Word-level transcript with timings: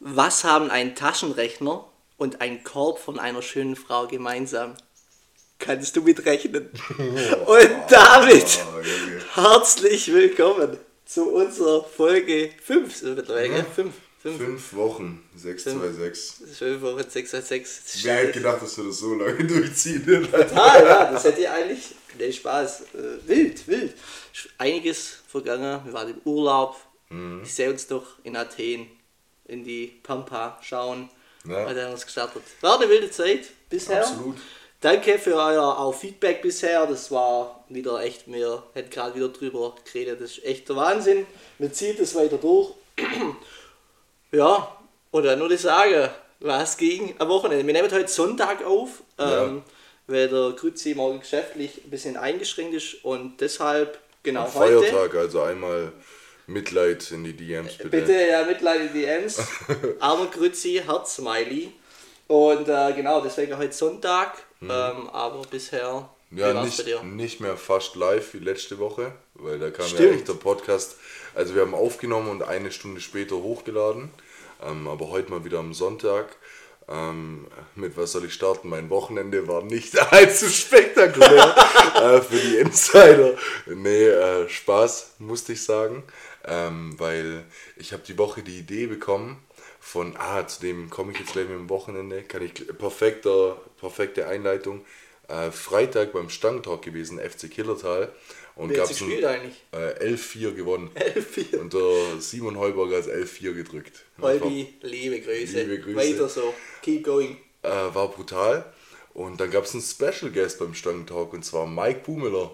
Was 0.00 0.44
haben 0.44 0.70
ein 0.70 0.94
Taschenrechner 0.94 1.84
und 2.18 2.40
ein 2.40 2.62
Korb 2.62 3.00
von 3.00 3.18
einer 3.18 3.42
schönen 3.42 3.74
Frau 3.74 4.06
gemeinsam? 4.06 4.74
Kannst 5.58 5.96
du 5.96 6.02
mitrechnen? 6.02 6.70
Und 7.46 7.70
damit 7.90 8.64
herzlich 9.34 10.12
willkommen 10.12 10.76
zu 11.04 11.32
unserer 11.34 11.82
Folge 11.82 12.50
5. 12.62 12.94
Sind 12.94 13.08
wir 13.08 13.16
mittlerweile, 13.16 13.48
gell? 13.48 13.64
5. 13.74 13.94
Fünf 14.20 14.74
Wochen, 14.74 15.28
626. 15.34 16.56
5 16.58 16.82
Wochen 16.82 17.10
626. 17.10 18.04
Wer 18.04 18.14
hätte 18.14 18.32
gedacht, 18.34 18.62
dass 18.62 18.76
wir 18.76 18.84
das 18.84 18.98
so 18.98 19.14
lange 19.14 19.44
durchziehen? 19.46 20.06
Total, 20.30 20.84
ja, 20.84 21.10
das 21.10 21.24
hätte 21.24 21.40
ich 21.40 21.48
eigentlich. 21.48 21.94
Nee, 22.16 22.32
Spaß. 22.32 22.82
Äh, 22.94 23.28
wild, 23.28 23.66
wild. 23.66 23.94
Einiges 24.58 25.22
vergangen. 25.26 25.80
Wir 25.84 25.92
waren 25.92 26.10
im 26.10 26.20
Urlaub. 26.24 26.76
Ich 27.42 27.54
sehe 27.54 27.70
uns 27.70 27.86
doch 27.86 28.04
in 28.22 28.36
Athen 28.36 28.86
in 29.48 29.64
die 29.64 29.98
Pampa 30.02 30.58
schauen. 30.62 31.08
Ja. 31.48 31.66
Hat 31.66 31.76
er 31.76 31.90
uns 31.90 32.04
gestartet. 32.04 32.42
War 32.60 32.78
eine 32.78 32.88
wilde 32.88 33.10
Zeit 33.10 33.46
bisher. 33.68 34.00
Absolut. 34.00 34.36
Danke 34.80 35.18
für 35.18 35.34
euer 35.34 35.78
auch 35.78 35.92
Feedback 35.94 36.40
bisher. 36.42 36.86
Das 36.86 37.10
war 37.10 37.64
wieder 37.68 38.00
echt, 38.02 38.30
wir 38.30 38.62
hätten 38.74 38.90
gerade 38.90 39.14
wieder 39.16 39.28
drüber 39.28 39.74
geredet. 39.84 40.20
Das 40.20 40.32
ist 40.38 40.44
echt 40.44 40.68
der 40.68 40.76
Wahnsinn. 40.76 41.26
Wir 41.58 41.72
ziehen 41.72 41.96
das 41.98 42.14
weiter 42.14 42.38
durch. 42.38 42.72
ja, 44.32 44.76
und 45.10 45.24
dann 45.24 45.40
würde 45.40 45.54
ich 45.54 45.60
sagen, 45.60 46.10
was 46.40 46.76
ging 46.76 47.14
am 47.18 47.28
Wochenende? 47.28 47.66
Wir 47.66 47.72
nehmen 47.72 47.90
heute 47.90 48.08
Sonntag 48.08 48.64
auf, 48.64 49.02
Ja. 49.18 49.44
ähm, 49.44 49.62
weil 50.06 50.28
der 50.28 50.50
Grützi 50.52 50.94
morgen 50.94 51.20
geschäftlich 51.20 51.82
ein 51.84 51.90
bisschen 51.90 52.16
eingeschränkt 52.16 52.74
ist 52.74 53.04
und 53.04 53.40
deshalb 53.40 53.98
genau 54.22 54.44
Am 54.44 54.54
heute. 54.54 54.82
Feiertag, 54.82 55.14
also 55.16 55.42
einmal 55.42 55.92
Mitleid 56.48 57.10
in 57.12 57.24
die 57.24 57.34
DMs 57.36 57.76
bitte. 57.76 57.88
Bitte 57.90 58.12
ja 58.12 58.44
Mitleid 58.44 58.80
in 58.80 58.92
die 58.92 59.02
DMs. 59.02 59.38
Armer 60.00 60.26
Grützi, 60.26 60.82
Herz-Smiley. 60.84 61.72
Und 62.26 62.68
äh, 62.68 62.92
genau, 62.94 63.20
deswegen 63.20 63.56
heute 63.56 63.72
Sonntag. 63.72 64.32
Ähm, 64.60 65.08
aber 65.12 65.42
bisher, 65.50 66.08
Mhm. 66.30 66.38
Ja, 66.38 66.62
nicht, 66.62 67.04
nicht 67.04 67.40
mehr 67.40 67.56
fast 67.56 67.96
live 67.96 68.34
wie 68.34 68.38
letzte 68.38 68.78
Woche, 68.78 69.12
weil 69.34 69.58
da 69.58 69.70
kam 69.70 69.86
ja 69.86 69.92
Stimmt. 69.94 70.14
echt 70.16 70.28
der 70.28 70.34
Podcast. 70.34 70.96
Also 71.34 71.54
wir 71.54 71.62
haben 71.62 71.74
aufgenommen 71.74 72.28
und 72.28 72.42
eine 72.42 72.70
Stunde 72.70 73.00
später 73.00 73.36
hochgeladen. 73.36 74.10
Ähm, 74.62 74.88
aber 74.88 75.08
heute 75.08 75.30
mal 75.30 75.44
wieder 75.44 75.58
am 75.60 75.72
Sonntag. 75.72 76.36
Ähm, 76.90 77.46
mit 77.74 77.96
was 77.96 78.12
soll 78.12 78.24
ich 78.24 78.34
starten? 78.34 78.68
Mein 78.68 78.90
Wochenende 78.90 79.46
war 79.46 79.62
nicht 79.62 79.98
allzu 80.12 80.48
spektakulär 80.48 81.54
äh, 81.96 82.20
für 82.20 82.36
die 82.36 82.56
Insider. 82.56 83.34
Nee, 83.66 84.08
äh, 84.08 84.48
Spaß, 84.48 85.14
musste 85.18 85.52
ich 85.52 85.62
sagen. 85.64 86.02
Ähm, 86.48 86.94
weil 86.98 87.44
ich 87.76 87.92
habe 87.92 88.02
die 88.06 88.16
Woche 88.18 88.42
die 88.42 88.58
Idee 88.58 88.86
bekommen 88.86 89.42
von, 89.80 90.16
ah, 90.16 90.46
zu 90.46 90.60
dem 90.60 90.90
komme 90.90 91.12
ich 91.12 91.18
jetzt 91.18 91.32
gleich 91.32 91.46
mit 91.48 91.56
dem 91.58 91.68
Wochenende, 91.68 92.22
kann 92.22 92.42
ich, 92.42 92.54
perfekter, 92.78 93.60
perfekte 93.78 94.26
Einleitung. 94.26 94.84
Äh, 95.28 95.50
Freitag 95.50 96.12
beim 96.12 96.30
Stangtalk 96.30 96.82
gewesen, 96.82 97.18
FC 97.20 97.50
Killertal. 97.50 98.10
Und 98.56 98.70
hat 98.70 98.76
gab 98.78 98.90
es 98.90 99.02
eigentlich? 99.02 99.62
äh, 99.72 100.14
11-4 100.14 100.52
gewonnen. 100.52 100.90
11-4. 100.96 101.58
Und 101.58 101.74
der 101.74 102.20
Simon 102.20 102.58
Heuberger 102.58 102.96
als 102.96 103.08
11-4 103.08 103.52
gedrückt. 103.52 104.04
Holby, 104.20 104.74
liebe 104.82 105.20
Grüße. 105.20 105.60
Liebe 105.62 105.78
Grüße. 105.80 105.96
Weiter 105.96 106.28
so. 106.28 106.54
Keep 106.82 107.04
going. 107.04 107.36
äh, 107.62 107.68
war 107.68 108.08
brutal. 108.08 108.64
Und 109.14 109.40
dann 109.40 109.50
gab 109.50 109.64
es 109.64 109.74
einen 109.74 109.82
Special 109.82 110.30
Guest 110.32 110.58
beim 110.58 110.74
Stangentalk 110.74 111.32
und 111.32 111.44
zwar 111.44 111.66
Mike 111.66 112.00
Bumiller 112.04 112.52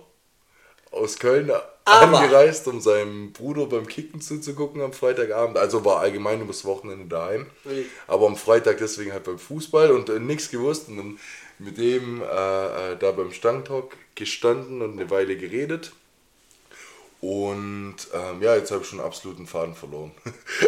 aus 0.91 1.19
Köln 1.19 1.51
Aber- 1.85 2.19
angereist, 2.19 2.67
um 2.69 2.81
seinem 2.81 3.33
Bruder 3.33 3.67
beim 3.67 3.87
Kicken 3.87 4.21
zuzugucken 4.21 4.81
am 4.81 4.93
Freitagabend. 4.93 5.59
Also 5.59 5.85
war 5.85 6.01
allgemein 6.01 6.41
übers 6.41 6.65
Wochenende 6.65 7.07
daheim. 7.07 7.47
Wild. 7.65 7.87
Aber 8.07 8.27
am 8.27 8.37
Freitag 8.37 8.79
deswegen 8.79 9.13
halt 9.13 9.25
beim 9.25 9.39
Fußball 9.39 9.91
und 9.91 10.09
äh, 10.09 10.19
nichts 10.19 10.51
gewusst. 10.51 10.89
Und 10.89 10.97
dann 10.97 11.19
mit 11.59 11.77
dem 11.79 12.23
äh, 12.23 12.25
äh, 12.25 12.97
da 12.99 13.13
beim 13.13 13.33
Stangentalk 13.33 13.97
gestanden 14.15 14.81
und 14.83 14.93
eine 14.99 15.11
Weile 15.11 15.37
geredet. 15.37 15.93
Und 17.21 17.97
ähm, 18.13 18.43
ja, 18.43 18.55
jetzt 18.55 18.71
habe 18.71 18.83
ich 18.83 18.89
schon 18.89 19.01
absoluten 19.01 19.47
Faden 19.47 19.75
verloren. 19.75 20.11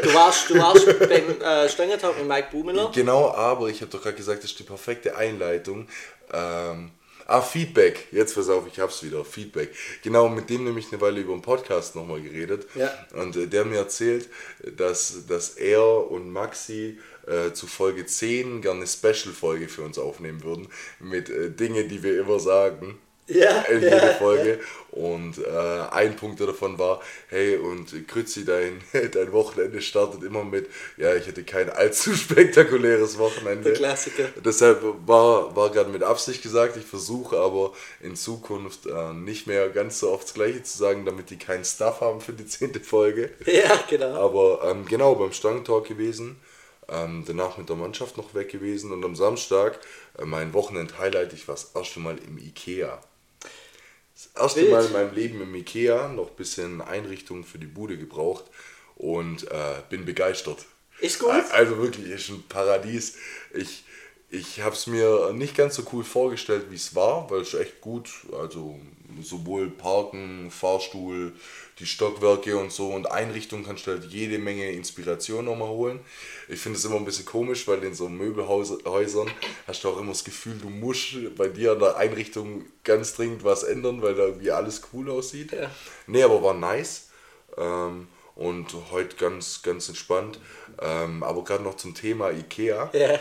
Du 0.02 0.14
warst, 0.14 0.48
du 0.48 0.58
warst 0.58 0.86
beim 1.00 1.40
äh, 1.42 1.68
Stangertalk 1.68 2.16
mit 2.18 2.26
Mike 2.26 2.48
Bumiller. 2.50 2.90
Genau, 2.94 3.30
aber 3.30 3.68
ich 3.68 3.82
habe 3.82 3.90
doch 3.90 4.02
gerade 4.02 4.16
gesagt, 4.16 4.42
das 4.42 4.50
ist 4.52 4.58
die 4.58 4.62
perfekte 4.64 5.16
Einleitung. 5.16 5.86
Ähm, 6.32 6.92
ah, 7.26 7.40
Feedback. 7.40 8.08
Jetzt 8.12 8.34
pass 8.34 8.48
auf, 8.48 8.66
ich 8.66 8.78
hab's 8.80 9.02
wieder. 9.02 9.24
Feedback. 9.24 9.70
Genau, 10.02 10.28
mit 10.28 10.48
dem 10.50 10.64
nämlich 10.64 10.92
eine 10.92 11.00
Weile 11.00 11.20
über 11.20 11.32
den 11.32 11.42
Podcast 11.42 11.94
nochmal 11.94 12.20
geredet. 12.20 12.66
Ja. 12.74 12.90
Und 13.14 13.36
äh, 13.36 13.46
der 13.46 13.64
mir 13.64 13.78
erzählt, 13.78 14.28
dass, 14.76 15.26
dass 15.26 15.50
er 15.50 16.10
und 16.10 16.30
Maxi 16.30 16.98
äh, 17.26 17.52
zu 17.52 17.66
Folge 17.66 18.06
10 18.06 18.62
gerne 18.62 18.80
eine 18.80 18.86
Special-Folge 18.86 19.68
für 19.68 19.82
uns 19.82 19.98
aufnehmen 19.98 20.42
würden. 20.42 20.68
Mit 21.00 21.28
äh, 21.28 21.50
Dingen, 21.50 21.88
die 21.88 22.02
wir 22.02 22.20
immer 22.20 22.38
sagen. 22.40 22.98
Ja, 23.28 23.60
in 23.68 23.82
ja, 23.82 23.88
jeder 23.88 24.14
Folge. 24.14 24.60
Und 24.92 25.38
äh, 25.38 25.50
ein 25.90 26.16
Punkt 26.16 26.40
davon 26.40 26.78
war, 26.78 27.02
hey, 27.28 27.56
und 27.56 28.08
Krützi, 28.08 28.44
dein, 28.44 28.80
dein 29.12 29.32
Wochenende 29.32 29.82
startet 29.82 30.22
immer 30.22 30.44
mit, 30.44 30.70
ja, 30.96 31.14
ich 31.14 31.26
hatte 31.26 31.44
kein 31.44 31.68
allzu 31.68 32.12
spektakuläres 32.16 33.18
Wochenende. 33.18 33.64
Der 33.64 33.74
Klassiker. 33.74 34.28
Deshalb 34.42 34.82
war, 35.06 35.54
war 35.54 35.70
gerade 35.70 35.90
mit 35.90 36.02
Absicht 36.02 36.42
gesagt, 36.42 36.76
ich 36.76 36.86
versuche 36.86 37.36
aber 37.36 37.72
in 38.00 38.16
Zukunft 38.16 38.86
äh, 38.86 39.12
nicht 39.12 39.46
mehr 39.46 39.68
ganz 39.68 40.00
so 40.00 40.10
oft 40.10 40.24
das 40.24 40.34
Gleiche 40.34 40.62
zu 40.62 40.78
sagen, 40.78 41.04
damit 41.04 41.30
die 41.30 41.38
keinen 41.38 41.64
Stuff 41.64 42.00
haben 42.00 42.20
für 42.20 42.32
die 42.32 42.46
zehnte 42.46 42.80
Folge. 42.80 43.30
Ja, 43.44 43.78
genau. 43.90 44.14
Aber 44.14 44.70
ähm, 44.70 44.86
genau, 44.86 45.14
beim 45.14 45.32
Stangentalk 45.32 45.86
gewesen. 45.86 46.40
Ähm, 46.88 47.24
danach 47.26 47.58
mit 47.58 47.68
der 47.68 47.76
Mannschaft 47.76 48.16
noch 48.16 48.32
weg 48.34 48.48
gewesen 48.48 48.92
und 48.92 49.04
am 49.04 49.16
Samstag 49.16 49.80
äh, 50.18 50.24
mein 50.24 50.54
Wochenend-Highlight, 50.54 51.32
ich 51.32 51.48
war 51.48 51.56
das 51.56 51.72
erste 51.74 51.98
Mal 51.98 52.16
im 52.18 52.38
Ikea. 52.38 53.00
Das 54.16 54.30
erste 54.34 54.62
Wild. 54.62 54.70
Mal 54.70 54.86
in 54.86 54.92
meinem 54.92 55.14
Leben 55.14 55.42
im 55.42 55.54
Ikea, 55.54 56.08
noch 56.08 56.30
ein 56.30 56.36
bisschen 56.36 56.80
Einrichtung 56.80 57.44
für 57.44 57.58
die 57.58 57.66
Bude 57.66 57.98
gebraucht 57.98 58.46
und 58.94 59.50
äh, 59.50 59.82
bin 59.90 60.06
begeistert. 60.06 60.64
Ist 61.00 61.18
gut. 61.18 61.44
Also 61.52 61.76
wirklich, 61.76 62.08
ist 62.08 62.30
ein 62.30 62.42
Paradies. 62.48 63.16
Ich, 63.52 63.84
ich 64.36 64.60
habe 64.60 64.74
es 64.74 64.86
mir 64.86 65.32
nicht 65.32 65.56
ganz 65.56 65.74
so 65.74 65.82
cool 65.92 66.04
vorgestellt, 66.04 66.66
wie 66.70 66.76
es 66.76 66.94
war, 66.94 67.30
weil 67.30 67.40
es 67.40 67.54
echt 67.54 67.80
gut, 67.80 68.10
also 68.38 68.78
sowohl 69.22 69.70
Parken, 69.70 70.50
Fahrstuhl, 70.50 71.32
die 71.78 71.86
Stockwerke 71.86 72.56
und 72.56 72.72
so 72.72 72.88
und 72.88 73.10
Einrichtungen 73.10 73.64
kannst 73.64 73.86
du 73.86 73.92
halt 73.92 74.04
jede 74.04 74.38
Menge 74.38 74.70
Inspiration 74.70 75.44
nochmal 75.44 75.68
holen. 75.68 76.00
Ich 76.48 76.60
finde 76.60 76.78
es 76.78 76.84
immer 76.84 76.96
ein 76.96 77.04
bisschen 77.04 77.24
komisch, 77.24 77.66
weil 77.68 77.82
in 77.82 77.94
so 77.94 78.08
Möbelhäusern 78.08 79.30
hast 79.66 79.84
du 79.84 79.88
auch 79.88 79.98
immer 79.98 80.12
das 80.12 80.24
Gefühl, 80.24 80.58
du 80.60 80.68
musst 80.68 81.16
bei 81.36 81.48
dir 81.48 81.72
an 81.72 81.80
der 81.80 81.96
Einrichtung 81.96 82.64
ganz 82.84 83.14
dringend 83.14 83.44
was 83.44 83.62
ändern, 83.62 84.02
weil 84.02 84.14
da 84.14 84.24
irgendwie 84.24 84.50
alles 84.50 84.82
cool 84.92 85.10
aussieht. 85.10 85.52
Ja. 85.52 85.70
Nee, 86.06 86.22
aber 86.22 86.42
war 86.42 86.54
nice. 86.54 87.08
Ähm, 87.56 88.08
und 88.36 88.74
heute 88.90 89.16
ganz, 89.16 89.62
ganz 89.62 89.88
entspannt. 89.88 90.38
Ähm, 90.80 91.22
aber 91.22 91.42
gerade 91.42 91.64
noch 91.64 91.76
zum 91.76 91.94
Thema 91.94 92.30
Ikea. 92.30 92.90
Ja. 92.92 93.18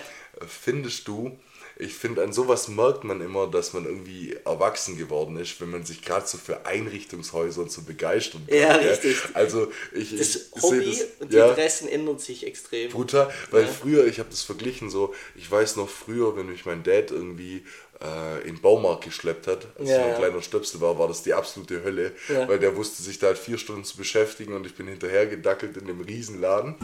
Findest 0.48 1.08
du, 1.08 1.38
ich 1.78 1.94
finde, 1.94 2.24
an 2.24 2.32
sowas 2.34 2.68
merkt 2.70 3.04
man 3.04 3.22
immer, 3.22 3.48
dass 3.48 3.74
man 3.74 3.86
irgendwie 3.86 4.34
erwachsen 4.46 4.98
geworden 4.98 5.38
ist, 5.38 5.60
wenn 5.62 5.70
man 5.72 5.86
sich 5.86 6.02
gerade 6.02 6.26
so 6.26 6.38
für 6.38 6.66
Einrichtungshäuser 6.66 7.62
und 7.62 7.72
so 7.72 7.82
begeistern 7.84 8.48
kann. 8.50 8.56
Ja, 8.56 8.78
gell? 8.78 8.92
richtig. 8.92 9.18
Also 9.34 9.72
ich, 9.94 10.14
Das 10.18 10.52
ich 10.56 10.62
Hobby 10.62 10.78
sehe 10.86 11.08
und 11.20 11.30
das, 11.30 11.34
die 11.34 11.38
ja, 11.38 11.50
Interessen 11.50 11.88
ändern 11.88 12.18
sich 12.20 12.46
extrem. 12.46 12.92
brutal, 12.92 13.32
weil 13.52 13.64
Ja. 13.64 13.68
früher, 13.68 14.06
ich 14.08 14.20
habe 14.20 14.30
das 14.30 14.42
verglichen 14.44 14.90
so, 14.90 15.14
ich 15.36 15.50
weiß 15.50 15.76
noch 15.78 15.90
früher, 15.90 16.36
wenn 16.38 16.48
mich 16.48 16.66
mein 16.66 16.84
Dad 16.84 17.12
irgendwie 17.12 17.66
äh, 18.04 18.42
in 18.48 18.56
den 18.56 18.62
Baumarkt 18.62 19.04
geschleppt 19.06 19.48
hat, 19.48 19.66
als 19.80 19.90
Ja, 19.90 19.96
ich 19.98 20.02
noch 20.02 20.10
ein 20.14 20.18
kleiner 20.18 20.42
Stöpsel 20.42 20.82
war, 20.82 20.98
war 21.00 21.08
das 21.08 21.24
die 21.24 21.34
absolute 21.34 21.84
Hölle, 21.84 22.12
Ja. 22.30 22.48
weil 22.48 22.60
der 22.60 22.76
wusste 22.76 23.02
sich 23.04 23.20
da 23.20 23.28
halt 23.28 23.38
vier 23.38 23.58
Stunden 23.58 23.84
zu 23.84 23.98
beschäftigen 23.98 24.54
und 24.54 24.66
ich 24.66 24.76
bin 24.76 24.88
hinterher 24.88 25.26
gedackelt 25.28 25.78
in 25.78 25.88
dem 25.88 26.02
Riesenladen 26.02 26.76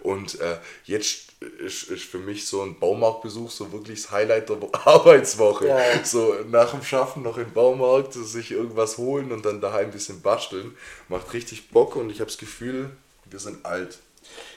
und 0.00 0.40
äh, 0.40 0.58
jetzt 0.84 1.30
ist, 1.58 1.84
ist 1.84 2.04
für 2.04 2.18
mich 2.18 2.46
so 2.46 2.62
ein 2.62 2.78
Baumarktbesuch 2.78 3.50
so 3.50 3.72
wirklich 3.72 4.02
das 4.02 4.10
Highlight 4.10 4.48
der 4.50 4.58
Arbeitswoche. 4.84 5.68
Ja, 5.68 5.78
ja. 5.78 6.04
So 6.04 6.34
nach 6.50 6.70
dem 6.72 6.82
Schaffen 6.82 7.22
noch 7.22 7.38
im 7.38 7.52
Baumarkt, 7.52 8.12
sich 8.12 8.50
irgendwas 8.50 8.98
holen 8.98 9.32
und 9.32 9.44
dann 9.46 9.60
daheim 9.60 9.86
ein 9.86 9.90
bisschen 9.92 10.20
basteln, 10.20 10.76
macht 11.08 11.32
richtig 11.32 11.70
Bock 11.70 11.96
und 11.96 12.10
ich 12.10 12.20
habe 12.20 12.30
das 12.30 12.38
Gefühl, 12.38 12.90
wir 13.24 13.38
sind 13.38 13.64
alt. 13.64 13.98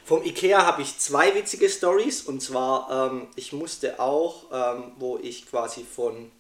Vom 0.05 0.23
Ikea 0.23 0.65
habe 0.65 0.81
ich 0.81 0.97
zwei 0.99 1.33
witzige 1.33 1.69
Stories 1.69 2.23
und 2.23 2.41
zwar, 2.41 3.11
ähm, 3.11 3.27
ich 3.35 3.53
musste 3.53 3.99
auch, 3.99 4.45
ähm, 4.51 4.91
wo 4.97 5.17
ich 5.17 5.49
quasi 5.49 5.83
von, 5.85 6.31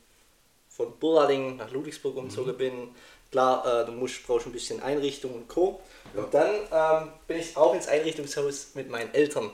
von 0.69 0.91
Burlading 0.99 1.57
nach 1.57 1.71
Ludwigsburg 1.71 2.17
umgezogen 2.17 2.57
bin, 2.57 2.95
klar, 3.31 3.65
äh, 3.81 3.85
du 3.85 3.91
musst, 3.93 4.25
brauchst 4.27 4.45
ein 4.45 4.51
bisschen 4.51 4.81
Einrichtung 4.81 5.33
und 5.33 5.47
Co. 5.47 5.81
Und 6.13 6.33
dann 6.33 6.51
ähm, 6.71 7.09
bin 7.27 7.37
ich 7.39 7.55
auch 7.57 7.73
ins 7.73 7.87
Einrichtungshaus 7.87 8.69
mit 8.75 8.89
meinen 8.89 9.13
Eltern. 9.13 9.49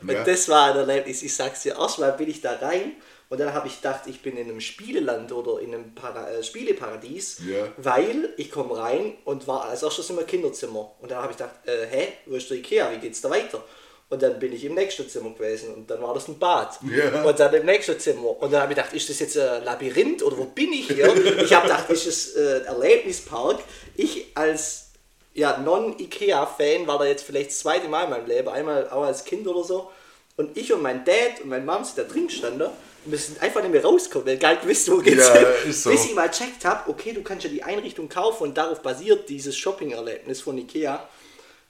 Und 0.00 0.10
Ja. 0.10 0.24
das 0.24 0.48
war 0.48 0.70
ein 0.70 0.76
Erlebnis, 0.76 1.22
ich 1.22 1.34
sag's 1.34 1.62
dir, 1.62 1.76
erstmal 1.76 2.12
bin 2.12 2.28
ich 2.30 2.40
da 2.40 2.56
rein 2.56 2.92
und 3.32 3.38
dann 3.40 3.54
habe 3.54 3.66
ich 3.66 3.76
gedacht, 3.76 4.02
ich 4.08 4.20
bin 4.20 4.36
in 4.36 4.50
einem 4.50 4.60
Spieleland 4.60 5.32
oder 5.32 5.58
in 5.62 5.72
einem 5.72 5.94
Para 5.94 6.30
äh, 6.30 6.42
Spieleparadies, 6.42 7.38
Ja. 7.48 7.64
weil 7.78 8.28
ich 8.36 8.50
komme 8.50 8.76
rein 8.76 9.14
und 9.24 9.48
war 9.48 9.64
als 9.70 9.82
erstes 9.82 10.10
immer 10.10 10.24
Kinderzimmer. 10.24 10.92
Und 11.00 11.10
dann 11.10 11.22
habe 11.22 11.32
ich 11.32 11.38
gedacht, 11.38 11.54
äh, 11.64 11.86
hä, 11.90 12.08
wo 12.26 12.34
ist 12.36 12.50
der 12.50 12.58
Ikea, 12.58 12.90
wie 12.92 12.98
geht's 12.98 13.22
da 13.22 13.30
weiter? 13.30 13.64
Und 14.10 14.20
dann 14.20 14.38
bin 14.38 14.52
ich 14.52 14.62
im 14.66 14.74
nächsten 14.74 15.08
Zimmer 15.08 15.30
gewesen 15.30 15.72
und 15.72 15.90
dann 15.90 16.02
war 16.02 16.12
das 16.12 16.28
ein 16.28 16.38
Bad. 16.38 16.78
Ja. 16.94 17.22
Und 17.24 17.40
dann 17.40 17.54
im 17.54 17.64
nächsten 17.64 17.98
Zimmer. 17.98 18.38
Und 18.38 18.52
dann 18.52 18.60
habe 18.60 18.72
ich 18.74 18.76
gedacht, 18.76 18.92
ist 18.92 19.08
das 19.08 19.18
jetzt 19.20 19.38
ein 19.38 19.64
Labyrinth 19.64 20.22
oder 20.22 20.36
wo 20.36 20.44
bin 20.44 20.70
ich 20.74 20.88
hier? 20.88 21.06
ich 21.42 21.54
habe 21.54 21.68
gedacht, 21.68 21.88
ist 21.88 22.06
das 22.06 22.36
äh, 22.36 22.56
ein 22.56 22.66
Erlebnispark? 22.66 23.60
Ich 23.96 24.26
als 24.34 24.90
ja, 25.32 25.56
Non-IKEA-Fan 25.56 26.86
war 26.86 26.98
da 26.98 27.06
jetzt 27.06 27.24
vielleicht 27.24 27.48
das 27.48 27.60
zweite 27.60 27.88
Mal 27.88 28.04
in 28.04 28.10
meinem 28.10 28.26
Leben, 28.26 28.48
einmal 28.50 28.90
auch 28.90 29.04
als 29.04 29.24
Kind 29.24 29.48
oder 29.48 29.64
so. 29.64 29.90
Und 30.36 30.54
ich 30.58 30.70
und 30.70 30.82
mein 30.82 31.06
Dad 31.06 31.40
und 31.42 31.48
meine 31.48 31.64
Mom 31.64 31.82
sind 31.82 31.96
da 31.96 32.02
drin 32.02 32.26
gestanden 32.26 32.68
sind 33.10 33.42
einfach 33.42 33.62
nicht 33.62 33.72
mehr 33.72 33.84
rausgekommen, 33.84 34.26
weil 34.28 34.36
gar 34.38 34.52
nicht 34.54 34.66
wisst, 34.66 34.90
wo 34.90 34.98
geht's 34.98 35.26
Ja, 35.28 35.34
hin. 35.34 35.72
so. 35.72 35.90
Bis 35.90 36.04
ich 36.04 36.14
mal 36.14 36.30
checkt 36.30 36.64
habe, 36.64 36.88
okay, 36.90 37.12
du 37.12 37.22
kannst 37.22 37.44
ja 37.44 37.50
die 37.50 37.62
Einrichtung 37.62 38.08
kaufen 38.08 38.44
und 38.44 38.56
darauf 38.56 38.80
basiert 38.80 39.28
dieses 39.28 39.56
Shopping-Erlebnis 39.56 40.40
von 40.40 40.56
Ikea. 40.58 41.08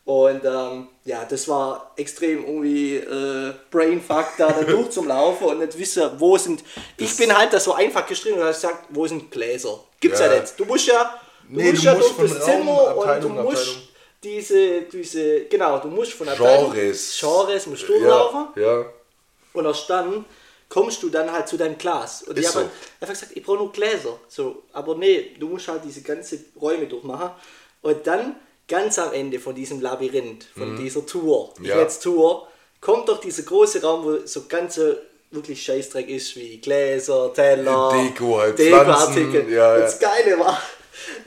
Und 0.05 0.45
ähm, 0.45 0.89
ja, 1.05 1.25
das 1.25 1.47
war 1.47 1.93
extrem 1.97 2.45
irgendwie 2.45 2.97
äh, 2.97 3.53
Brainfuck, 3.71 4.27
da, 4.37 4.49
da 4.51 4.63
durch 4.67 4.91
zum 4.91 5.07
Laufen 5.07 5.45
und 5.45 5.61
nicht 5.61 5.79
wissen, 5.79 6.11
wo 6.19 6.37
sind. 6.37 6.65
Ich 6.97 7.17
bin 7.17 7.37
halt 7.37 7.53
das 7.53 7.65
so 7.65 7.73
einfach 7.75 8.05
geschrieben 8.07 8.37
und 8.37 8.43
habe 8.43 8.53
gesagt, 8.53 8.87
wo 8.91 9.07
sind 9.07 9.31
Gläser? 9.31 9.79
Gibt's 10.01 10.19
ja, 10.19 10.33
Ja. 10.33 10.41
nicht. 10.41 10.59
Du 10.59 10.65
musst 10.65 10.89
ja, 10.89 11.21
du 11.49 11.55
Nee, 11.57 11.71
musst 11.71 11.83
du 11.83 11.87
ja 11.87 11.95
musst 11.95 12.19
durch 12.19 12.33
das 12.33 12.41
Raum, 12.43 12.51
Zimmer 12.51 12.73
und 12.89 12.95
du 12.97 13.01
Abteilung, 13.01 13.43
musst 13.45 13.59
Abteilung. 13.69 13.83
diese, 14.25 14.83
diese, 14.83 15.45
genau, 15.45 15.79
du 15.79 15.87
musst 15.89 16.13
von 16.15 16.29
Abteilung, 16.29 16.73
Genres. 16.73 17.17
Genres 17.21 17.67
musst 17.69 17.89
durchlaufen. 17.89 18.47
Ja, 18.57 18.81
ja. 18.81 18.85
Und 19.53 19.67
erst 19.67 19.89
dann 19.89 20.25
kommst 20.73 21.03
du 21.03 21.11
dann 21.11 21.31
halt 21.31 21.49
zu 21.49 21.59
deinem 21.59 21.77
Glas. 21.77 22.23
Und 22.23 22.39
ich 22.39 22.47
Ist 22.47 22.55
habe 22.55 22.65
so. 22.65 22.71
einfach 22.99 23.13
gesagt, 23.13 23.33
ich 23.37 23.43
brauche 23.43 23.59
nur 23.59 23.73
Gläser. 23.73 24.19
So, 24.27 24.63
aber 24.73 24.95
nee, 24.95 25.37
du 25.39 25.49
musst 25.49 25.69
halt 25.69 25.83
diese 25.85 26.01
ganze 26.01 26.39
Räume 26.59 26.87
durchmachen. 26.87 27.31
Und 27.83 28.07
dann 28.07 28.37
ganz 28.67 28.99
am 28.99 29.13
Ende 29.13 29.39
von 29.39 29.55
diesem 29.55 29.83
Labyrinth, 29.83 30.47
von 30.57 30.75
dieser 30.77 31.05
Tour, 31.05 31.53
ich 31.57 31.61
Mhm. 31.61 31.67
Ja. 31.67 31.83
es 31.83 32.01
Tour, 32.01 32.49
kommt 32.81 33.07
doch 33.11 33.21
dieser 33.21 33.43
große 33.43 33.83
Raum, 33.83 34.03
wo 34.03 34.27
so 34.27 34.47
ganze 34.49 35.03
wirklich 35.31 35.63
Scheißdreck 35.63 36.09
ist, 36.09 36.37
wie 36.37 36.59
Gläser, 36.59 37.31
Teller, 37.35 37.91
Deko, 37.93 38.39
halt 38.39 38.59
Dekoartikel. 38.59 38.85
Pflanzen, 38.85 39.53
ja, 39.53 39.75
Und 39.75 39.79
ja. 39.79 39.85
das 39.85 39.99
Geile 39.99 40.39
war, 40.39 40.59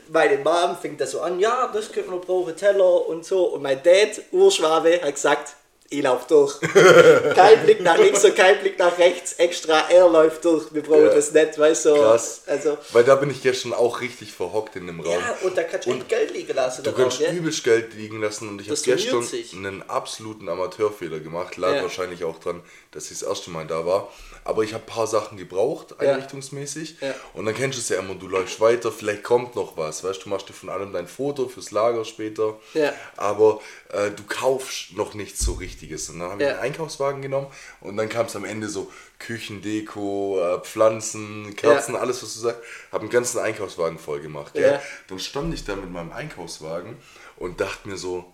meine 0.10 0.38
Mom 0.40 0.76
fängt 0.82 1.00
da 1.02 1.06
so 1.06 1.22
an, 1.22 1.40
ja, 1.40 1.68
das 1.72 1.92
könnte 1.92 2.10
man 2.10 2.20
noch 2.20 2.26
brauchen, 2.26 2.56
Teller 2.56 3.08
und 3.08 3.24
so. 3.24 3.44
Und 3.54 3.62
mein 3.62 3.82
Dad, 3.84 4.22
Urschwabe, 4.32 5.02
hat 5.04 5.14
gesagt, 5.14 5.54
ich 5.98 6.04
lauf 6.04 6.28
durch. 6.28 6.60
kein 7.36 7.64
Blick 7.64 7.82
nach 7.82 7.98
links 7.98 8.24
und 8.26 8.36
kein 8.36 8.60
Blick 8.60 8.78
nach 8.80 8.98
rechts, 8.98 9.34
extra, 9.34 9.90
er 9.90 10.10
läuft 10.10 10.44
durch. 10.46 10.74
Wir 10.74 10.82
brauchen 10.84 11.06
Ja. 11.06 11.14
das 11.16 11.32
nicht, 11.32 11.58
weißt 11.58 11.86
du. 11.86 11.96
Krass. 11.96 12.42
Also, 12.48 12.78
Weil 12.92 13.04
da 13.04 13.16
bin 13.16 13.30
ich 13.32 13.42
gestern 13.42 13.74
auch 13.74 14.02
richtig 14.02 14.32
verhockt 14.34 14.76
in 14.76 14.88
dem 14.88 15.00
Raum. 15.00 15.14
ja, 15.20 15.38
und 15.44 15.58
da 15.58 15.64
kannst 15.64 15.88
du 15.88 15.92
echt 15.94 16.10
Geld 16.10 16.32
liegen 16.34 16.54
lassen. 16.56 16.84
Du 16.84 16.92
kannst 16.92 17.20
gell? 17.20 17.34
übelst 17.36 17.64
Geld 17.64 17.94
liegen 17.94 18.22
lassen 18.22 18.50
und 18.50 18.62
ich 18.62 18.70
habe 18.70 18.80
gestern 18.82 19.24
sich. 19.24 19.54
einen 19.54 19.82
absoluten 19.90 20.48
Amateurfehler 20.50 21.20
gemacht. 21.20 21.58
Lag 21.58 21.76
Ja. 21.76 21.82
wahrscheinlich 21.84 22.24
auch 22.24 22.40
dran, 22.40 22.62
dass 22.92 23.12
ich 23.12 23.20
das 23.20 23.28
erste 23.28 23.50
Mal 23.52 23.66
da 23.68 23.86
war. 23.86 24.12
Aber 24.48 24.62
ich 24.64 24.74
habe 24.76 24.84
ein 24.84 24.88
paar 24.88 25.08
Sachen 25.08 25.38
gebraucht, 25.40 26.00
einrichtungsmäßig. 26.00 26.98
Ja. 27.02 27.16
Und 27.34 27.46
dann 27.48 27.56
kennst 27.56 27.78
du 27.80 27.82
es 27.82 27.90
ja 27.90 27.98
immer, 28.00 28.14
du 28.14 28.28
läufst 28.28 28.62
weiter, 28.62 28.92
vielleicht 28.92 29.24
kommt 29.24 29.56
noch 29.56 29.76
was. 29.76 30.04
Weißt 30.04 30.24
du, 30.24 30.30
machst 30.30 30.48
dir 30.48 30.54
von 30.54 30.70
allem 30.70 30.94
dein 30.94 31.08
Foto 31.08 31.48
fürs 31.48 31.72
Lager 31.72 32.06
später. 32.06 32.58
Ja. 32.76 32.94
Aber 33.18 33.60
äh, 33.92 34.12
du 34.12 34.22
kaufst 34.28 34.94
noch 34.96 35.16
nichts 35.16 35.40
so 35.44 35.54
Richtiges. 35.54 36.10
Und 36.10 36.20
dann 36.20 36.30
habe 36.30 36.44
ich 36.44 36.48
Ja. 36.48 36.54
einen 36.56 36.62
Einkaufswagen 36.64 37.24
genommen 37.24 37.48
und 37.82 37.98
dann 37.98 38.08
kam 38.08 38.28
es 38.28 38.36
am 38.36 38.46
Ende 38.46 38.70
so 38.70 38.92
Küchendeko, 39.18 40.40
äh, 40.40 40.60
Pflanzen, 40.62 41.56
Kerzen, 41.56 41.96
Ja. 41.96 42.02
alles 42.02 42.22
was 42.24 42.34
du 42.36 42.40
sagst. 42.42 42.62
Habe 42.92 43.02
einen 43.02 43.10
ganzen 43.10 43.40
Einkaufswagen 43.40 43.98
voll 44.00 44.20
gemacht. 44.22 44.56
Ja. 44.58 44.82
Dann 45.08 45.20
stand 45.20 45.54
ich 45.54 45.64
da 45.66 45.76
mit 45.76 45.92
meinem 45.92 46.12
Einkaufswagen 46.12 46.98
und 47.38 47.60
dachte 47.62 47.88
mir 47.90 47.98
so, 47.98 48.26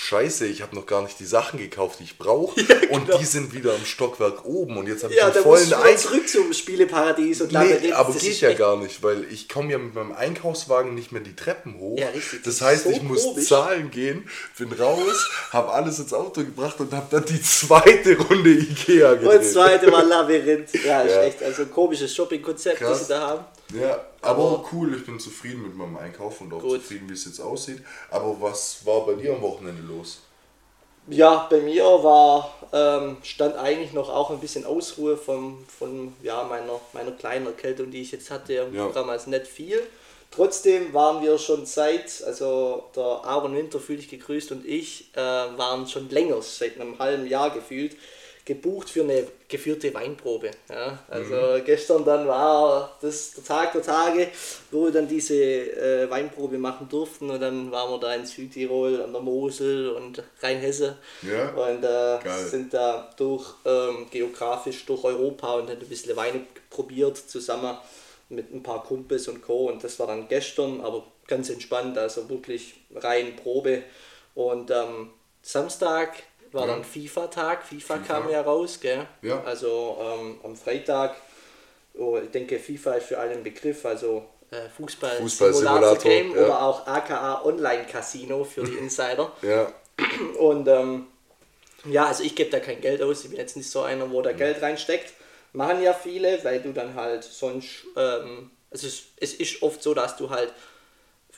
Scheiße, 0.00 0.46
ich 0.46 0.62
habe 0.62 0.76
noch 0.76 0.86
gar 0.86 1.02
nicht 1.02 1.18
die 1.18 1.24
Sachen 1.26 1.58
gekauft, 1.58 1.98
die 1.98 2.04
ich 2.04 2.18
brauche. 2.18 2.54
Und 2.90 3.10
die 3.20 3.24
sind 3.24 3.52
wieder 3.52 3.74
im 3.74 3.84
Stockwerk 3.84 4.44
oben. 4.44 4.76
Und 4.76 4.86
jetzt 4.86 5.02
habe 5.02 5.12
ich 5.12 5.18
Ja, 5.18 5.28
da 5.28 5.42
vollen 5.42 5.72
Einkauf. 5.74 5.96
zurück 5.96 6.28
zum 6.28 6.52
Spieleparadies 6.52 7.40
und 7.40 7.48
Nee, 7.50 7.58
Labyrinth. 7.58 7.92
aber 7.94 8.12
Das 8.12 8.22
geht 8.22 8.30
ist 8.30 8.40
ja 8.40 8.52
gar 8.54 8.76
nicht, 8.76 9.02
weil 9.02 9.24
ich 9.32 9.48
komme 9.48 9.72
ja 9.72 9.78
mit 9.78 9.96
meinem 9.96 10.12
Einkaufswagen 10.12 10.94
nicht 10.94 11.10
mehr 11.10 11.20
die 11.20 11.34
Treppen 11.34 11.80
hoch. 11.80 11.98
Ja, 11.98 12.10
richtig, 12.10 12.44
das 12.44 12.58
Das 12.58 12.68
heißt, 12.68 12.84
so 12.84 12.90
ich 12.90 13.02
muss 13.02 13.24
komisch. 13.24 13.48
zahlen 13.48 13.90
gehen, 13.90 14.28
bin 14.56 14.72
raus, 14.72 15.28
habe 15.50 15.72
alles 15.72 15.98
ins 15.98 16.14
Auto 16.14 16.42
gebracht 16.42 16.78
und 16.78 16.92
habe 16.92 17.06
dann 17.10 17.24
die 17.24 17.42
zweite 17.42 18.16
Runde 18.18 18.50
Ikea 18.50 19.12
Und 19.14 19.20
gedreht. 19.22 19.40
das 19.40 19.52
zweite 19.52 19.90
Mal 19.90 20.06
Labyrinth. 20.08 20.74
Ja, 20.84 21.02
ist 21.02 21.14
Ja. 21.16 21.22
echt 21.24 21.42
also 21.42 21.62
ein 21.62 21.72
komisches 21.72 22.14
Shopping-Konzept, 22.14 22.80
das 22.82 23.00
sie 23.00 23.08
da 23.14 23.20
haben. 23.20 23.44
Ja, 23.74 24.00
aber 24.22 24.64
cool, 24.72 24.94
ich 24.96 25.04
bin 25.04 25.20
zufrieden 25.20 25.62
mit 25.62 25.76
meinem 25.76 25.96
Einkauf 25.98 26.40
und 26.40 26.52
auch 26.52 26.62
Gut. 26.62 26.80
zufrieden, 26.80 27.08
wie 27.08 27.12
es 27.12 27.26
jetzt 27.26 27.40
aussieht. 27.40 27.82
Aber 28.10 28.40
was 28.40 28.84
war 28.86 29.04
bei 29.04 29.14
dir 29.14 29.34
am 29.34 29.42
Wochenende 29.42 29.82
los? 29.82 30.20
Ja, 31.10 31.46
bei 31.48 31.60
mir 31.60 31.84
war, 31.84 32.54
ähm, 32.72 33.16
stand 33.22 33.56
eigentlich 33.56 33.92
noch 33.94 34.10
auch 34.10 34.30
ein 34.30 34.40
bisschen 34.40 34.66
Ausruhe 34.66 35.16
von, 35.16 35.64
von 35.66 36.14
ja, 36.22 36.44
meiner, 36.44 36.80
meiner 36.92 37.12
kleinen 37.12 37.46
Erkältung, 37.46 37.90
die 37.90 38.02
ich 38.02 38.12
jetzt 38.12 38.30
hatte, 38.30 38.68
Ja. 38.72 38.88
damals 38.90 39.26
nicht 39.26 39.46
viel. 39.46 39.80
Trotzdem 40.30 40.92
waren 40.92 41.22
wir 41.22 41.38
schon 41.38 41.64
seit, 41.64 42.22
also 42.26 42.84
der 42.94 43.02
Aaron 43.02 43.56
Winter, 43.56 43.80
fühle 43.80 44.00
ich 44.00 44.10
gegrüßt 44.10 44.52
und 44.52 44.66
ich, 44.66 45.08
äh, 45.14 45.18
waren 45.20 45.86
schon 45.88 46.10
länger, 46.10 46.42
seit 46.42 46.78
einem 46.78 46.98
halben 46.98 47.26
Jahr 47.26 47.50
gefühlt, 47.50 47.96
gebucht 48.48 48.88
für 48.88 49.02
eine 49.02 49.26
geführte 49.46 49.92
Weinprobe. 49.92 50.50
Ja? 50.70 50.98
Also 51.08 51.62
gestern 51.66 52.02
dann 52.02 52.26
war 52.26 52.96
das 53.02 53.34
der 53.34 53.44
Tag 53.44 53.72
der 53.72 53.82
Tage, 53.82 54.28
wo 54.70 54.86
wir 54.86 54.90
dann 54.90 55.06
diese 55.06 55.34
äh, 55.34 56.08
Weinprobe 56.08 56.56
machen 56.56 56.88
durften 56.88 57.28
und 57.28 57.40
dann 57.40 57.70
waren 57.70 57.90
wir 57.92 58.00
da 58.00 58.14
in 58.14 58.24
Südtirol, 58.24 59.02
an 59.02 59.12
der 59.12 59.20
Mosel 59.20 59.90
und 59.90 60.22
Rheinhesse 60.40 60.96
Ja. 61.22 61.50
und 61.50 61.84
äh, 61.84 62.18
sind 62.48 62.72
da 62.72 63.10
durch 63.18 63.44
ähm, 63.66 64.06
geografisch 64.10 64.86
durch 64.86 65.04
Europa 65.04 65.54
und 65.56 65.68
haben 65.68 65.78
ein 65.80 65.88
bisschen 65.88 66.16
Weine 66.16 66.40
probiert 66.70 67.18
zusammen 67.18 67.76
mit 68.30 68.52
ein 68.52 68.62
paar 68.62 68.82
Kumpels 68.82 69.28
und 69.28 69.42
Co. 69.42 69.68
Und 69.68 69.84
das 69.84 69.98
war 69.98 70.06
dann 70.06 70.26
gestern, 70.26 70.80
aber 70.80 71.04
ganz 71.26 71.50
entspannt, 71.50 71.98
also 71.98 72.28
wirklich 72.30 72.74
rein 72.94 73.36
Probe. 73.36 73.82
Und 74.34 74.70
ähm, 74.70 75.10
Samstag 75.42 76.14
war 76.52 76.66
Ja. 76.66 76.74
dann 76.74 76.84
FIFA-Tag, 76.84 77.62
FIFA, 77.64 77.96
FIFA. 77.96 78.06
kam 78.06 78.30
ja 78.30 78.40
raus, 78.42 78.78
gell? 78.80 79.06
Ja. 79.22 79.42
Also 79.44 79.98
ähm, 80.00 80.38
am 80.42 80.56
Freitag, 80.56 81.16
oh, 81.94 82.18
ich 82.22 82.30
denke 82.30 82.58
FIFA 82.58 82.94
ist 82.94 83.06
für 83.08 83.18
alle 83.18 83.32
ein 83.32 83.42
Begriff, 83.42 83.84
also 83.84 84.24
äh, 84.50 84.68
Fußball, 84.76 85.18
Fußball-Simulator, 85.18 85.96
Game 85.98 86.34
ja. 86.34 86.44
oder 86.44 86.62
auch 86.62 86.86
aka 86.86 87.42
Online 87.44 87.84
Casino 87.84 88.44
für 88.44 88.64
die 88.64 88.72
Insider. 88.78 89.30
Ja, 89.42 89.72
Und 90.38 90.68
ähm, 90.68 91.06
ja, 91.84 92.06
also 92.06 92.22
ich 92.22 92.34
gebe 92.34 92.50
da 92.50 92.60
kein 92.60 92.80
Geld 92.80 93.02
aus. 93.02 93.24
Ich 93.24 93.30
bin 93.30 93.38
jetzt 93.38 93.56
nicht 93.56 93.70
so 93.70 93.82
einer, 93.82 94.10
wo 94.10 94.22
da 94.22 94.32
Geld 94.32 94.62
reinsteckt. 94.62 95.12
Machen 95.52 95.82
ja 95.82 95.92
viele, 95.92 96.42
weil 96.44 96.60
du 96.60 96.72
dann 96.72 96.94
halt 96.94 97.24
sonst, 97.24 97.84
ähm, 97.96 98.50
also 98.70 98.86
es, 98.86 99.04
es 99.20 99.34
ist 99.34 99.62
oft 99.62 99.82
so, 99.82 99.94
dass 99.94 100.16
du 100.16 100.28
halt 100.30 100.52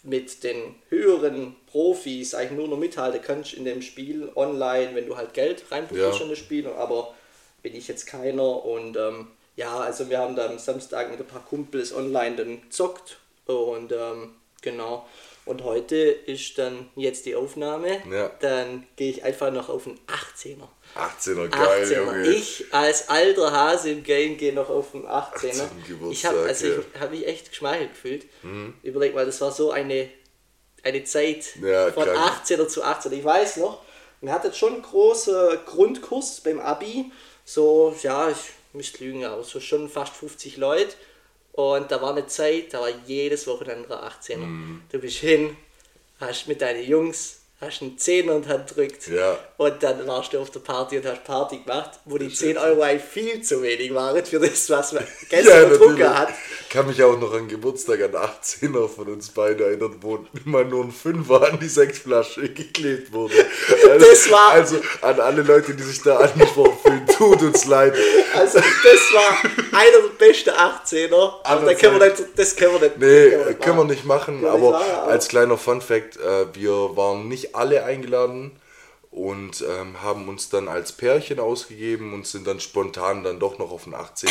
mit 0.02 0.42
den 0.44 0.74
höheren 0.88 1.56
Profis 1.66 2.34
eigentlich 2.34 2.58
nur 2.58 2.68
noch 2.68 2.78
mithalten 2.78 3.20
kannst 3.22 3.52
in 3.54 3.64
dem 3.64 3.82
Spiel 3.82 4.30
online, 4.34 4.94
wenn 4.94 5.06
du 5.06 5.16
halt 5.16 5.34
Geld 5.34 5.64
reinputzt 5.70 6.00
Ja. 6.00 6.22
in 6.22 6.30
das 6.30 6.38
Spiel, 6.38 6.66
aber 6.68 7.14
bin 7.62 7.74
ich 7.74 7.88
jetzt 7.88 8.06
keiner 8.06 8.64
und 8.64 8.96
ähm, 8.96 9.28
ja, 9.56 9.78
also 9.78 10.08
wir 10.08 10.18
haben 10.18 10.36
da 10.36 10.46
am 10.46 10.58
Samstag 10.58 11.10
mit 11.10 11.20
ein 11.20 11.26
paar 11.26 11.44
Kumpels 11.44 11.94
online 11.94 12.36
dann 12.36 12.62
gezockt 12.62 13.18
und 13.46 13.92
ähm, 13.92 14.34
genau. 14.62 15.06
Und 15.50 15.64
heute 15.64 15.96
ist 15.96 16.58
dann 16.58 16.88
jetzt 16.94 17.26
die 17.26 17.34
Aufnahme. 17.34 18.00
Ja. 18.08 18.30
Dann 18.38 18.86
gehe 18.94 19.10
ich 19.10 19.24
einfach 19.24 19.50
noch 19.50 19.68
auf 19.68 19.84
einen 19.88 19.98
18er. 20.06 20.68
18er, 20.94 21.48
geil, 21.48 21.84
18er. 21.84 21.96
Junge. 21.96 22.28
Ich 22.28 22.66
als 22.70 23.08
alter 23.08 23.50
Hase 23.50 23.90
im 23.90 24.04
Game 24.04 24.36
gehe 24.36 24.52
noch 24.52 24.70
auf 24.70 24.92
den 24.92 25.06
18er. 25.06 25.64
18. 25.64 26.10
ich 26.12 26.24
habe 26.24 26.38
also 26.42 26.66
ich 26.68 27.00
habe 27.00 27.16
mich 27.16 27.26
echt 27.26 27.48
geschmeichelt 27.48 27.90
gefühlt. 27.90 28.26
Überleg 28.84 29.12
mal, 29.12 29.26
das 29.26 29.40
war 29.40 29.50
so 29.50 29.72
eine, 29.72 30.08
eine 30.84 31.02
Zeit 31.02 31.56
Ja, 31.60 31.90
von 31.90 32.04
krank. 32.04 32.42
18er 32.46 32.68
zu 32.68 32.84
18. 32.84 33.12
Ich 33.12 33.24
weiß 33.24 33.56
noch, 33.56 33.82
wir 34.20 34.30
hatten 34.32 34.52
schon 34.52 34.74
einen 34.74 34.82
großen 34.82 35.34
Grundkurs 35.66 36.42
beim 36.42 36.60
Abi. 36.60 37.10
So, 37.44 37.92
ja, 38.04 38.30
ich 38.30 38.52
müsste 38.72 39.02
lügen, 39.02 39.24
aber 39.24 39.42
so 39.42 39.58
schon 39.58 39.88
fast 39.88 40.14
50 40.14 40.58
Leute. 40.58 40.94
Und 41.52 41.90
da 41.90 42.00
war 42.00 42.10
eine 42.12 42.26
Zeit, 42.26 42.72
da 42.72 42.80
war 42.80 42.88
jedes 43.06 43.46
Wochenende 43.46 43.88
ein 44.02 44.10
18er. 44.10 44.36
Mhm. 44.38 44.82
Du 44.90 44.98
bist 44.98 45.16
hin, 45.16 45.56
hast 46.20 46.46
mit 46.48 46.60
deinen 46.62 46.84
Jungs, 46.84 47.36
hast 47.60 47.82
einen 47.82 47.98
Zehner 47.98 48.40
die 48.40 48.48
Hand 48.48 48.68
gedrückt. 48.68 49.08
Ja. 49.08 49.38
Und 49.58 49.82
dann 49.82 50.06
warst 50.06 50.32
du 50.32 50.38
auf 50.40 50.50
der 50.50 50.60
Party 50.60 50.96
und 50.98 51.04
hast 51.06 51.24
Party 51.24 51.58
gemacht, 51.58 51.90
wo 52.06 52.16
die 52.16 52.32
10 52.32 52.56
Euro 52.56 52.82
viel 52.98 53.42
zu 53.42 53.60
wenig 53.62 53.92
waren 53.92 54.24
für 54.24 54.38
das, 54.38 54.70
was 54.70 54.92
man 54.92 55.04
gestern 55.28 55.54
natürlich. 55.64 55.78
getrunken 55.78 56.18
hat. 56.18 56.28
Ich 56.62 56.68
kann 56.70 56.86
mich 56.86 57.02
auch 57.02 57.18
noch 57.18 57.34
an 57.34 57.48
Geburtstag 57.48 58.00
an 58.00 58.12
18er 58.12 58.88
von 58.88 59.08
uns 59.08 59.28
beiden 59.30 59.60
erinnern, 59.66 59.96
wo 60.00 60.24
immer 60.46 60.62
nur 60.64 60.84
ein 60.84 60.92
Fünfer 60.92 61.42
an 61.52 61.58
die 61.60 61.68
Sechsflasche 61.68 62.48
geklebt 62.48 63.12
wurde. 63.12 63.34
Also, 63.90 64.06
Das 64.08 64.30
war- 64.30 64.52
Also 64.52 64.76
an 65.02 65.18
alle 65.20 65.42
Leute, 65.42 65.74
die 65.74 65.82
sich 65.82 66.00
da 66.02 66.16
angesprochen 66.18 66.78
fühlen, 66.82 67.06
tut 67.08 67.42
uns 67.42 67.64
leid. 67.66 67.94
Also 68.34 68.58
das 68.60 68.99
war 69.12 69.78
einer 69.80 70.08
der 70.08 70.26
besten 70.26 70.50
18er. 70.50 71.32
Aller 71.44 71.60
Und 71.60 71.66
da 71.66 71.74
können 71.74 72.00
wir 72.00 72.06
nicht, 72.08 72.24
das 72.36 72.56
können 72.56 72.72
wir 72.74 72.80
nicht. 72.80 72.98
Nee, 72.98 73.30
das 73.30 73.58
können 73.58 73.60
wir 73.64 73.74
machen. 73.74 73.86
nicht 73.88 74.04
machen, 74.04 74.40
Können 74.40 74.42
wir 74.42 74.50
aber 74.50 74.78
nicht 74.78 74.88
machen, 74.88 75.00
aber- 75.02 75.08
als 75.12 75.28
kleiner 75.28 75.56
Fun 75.58 75.80
Fact, 75.80 76.16
äh, 76.16 76.46
wir 76.54 76.96
waren 76.96 77.28
nicht 77.28 77.54
alle 77.54 77.84
eingeladen 77.84 78.52
und 79.10 79.62
ähm, 79.62 80.00
haben 80.02 80.28
uns 80.28 80.50
dann 80.50 80.68
als 80.68 80.92
Pärchen 80.92 81.40
ausgegeben 81.40 82.14
und 82.14 82.28
sind 82.28 82.46
dann 82.46 82.60
spontan 82.60 83.24
dann 83.24 83.40
doch 83.40 83.58
noch 83.58 83.72
auf 83.72 83.84
den 83.84 83.94
18er, 83.94 84.28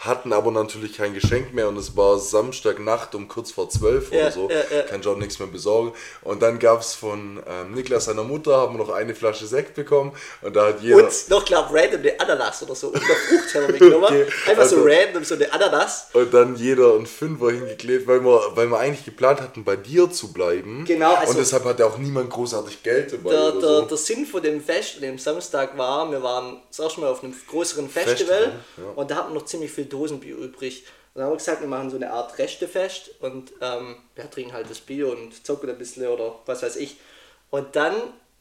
hatten 0.00 0.34
aber 0.34 0.50
natürlich 0.50 0.96
kein 0.98 1.14
Geschenk 1.14 1.54
mehr 1.54 1.66
und 1.68 1.78
es 1.78 1.96
war 1.96 2.18
Samstagnacht 2.18 3.14
um 3.14 3.26
kurz 3.26 3.50
vor 3.52 3.70
12 3.70 4.12
Ja, 4.12 4.18
oder 4.20 4.30
so, 4.32 4.50
ja, 4.50 4.56
ja. 4.76 4.82
kann 4.82 5.00
ich 5.00 5.06
auch 5.06 5.16
nichts 5.16 5.38
mehr 5.38 5.48
besorgen. 5.48 5.92
Und 6.22 6.42
dann 6.42 6.58
gab 6.58 6.82
es 6.82 6.94
von 6.94 7.42
ähm, 7.48 7.72
Niklas 7.72 8.04
seiner 8.04 8.22
Mutter, 8.22 8.56
haben 8.58 8.74
wir 8.76 8.84
noch 8.84 8.92
eine 8.92 9.14
Flasche 9.14 9.46
Sekt 9.46 9.74
bekommen 9.74 10.12
und 10.42 10.54
da 10.54 10.66
hat 10.68 10.82
jeder... 10.82 10.96
Und 11.04 11.28
noch, 11.30 11.44
glaub 11.46 11.72
random 11.72 12.00
eine 12.00 12.20
Ananas 12.20 12.62
oder 12.62 12.74
so. 12.74 12.88
Und 12.88 13.02
Frucht 13.02 13.54
haben 13.54 13.62
wir 13.62 13.72
mitgenommen. 13.72 14.04
Okay, 14.04 14.26
Einfach 14.50 14.66
so 14.66 14.76
also- 14.76 14.88
random, 14.88 15.24
so 15.24 15.34
eine 15.36 15.52
Ananas. 15.52 16.08
Und 16.12 16.34
dann 16.34 16.54
jeder 16.56 16.94
einen 16.96 17.06
Fünfer 17.06 17.50
hingeklebt, 17.50 18.06
weil 18.06 18.20
wir, 18.22 18.42
weil 18.54 18.66
wir 18.70 18.78
eigentlich 18.78 19.06
geplant 19.06 19.40
hatten, 19.40 19.64
bei 19.64 19.76
dir 19.76 20.10
zu 20.10 20.34
bleiben. 20.34 20.84
Genau, 20.86 21.14
also- 21.14 21.30
und 21.32 21.38
deshalb 21.38 21.64
hatte 21.64 21.86
auch 21.86 21.96
niemand 21.96 22.28
großartig 22.28 22.82
Geld 22.82 23.14
dabei 23.14 23.30
Der, 23.30 23.42
oder 23.54 23.60
der, 23.60 23.70
so. 23.70 23.82
der 23.86 23.96
Sinn 24.18 24.26
von 24.26 24.42
dem 24.42 24.60
Fest, 24.60 24.96
an 24.96 25.02
dem 25.02 25.18
Samstag 25.18 25.76
war, 25.78 26.10
wir 26.10 26.22
waren 26.22 26.60
das 26.68 26.78
erste 26.80 27.00
Mal 27.00 27.10
auf 27.10 27.22
einem 27.22 27.34
größeren 27.48 27.88
Festival, 27.88 28.36
Festival, 28.36 28.52
ja. 28.76 28.84
und 28.96 29.10
da 29.10 29.16
hatten 29.16 29.32
wir 29.32 29.40
noch 29.40 29.46
ziemlich 29.46 29.70
viel 29.70 29.84
Dosenbier 29.84 30.36
übrig. 30.36 30.84
Und 31.14 31.20
dann 31.20 31.24
haben 31.24 31.32
wir 31.32 31.38
gesagt, 31.38 31.60
wir 31.60 31.68
machen 31.68 31.90
so 31.90 31.96
eine 31.96 32.10
Art 32.10 32.36
Restefest 32.38 33.10
und 33.20 33.52
ähm, 33.60 33.96
wir 34.14 34.30
trinken 34.30 34.52
halt 34.52 34.70
das 34.70 34.80
Bier 34.80 35.10
und 35.10 35.46
zocken 35.46 35.70
ein 35.70 35.78
bisschen 35.78 36.06
oder 36.06 36.36
was 36.46 36.62
weiß 36.62 36.76
ich. 36.76 36.96
Und 37.50 37.76
dann 37.76 37.94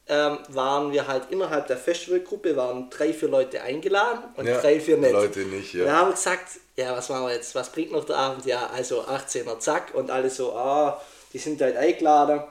ähm, 0.08 0.40
waren 0.50 0.92
wir 0.92 1.08
halt 1.08 1.32
innerhalb 1.32 1.68
der 1.68 1.78
Festivalgruppe, 1.78 2.56
waren 2.56 2.90
drei, 2.90 3.14
vier 3.14 3.30
Leute 3.30 3.62
eingeladen 3.62 4.24
und 4.36 4.46
Ja, 4.46 4.60
drei, 4.60 4.80
vier 4.80 4.98
nicht. 4.98 5.12
Leute 5.12 5.40
nicht, 5.42 5.74
ja. 5.74 5.86
Dann 5.86 5.96
haben 5.96 6.08
wir 6.10 6.16
gesagt, 6.16 6.60
ja, 6.76 6.96
was 6.96 7.10
machen 7.10 7.26
wir 7.26 7.34
jetzt? 7.34 7.56
Was 7.56 7.72
bringt 7.72 7.92
noch 7.92 8.06
der 8.06 8.18
Abend? 8.18 8.46
Ja, 8.46 8.68
also 8.68 9.02
18er, 9.02 9.60
zack. 9.60 9.94
Und 9.94 10.12
alle 10.12 10.30
so, 10.30 10.54
ah, 10.54 11.02
die 11.34 11.40
sind 11.40 11.62
halt 11.62 11.76
eingeladen. 11.76 12.42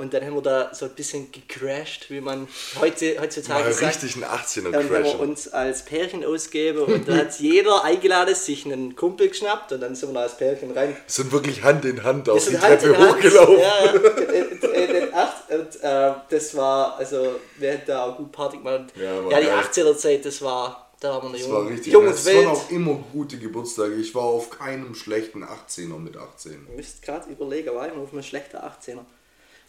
Und 0.00 0.14
dann 0.14 0.24
haben 0.24 0.34
wir 0.34 0.42
da 0.42 0.74
so 0.74 0.86
ein 0.86 0.92
bisschen 0.92 1.30
gecrashed, 1.30 2.08
wie 2.10 2.20
man 2.22 2.48
heute, 2.80 3.16
heutzutage 3.20 3.64
Mal 3.64 3.72
sagt. 3.72 4.02
richtig 4.02 4.14
einen 4.16 4.24
18er 4.24 4.70
Dann 4.72 4.84
haben 4.90 5.04
wir 5.04 5.20
uns 5.20 5.48
als 5.48 5.84
Pärchen 5.84 6.24
ausgegeben 6.24 6.80
und 6.84 7.06
da 7.06 7.16
hat 7.16 7.38
jeder 7.38 7.84
eingeladen, 7.84 8.34
sich 8.34 8.64
einen 8.64 8.96
Kumpel 8.96 9.28
geschnappt 9.28 9.72
und 9.72 9.80
dann 9.80 9.94
sind 9.94 10.08
wir 10.08 10.14
da 10.14 10.20
als 10.22 10.36
Pärchen 10.38 10.70
rein. 10.72 10.96
Sind 11.06 11.30
wirklich 11.32 11.62
Hand 11.62 11.84
in 11.84 12.02
Hand 12.02 12.28
auf 12.30 12.48
die 12.48 12.58
Hand 12.58 12.80
Treppe 12.80 12.98
hochgelaufen. 13.10 13.58
Ja, 13.58 13.84
ja. 13.84 13.92
In- 13.92 14.94
in 14.96 15.14
acht- 15.14 15.50
und 15.50 15.82
äh, 15.82 16.12
das 16.30 16.56
war, 16.56 16.96
also 16.96 17.34
wir 17.58 17.70
hätten 17.72 17.88
da 17.88 18.04
auch 18.06 18.16
gut 18.16 18.32
Party 18.32 18.56
gemacht. 18.56 18.92
Ja, 18.96 19.02
ja, 19.28 19.40
die 19.40 19.46
geil. 19.46 19.64
18er 19.70 19.96
Zeit, 19.96 20.24
das 20.24 20.40
war, 20.40 20.90
da 21.00 21.10
waren 21.10 21.24
wir 21.32 21.38
Das 21.38 21.40
jung, 21.46 21.52
war 21.52 21.66
richtig. 21.68 21.92
jung 21.92 22.06
und 22.06 22.14
es 22.14 22.24
waren 22.26 22.46
auch 22.46 22.70
immer 22.70 22.94
gute 23.12 23.36
Geburtstage. 23.38 23.94
Ich 23.96 24.14
war 24.14 24.22
auf 24.24 24.48
keinem 24.50 24.94
schlechten 24.94 25.44
18er 25.44 25.98
mit 25.98 26.16
18. 26.16 26.52
Ihr 26.70 26.76
müsst 26.76 27.02
gerade 27.02 27.30
überlegen, 27.30 27.74
war 27.74 27.86
ich 27.88 27.92
auf 27.92 28.12
einem 28.12 28.22
schlechten 28.22 28.56
18er. 28.56 29.00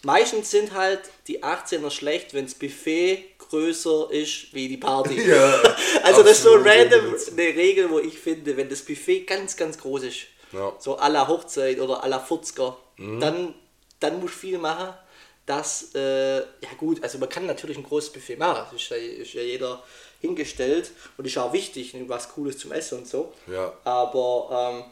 Meistens 0.03 0.49
sind 0.49 0.73
halt 0.73 1.01
die 1.27 1.43
18er 1.43 1.91
schlecht, 1.91 2.33
wenn 2.33 2.45
das 2.45 2.55
Buffet 2.55 3.25
größer 3.37 4.07
ist 4.11 4.53
wie 4.53 4.67
die 4.67 4.77
Party. 4.77 5.21
Ja, 5.29 5.61
also 6.03 6.23
das 6.23 6.33
ist 6.37 6.43
so 6.43 6.53
random 6.55 7.15
eine 7.31 7.41
Regel, 7.55 7.89
wo 7.89 7.99
ich 7.99 8.17
finde, 8.17 8.55
wenn 8.57 8.69
das 8.69 8.81
Buffet 8.81 9.21
ganz, 9.25 9.55
ganz 9.55 9.77
groß 9.77 10.03
ist, 10.03 10.17
Ja. 10.53 10.73
so 10.79 10.97
à 10.97 11.07
la 11.09 11.27
Hochzeit 11.27 11.79
oder 11.79 12.03
à 12.03 12.07
la 12.07 12.17
40er, 12.19 12.75
Mhm. 12.97 13.19
dann, 13.19 13.53
dann 13.99 14.19
muss 14.19 14.31
viel 14.31 14.57
machen. 14.57 14.93
Das, 15.45 15.93
äh, 15.95 16.37
ja 16.39 16.69
gut, 16.77 17.03
also 17.03 17.17
man 17.17 17.29
kann 17.29 17.45
natürlich 17.45 17.77
ein 17.77 17.83
großes 17.83 18.11
Buffet 18.11 18.35
machen, 18.37 18.65
das 18.71 18.81
ist 18.81 18.89
ja, 18.89 18.95
ist 18.97 19.33
ja 19.33 19.41
jeder 19.41 19.83
hingestellt 20.19 20.91
und 21.17 21.25
ist 21.25 21.37
auch 21.37 21.51
wichtig, 21.51 21.95
was 22.07 22.29
Cooles 22.29 22.57
zum 22.59 22.71
Essen 22.71 22.99
und 22.99 23.07
so. 23.07 23.33
Ja. 23.47 23.73
Aber 23.83 24.71
ähm, 24.73 24.83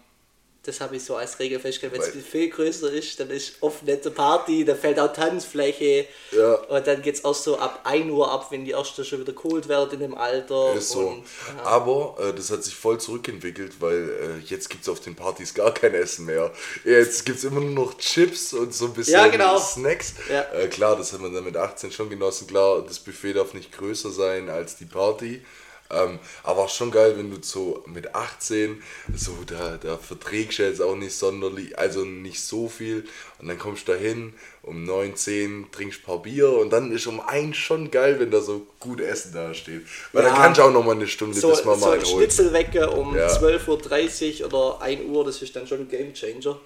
das 0.70 0.80
habe 0.82 0.96
ich 0.96 1.04
so 1.04 1.16
als 1.16 1.40
Regel 1.40 1.60
festgestellt, 1.60 1.94
wenn 1.94 2.00
das 2.02 2.10
Weil- 2.16 2.22
Buffet 2.22 2.50
größer 2.50 2.92
ist, 2.92 3.20
dann 3.20 3.30
ist 3.30 3.54
oft 3.62 3.84
nette 3.84 4.12
Party, 4.12 4.64
da 4.64 4.76
fällt 4.76 5.00
auch 5.00 5.12
Tanzfläche 5.12 6.06
Ja. 6.32 6.54
und 6.56 6.86
dann 6.88 7.02
geht 7.02 7.16
es 7.16 7.26
auch 7.26 7.34
so 7.36 7.58
ab 7.58 7.82
1 7.84 8.10
Uhr 8.12 8.32
ab, 8.32 8.48
wenn 8.52 8.66
die 8.66 8.72
erste 8.72 9.04
schon 9.04 9.20
wieder 9.22 9.34
geholt 9.34 9.68
werden 9.68 9.92
in 9.94 10.00
dem 10.00 10.16
Alter. 10.16 10.74
Ist 10.76 10.90
so. 10.90 11.00
Und, 11.08 11.24
ja. 11.58 11.64
Aber 11.64 12.16
äh, 12.20 12.34
das 12.34 12.52
hat 12.52 12.64
sich 12.64 12.76
voll 12.76 13.00
zurückentwickelt, 13.00 13.74
weil 13.80 14.10
äh, 14.10 14.46
jetzt 14.46 14.70
gibt 14.70 14.84
es 14.84 14.90
auf 14.90 15.00
den 15.00 15.16
Partys 15.16 15.54
gar 15.54 15.74
kein 15.74 15.94
Essen 15.94 16.26
mehr. 16.26 16.52
Jetzt 16.86 17.26
gibt 17.26 17.40
es 17.40 17.44
immer 17.44 17.60
nur 17.62 17.86
noch 17.88 17.98
Chips 17.98 18.54
und 18.54 18.74
so 18.74 18.86
ein 18.86 18.94
bisschen 18.94 19.14
Ja, 19.14 19.28
genau. 19.28 19.58
Snacks. 19.60 20.14
Äh, 20.54 20.68
klar, 20.68 20.96
das 20.96 21.12
hat 21.14 21.22
man 21.22 21.34
dann 21.34 21.44
mit 21.44 21.58
18 21.58 21.92
schon 21.92 22.10
genossen. 22.10 22.48
Klar, 22.48 22.84
das 22.88 23.00
Buffet 23.00 23.34
darf 23.34 23.54
nicht 23.54 23.72
größer 23.72 24.12
sein 24.12 24.50
als 24.50 24.78
die 24.78 24.86
Party. 24.86 25.42
Ähm, 25.92 26.20
aber 26.44 26.68
schon 26.70 26.92
geil, 26.92 27.16
wenn 27.18 27.32
du 27.32 27.38
so 27.42 27.84
mit 27.88 28.14
18, 28.14 28.82
so 29.16 29.32
da, 29.48 29.78
da 29.82 29.98
verträgst 29.98 30.60
du 30.60 30.64
jetzt 30.64 30.82
auch 30.82 30.96
nicht 30.96 31.16
sonderlich, 31.16 31.78
also 31.80 32.06
nicht 32.06 32.44
so 32.44 32.70
viel. 32.70 33.06
Und 33.40 33.48
dann 33.48 33.58
kommst 33.58 33.88
du 33.88 33.94
da 33.94 33.98
hin, 33.98 34.34
um 34.62 34.84
9, 34.84 35.16
10, 35.16 35.68
trinkst 35.72 36.02
ein 36.02 36.04
paar 36.06 36.22
Bier 36.22 36.52
und 36.52 36.70
dann 36.72 36.92
ist 36.92 37.08
um 37.08 37.20
eins 37.20 37.58
schon 37.58 37.90
geil, 37.90 38.20
wenn 38.20 38.30
da 38.30 38.40
so 38.42 38.68
gut 38.80 39.02
Essen 39.02 39.34
da 39.34 39.54
steht. 39.54 39.82
Weil 40.14 40.24
Ja. 40.24 40.30
dann 40.30 40.38
kannst 40.38 40.60
du 40.60 40.64
auch 40.64 40.72
noch 40.72 40.84
mal 40.86 40.92
eine 40.96 41.08
Stunde, 41.08 41.40
so, 41.40 41.50
bis 41.50 41.66
man 41.66 41.80
so 41.80 41.86
mal 41.88 41.94
ein 41.94 42.00
einen 42.00 42.08
holt. 42.08 42.16
Schnitzelwecker 42.34 42.94
um 42.96 43.16
Ja. 43.16 43.28
12.30 43.28 44.42
Uhr 44.42 44.48
oder 44.54 44.82
1 44.82 45.02
Uhr, 45.10 45.26
das 45.26 45.42
ist 45.42 45.56
dann 45.56 45.66
schon 45.66 45.80
ein 45.80 45.90
Gamechanger. 45.90 46.60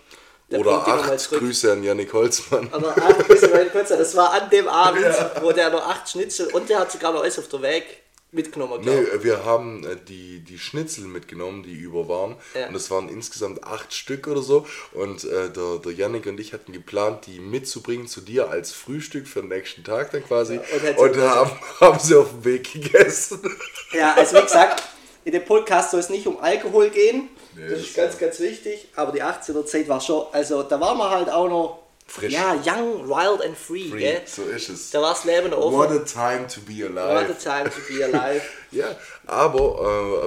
Der 0.51 0.60
Oder 0.60 0.72
bringt 0.72 0.88
dich 0.88 0.94
nochmal 0.96 1.12
acht 1.15 1.20
zurück. 1.22 1.39
Grüße 1.39 1.72
an 1.72 1.84
Yannick 1.84 2.12
Holzmann. 2.13 2.68
Aber 2.74 2.89
acht 2.98 3.20
Grüße 3.27 3.46
an 3.46 3.51
meinen 3.51 3.72
Kürzer. 3.72 3.96
Das 3.98 4.15
war 4.18 4.34
an 4.34 4.50
dem 4.50 4.68
Abend, 4.86 5.06
wo 5.42 5.51
der 5.53 5.70
noch 5.70 5.88
acht 5.88 6.10
Schnitzel 6.10 6.48
und 6.48 6.70
der 6.70 6.80
hat 6.80 6.92
sogar 6.92 7.13
noch 7.13 7.22
alles 7.22 7.39
auf 7.39 7.48
der 7.48 7.62
Weg 7.62 7.86
mitgenommen. 8.34 8.82
glaub 8.82 8.96
Nee, 8.96 9.24
wir 9.24 9.46
haben 9.46 9.84
äh, 9.86 9.96
die, 10.08 10.40
die 10.40 10.58
Schnitzel 10.58 11.06
mitgenommen, 11.06 11.63
die 11.63 11.74
über 11.74 12.08
waren. 12.08 12.36
Ja. 12.54 12.68
Und 12.68 12.75
es 12.75 12.90
waren 12.92 13.10
insgesamt 13.10 13.63
acht 13.63 13.94
Stück 13.94 14.28
oder 14.28 14.42
so. 14.42 14.66
Und 14.94 15.24
äh, 15.24 15.50
der, 15.50 15.80
der 15.84 15.92
Yannick 15.92 16.25
und 16.25 16.40
ich 16.40 16.54
hatten 16.54 16.74
geplant, 16.74 17.25
die 17.28 17.40
mitzubringen 17.40 18.08
zu 18.08 18.22
dir 18.22 18.50
als 18.50 18.72
Frühstück 18.72 19.28
für 19.28 19.42
den 19.42 19.50
nächsten 19.50 19.84
Tag 19.84 20.12
dann 20.12 20.25
quasi. 20.25 20.58
und 20.58 20.82
hätte- 20.84 21.00
und 21.00 21.18
haben, 21.18 21.52
haben 21.80 22.00
sie 22.00 22.16
auf 22.16 22.30
dem 22.30 22.46
Weg 22.46 22.72
gegessen. 22.74 23.42
Ja, 23.94 24.16
also 24.16 24.38
wie 24.38 24.42
gesagt, 24.42 24.82
in 25.24 25.34
dem 25.34 25.46
Podcast 25.46 25.92
soll 25.92 26.00
es 26.00 26.10
nicht 26.10 26.25
um 26.25 26.40
Alkohol 26.40 26.90
gehen. 26.90 27.30
Nee, 27.56 27.62
das 27.70 27.72
das 27.74 27.80
ist 27.82 27.96
ganz, 27.96 28.18
ganz 28.18 28.40
wichtig. 28.40 28.88
Aber 28.96 29.12
die 29.12 29.22
18er 29.22 29.66
Zeit 29.66 29.88
war 29.88 30.02
schon, 30.02 30.25
also 30.32 30.63
da 30.63 30.80
waren 30.80 30.98
wir 30.98 31.10
halt 31.12 31.30
auch 31.30 31.48
noch 31.48 31.83
Frisch. 32.15 32.32
Ja, 32.32 32.53
young, 32.53 33.10
wild 33.10 33.41
and 33.43 33.58
free, 33.58 33.89
Free, 33.89 34.00
gell? 34.00 34.22
So 34.27 34.43
ist 34.43 34.70
es. 34.70 34.91
Da 34.91 35.01
war 35.01 35.13
das 35.13 35.24
Leben 35.25 35.51
offen. 35.51 35.75
What 35.75 35.89
a 35.89 35.98
time 36.00 36.46
to 36.48 36.62
be 36.62 36.84
What 36.88 36.98
a 36.98 37.17
alive. 37.17 37.38
time 37.39 37.63
to 37.72 37.82
be 37.91 38.03
alive. 38.05 38.41
Ja, 38.72 38.96
aber 39.27 39.60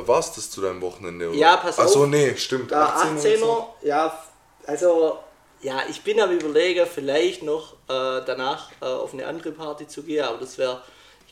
äh, 0.02 0.06
war 0.08 0.18
es 0.20 0.32
das 0.32 0.50
zu 0.50 0.60
deinem 0.62 0.80
Wochenende? 0.80 1.28
Oder? 1.28 1.36
Ja, 1.38 1.56
pass 1.58 1.78
Achso, 1.78 2.02
auf. 2.04 2.08
nee, 2.08 2.34
stimmt. 2.36 2.70
Da 2.72 2.86
18 2.86 3.10
und 3.10 3.18
18er, 3.20 3.38
so. 3.38 3.74
ja, 3.82 4.18
also, 4.66 5.18
ja, 5.62 5.82
ich 5.88 6.02
bin 6.02 6.20
am 6.20 6.30
überlegen, 6.32 6.86
vielleicht 6.92 7.42
noch 7.44 7.74
äh, 7.88 8.22
danach 8.26 8.70
äh, 8.80 8.84
auf 8.86 9.12
eine 9.14 9.26
andere 9.26 9.52
Party 9.52 9.86
zu 9.86 10.02
gehen, 10.02 10.24
aber 10.24 10.38
das 10.38 10.58
wäre, 10.58 10.80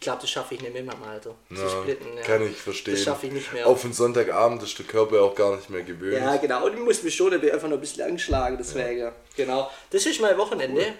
glaube, 0.05 0.21
das 0.23 0.31
schaffe 0.31 0.55
ich 0.55 0.61
nicht 0.63 0.73
mehr 0.73 0.83
im 0.83 0.91
Alter. 1.03 1.35
Zu 1.55 1.61
Ja, 1.63 1.69
splitten, 1.69 2.17
ja. 2.17 2.23
Kann 2.23 2.47
ich 2.49 2.57
verstehen. 2.57 2.95
Das 2.95 3.03
schaffe 3.05 3.27
ich 3.27 3.33
nicht 3.33 3.53
mehr. 3.53 3.67
Auf 3.67 3.83
den 3.83 3.93
Sonntagabend 3.93 4.63
ist 4.63 4.79
der 4.79 4.87
Körper 4.87 5.21
auch 5.23 5.35
gar 5.35 5.57
nicht 5.57 5.69
mehr 5.71 5.83
gewöhnt. 5.83 6.23
Ja, 6.23 6.37
genau. 6.37 6.67
Und 6.67 6.75
ich 6.75 6.81
muss 6.81 7.03
mich 7.03 7.15
schon 7.15 7.33
einfach 7.35 7.69
noch 7.69 7.77
ein 7.77 7.81
bisschen 7.81 8.09
anschlagen, 8.09 8.57
deswegen. 8.59 9.11
Genau. 9.37 9.71
Das 9.91 10.07
ist 10.07 10.21
mein 10.21 10.39
Wochenende. 10.39 10.95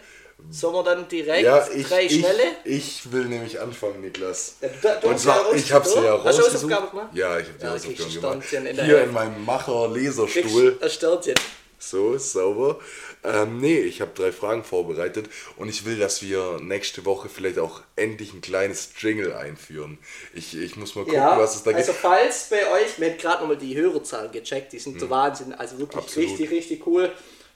Sollen 0.51 0.75
wir 0.75 0.83
dann 0.83 1.07
direkt 1.09 1.45
Ja, 1.45 1.65
ich, 1.73 1.87
drei 1.87 2.05
ich, 2.07 2.19
schnelle? 2.19 2.43
ich 2.65 3.13
will 3.13 3.27
nämlich 3.27 3.61
anfangen, 3.61 4.01
Niklas. 4.01 4.57
Ja, 4.61 4.69
du- 4.69 5.01
du 5.01 5.07
Und 5.07 5.13
ja 5.13 5.19
zwar, 5.19 5.55
ich 5.55 5.73
habe 5.73 5.89
sie 5.89 5.95
ja 6.01 6.15
rausgesucht? 6.17 6.25
Hast 6.27 6.39
du. 6.39 6.43
Hausaufgaben 6.69 6.91
gemacht? 6.91 7.09
Ja, 7.15 7.39
ich 7.39 7.47
habe 7.47 7.59
die 7.59 7.65
Ja, 7.65 7.71
Hausaufgaben 7.71 8.41
gemacht. 8.41 8.53
In 8.53 8.85
Hier 8.85 9.05
in 9.05 9.13
meinem 9.13 9.45
Macher-Leserstuhl. 9.45 10.79
Sternchen. 10.89 11.35
So, 11.79 12.19
sauber. 12.19 12.79
Ähm, 13.25 13.59
nee, 13.59 13.79
ich 13.79 14.03
habe 14.03 14.11
drei 14.15 14.33
Fragen 14.33 14.65
vorbereitet 14.65 15.31
und 15.57 15.69
ich 15.71 15.87
will, 15.87 15.99
dass 15.99 16.21
wir 16.23 16.59
nächste 16.61 17.07
Woche 17.07 17.31
vielleicht 17.31 17.59
auch 17.59 17.81
endlich 17.97 18.35
ein 18.35 18.43
kleines 18.43 18.91
Jingle 19.01 19.33
einführen. 19.33 19.99
Ich, 20.35 20.55
ich 20.57 20.77
muss 20.77 20.95
mal 20.95 21.05
gucken, 21.05 21.15
Ja, 21.15 21.39
was 21.39 21.57
es 21.57 21.63
da 21.63 21.71
also 21.71 21.93
gibt. 21.93 22.03
falls 22.03 22.49
bei 22.51 22.71
euch, 22.71 22.99
wir 23.01 23.11
haben 23.11 23.19
gerade 23.19 23.41
nochmal 23.41 23.57
die 23.57 23.75
Hörerzahlen 23.75 24.31
gecheckt, 24.31 24.75
die 24.75 24.79
sind 24.79 25.01
der 25.01 25.09
Wahnsinn, 25.09 25.55
also 25.55 25.79
wirklich 25.79 25.95
Hm. 25.97 26.03
Absolut. 26.05 26.31
richtig, 26.31 26.51
richtig 26.51 26.87
cool. 26.87 27.13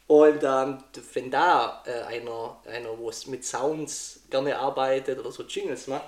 Und 0.07 0.43
ähm, 0.43 0.79
wenn 1.13 1.31
da 1.31 1.83
äh, 1.87 2.01
einer, 2.15 2.59
einer 2.67 2.97
wo 2.99 3.11
es 3.11 3.27
mit 3.27 3.45
Sounds 3.45 4.21
gerne 4.31 4.57
arbeitet 4.59 5.19
oder 5.19 5.31
so 5.31 5.43
Jingles 5.43 5.87
macht, 5.87 6.05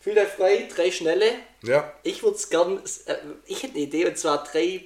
fühlt 0.00 0.18
euch 0.18 0.28
frei, 0.28 0.68
drei 0.74 0.90
schnelle. 0.90 1.26
Ja, 1.62 1.92
Ich 2.02 2.24
würde 2.24 2.34
es 2.36 2.50
gern, 2.50 2.78
äh, 3.06 3.14
ich 3.46 3.62
hätte 3.62 3.74
eine 3.74 3.82
Idee 3.84 4.06
und 4.06 4.18
zwar 4.18 4.42
drei 4.42 4.80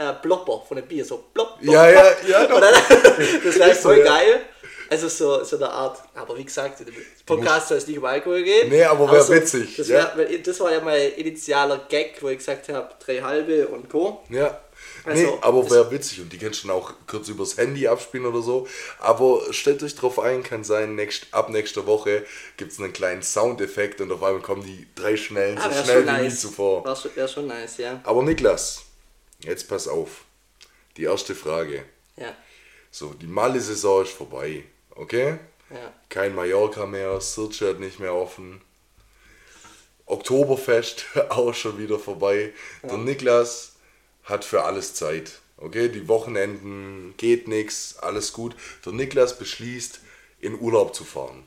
äh, 0.00 0.12
Plopper 0.14 0.62
von 0.66 0.78
einem 0.78 0.88
Bier, 0.88 1.04
so 1.04 1.18
plopp, 1.34 1.60
plopp, 1.60 1.74
Ja, 1.74 1.88
ja, 1.90 2.04
ja, 2.26 2.46
doch. 2.48 2.60
Dann, 2.60 2.74
das 3.44 3.58
wäre 3.58 3.70
Ist 3.70 3.82
so, 3.82 3.88
voll 3.90 3.98
ja. 3.98 4.04
geil. 4.04 4.40
Also 4.88 5.08
so, 5.08 5.44
so 5.44 5.54
eine 5.56 5.70
Art, 5.70 6.00
aber 6.16 6.36
wie 6.36 6.42
gesagt, 6.44 6.82
Podcast 7.24 7.68
soll 7.68 7.78
es 7.78 7.86
nicht 7.86 7.98
um 7.98 8.04
Alkohol 8.04 8.42
gehen. 8.42 8.68
Nee, 8.70 8.82
aber 8.82 9.10
wär 9.12 9.22
so, 9.22 9.32
witzig, 9.32 9.76
Das, 9.76 9.86
ja. 9.88 10.12
wär, 10.16 10.26
weil 10.28 10.38
das 10.40 10.58
war 10.58 10.72
ja 10.72 10.80
mein 10.80 11.12
initialer 11.12 11.78
Gag, 11.88 12.16
wo 12.20 12.28
ich 12.28 12.38
gesagt 12.38 12.68
habe, 12.70 12.88
drei 13.04 13.20
halbe 13.20 13.68
und 13.68 13.88
Co. 13.88 14.22
ja. 14.30 14.58
Also, 15.04 15.22
nee, 15.22 15.32
aber 15.42 15.70
wäre 15.70 15.90
witzig 15.90 16.20
und 16.20 16.32
die 16.32 16.38
kannst 16.38 16.64
du 16.64 16.68
dann 16.68 16.76
auch 16.76 16.92
kurz 17.06 17.28
übers 17.28 17.56
Handy 17.56 17.86
abspielen 17.86 18.26
oder 18.26 18.40
so. 18.42 18.66
Aber 18.98 19.40
stellt 19.52 19.82
euch 19.82 19.94
drauf 19.94 20.18
ein, 20.18 20.42
kann 20.42 20.64
sein, 20.64 20.94
next, 20.94 21.26
ab 21.32 21.50
nächster 21.50 21.86
Woche 21.86 22.24
gibt 22.56 22.72
es 22.72 22.78
einen 22.80 22.92
kleinen 22.92 23.22
Soundeffekt 23.22 24.00
und 24.00 24.10
auf 24.10 24.22
einmal 24.22 24.42
kommen 24.42 24.62
die 24.62 24.86
drei 24.94 25.16
Schnellen 25.16 25.58
Ah, 25.58 25.70
so 25.70 25.84
schnell 25.84 26.06
wie 26.06 26.10
nie 26.10 26.22
nice. 26.24 26.40
zuvor. 26.40 26.84
Wäre 26.84 26.96
schon, 26.96 27.10
wär 27.14 27.28
schon 27.28 27.46
nice, 27.46 27.76
ja. 27.78 28.00
Aber 28.04 28.22
Niklas, 28.22 28.82
jetzt 29.42 29.68
pass 29.68 29.88
auf. 29.88 30.24
Die 30.96 31.04
erste 31.04 31.34
Frage. 31.34 31.84
Ja, 32.16 32.36
So, 32.90 33.14
die 33.14 33.26
Malle-Saison 33.26 34.02
ist 34.02 34.12
vorbei, 34.12 34.64
okay? 34.90 35.38
ja. 35.70 35.92
Kein 36.08 36.34
Mallorca 36.34 36.86
mehr, 36.86 37.20
Sirce 37.20 37.68
hat 37.68 37.80
nicht 37.80 38.00
mehr 38.00 38.12
offen. 38.14 38.60
Oktoberfest 40.06 41.06
auch 41.28 41.54
schon 41.54 41.78
wieder 41.78 41.98
vorbei. 41.98 42.52
Der 42.82 42.98
Niklas 42.98 43.74
hat 44.24 44.44
für 44.44 44.64
alles 44.64 44.94
Zeit. 44.94 45.38
Okay, 45.56 45.88
die 45.88 46.08
Wochenenden 46.08 47.14
geht 47.18 47.46
nichts, 47.46 47.96
alles 47.98 48.32
gut. 48.32 48.56
Der 48.84 48.92
Niklas 48.92 49.38
beschließt, 49.38 50.00
in 50.40 50.58
Urlaub 50.58 50.94
zu 50.94 51.04
fahren. 51.04 51.46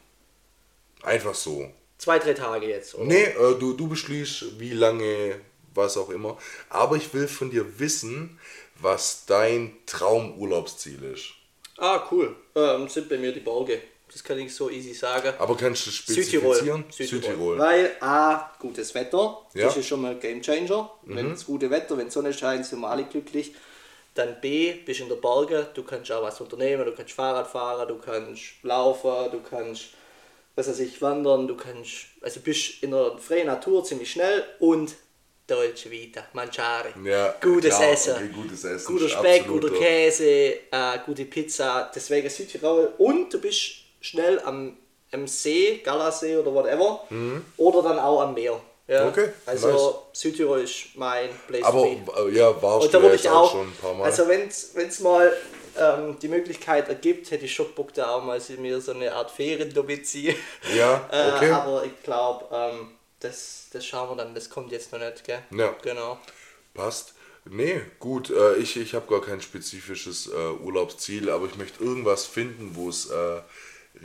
Einfach 1.02 1.34
so. 1.36 1.72
Zwei, 1.98 2.20
drei 2.20 2.34
Tage 2.34 2.68
jetzt, 2.68 2.96
oder? 2.96 3.06
Nee, 3.06 3.24
äh, 3.24 3.58
du, 3.60 3.74
du 3.74 3.88
beschließt, 3.88 4.60
wie 4.60 4.72
lange, 4.72 5.40
was 5.76 5.98
auch 5.98 6.10
immer. 6.10 6.38
Aber 6.70 6.96
ich 6.96 7.14
will 7.14 7.28
von 7.28 7.50
dir 7.52 7.80
wissen, 7.80 8.40
was 8.80 9.26
dein 9.26 9.76
Traumurlaubsziel 9.86 11.04
ist. 11.14 11.32
Ah, 11.78 12.04
cool. 12.12 12.36
Ähm, 12.56 12.88
sind 12.88 13.10
bei 13.10 13.18
mir 13.18 13.32
die 13.32 13.40
Berge. 13.40 13.82
Das 14.12 14.24
kann 14.24 14.38
ich 14.38 14.54
so 14.54 14.70
easy 14.70 14.94
sagen. 14.94 15.34
Aber 15.40 15.58
kannst 15.58 15.88
du 15.88 15.90
Südtirol. 15.90 16.54
spezifizieren? 16.56 16.86
Südtirol. 16.92 17.58
Weil 17.58 17.96
A, 18.00 18.52
gutes 18.60 18.94
Wetter, 18.94 19.42
Ja. 19.56 19.66
das 19.66 19.78
ist 19.78 19.88
schon 19.88 20.02
mal 20.02 20.12
ein 20.12 20.20
Game 20.20 20.42
Changer. 20.42 20.92
Wenn 21.04 21.32
das 21.32 21.46
gute 21.46 21.70
Wetter, 21.72 21.98
wenn 21.98 22.06
die 22.06 22.12
Sonne 22.12 22.32
scheint, 22.32 22.66
sind 22.66 22.80
wir 22.82 22.90
alle 22.90 23.06
glücklich. 23.06 23.56
Dann 24.14 24.40
B, 24.40 24.74
bist 24.86 25.00
in 25.00 25.10
der 25.10 25.16
Berge, 25.16 25.68
du 25.74 25.82
kannst 25.84 26.12
auch 26.12 26.22
was 26.22 26.40
unternehmen, 26.40 26.86
du 26.86 26.92
kannst 26.94 27.14
Fahrrad 27.14 27.48
fahren, 27.48 27.88
du 27.88 27.96
kannst 27.98 28.42
laufen, 28.62 29.32
du 29.32 29.42
kannst, 29.42 29.86
was 30.56 30.68
weiß 30.68 30.80
ich, 30.82 31.02
wandern, 31.02 31.48
du 31.48 31.56
kannst, 31.56 32.06
also 32.22 32.40
bist 32.42 32.84
in 32.84 32.92
der 32.92 33.18
freien 33.18 33.48
Natur 33.48 33.84
ziemlich 33.84 34.12
schnell 34.12 34.44
und 34.60 34.94
Dolce 35.48 35.92
Vita, 35.92 36.24
Mangiare, 36.34 36.94
Ja, 37.04 37.36
gutes 37.42 37.76
klar, 37.76 37.92
Essen, 37.92 38.32
gutes 38.34 38.64
Essen 38.64 38.88
guter 38.88 39.10
Speck, 39.10 39.48
guter 39.48 39.70
Käse, 39.72 40.26
äh, 40.26 41.00
gute 41.06 41.26
Pizza, 41.26 41.92
deswegen 41.94 42.30
Südtirol 42.30 42.94
und 42.98 43.34
du 43.34 43.40
bist 43.42 43.72
schnell 44.00 44.40
am, 44.46 44.78
am 45.12 45.28
See, 45.28 45.82
Galasee 45.84 46.38
oder 46.38 46.54
whatever, 46.54 47.04
oder 47.58 47.84
dann 47.84 48.00
auch 48.00 48.22
am 48.22 48.34
Meer. 48.34 48.60
Ja? 48.88 49.04
Mhm. 49.04 49.10
Okay, 49.10 49.30
also 49.46 49.68
nice. 49.72 50.22
Südtirol 50.22 50.62
ist 50.62 50.96
mein 50.96 51.30
Place 51.48 51.64
Aber 51.64 51.84
to 51.84 51.96
be. 52.06 52.30
äh, 52.32 52.38
ja, 52.38 52.62
warst 52.62 52.86
Und 52.86 52.94
da 52.94 53.14
ich 53.14 53.30
auch 53.30 53.52
schon 53.52 53.68
ein 53.68 53.76
paar 53.82 53.94
Mal. 53.94 54.06
also 54.06 54.28
wenn 54.28 54.48
es 54.48 55.00
mal 55.00 55.34
ähm, 55.78 56.18
die 56.22 56.28
Möglichkeit 56.28 56.88
ergibt, 56.90 57.32
hätte 57.32 57.46
ich 57.46 57.54
schon 57.54 57.74
Bock 57.76 57.94
da 57.94 58.16
auch 58.16 58.24
mal 58.24 58.40
so- 58.40 58.54
mir 58.54 58.80
so 58.80 58.92
eine 58.92 59.12
Art 59.14 59.32
Feriendomizil. 59.32 60.36
Ja, 60.78 61.02
okay. 61.36 61.50
äh, 61.50 61.52
aber 61.52 61.84
ich 61.86 62.04
glaube, 62.04 62.46
ähm, 62.54 62.92
das, 63.24 63.68
das 63.72 63.86
schauen 63.86 64.10
wir 64.10 64.24
dann, 64.24 64.34
das 64.36 64.50
kommt 64.50 64.72
jetzt 64.72 64.92
noch 64.92 65.00
nicht, 65.00 65.24
gell? 65.24 65.40
Ja. 65.52 65.76
Genau. 65.82 66.20
Passt. 66.74 67.14
Nee, 67.46 67.82
gut, 68.00 68.30
äh, 68.30 68.56
ich, 68.56 68.78
ich 68.78 68.94
habe 68.96 69.08
gar 69.10 69.22
kein 69.22 69.42
spezifisches 69.42 70.28
äh, 70.28 70.64
Urlaubsziel, 70.64 71.30
aber 71.30 71.46
ich 71.48 71.56
möchte 71.58 71.84
irgendwas 71.84 72.26
finden, 72.26 72.72
wo 72.76 72.88
es 72.88 73.08
äh, 73.08 73.42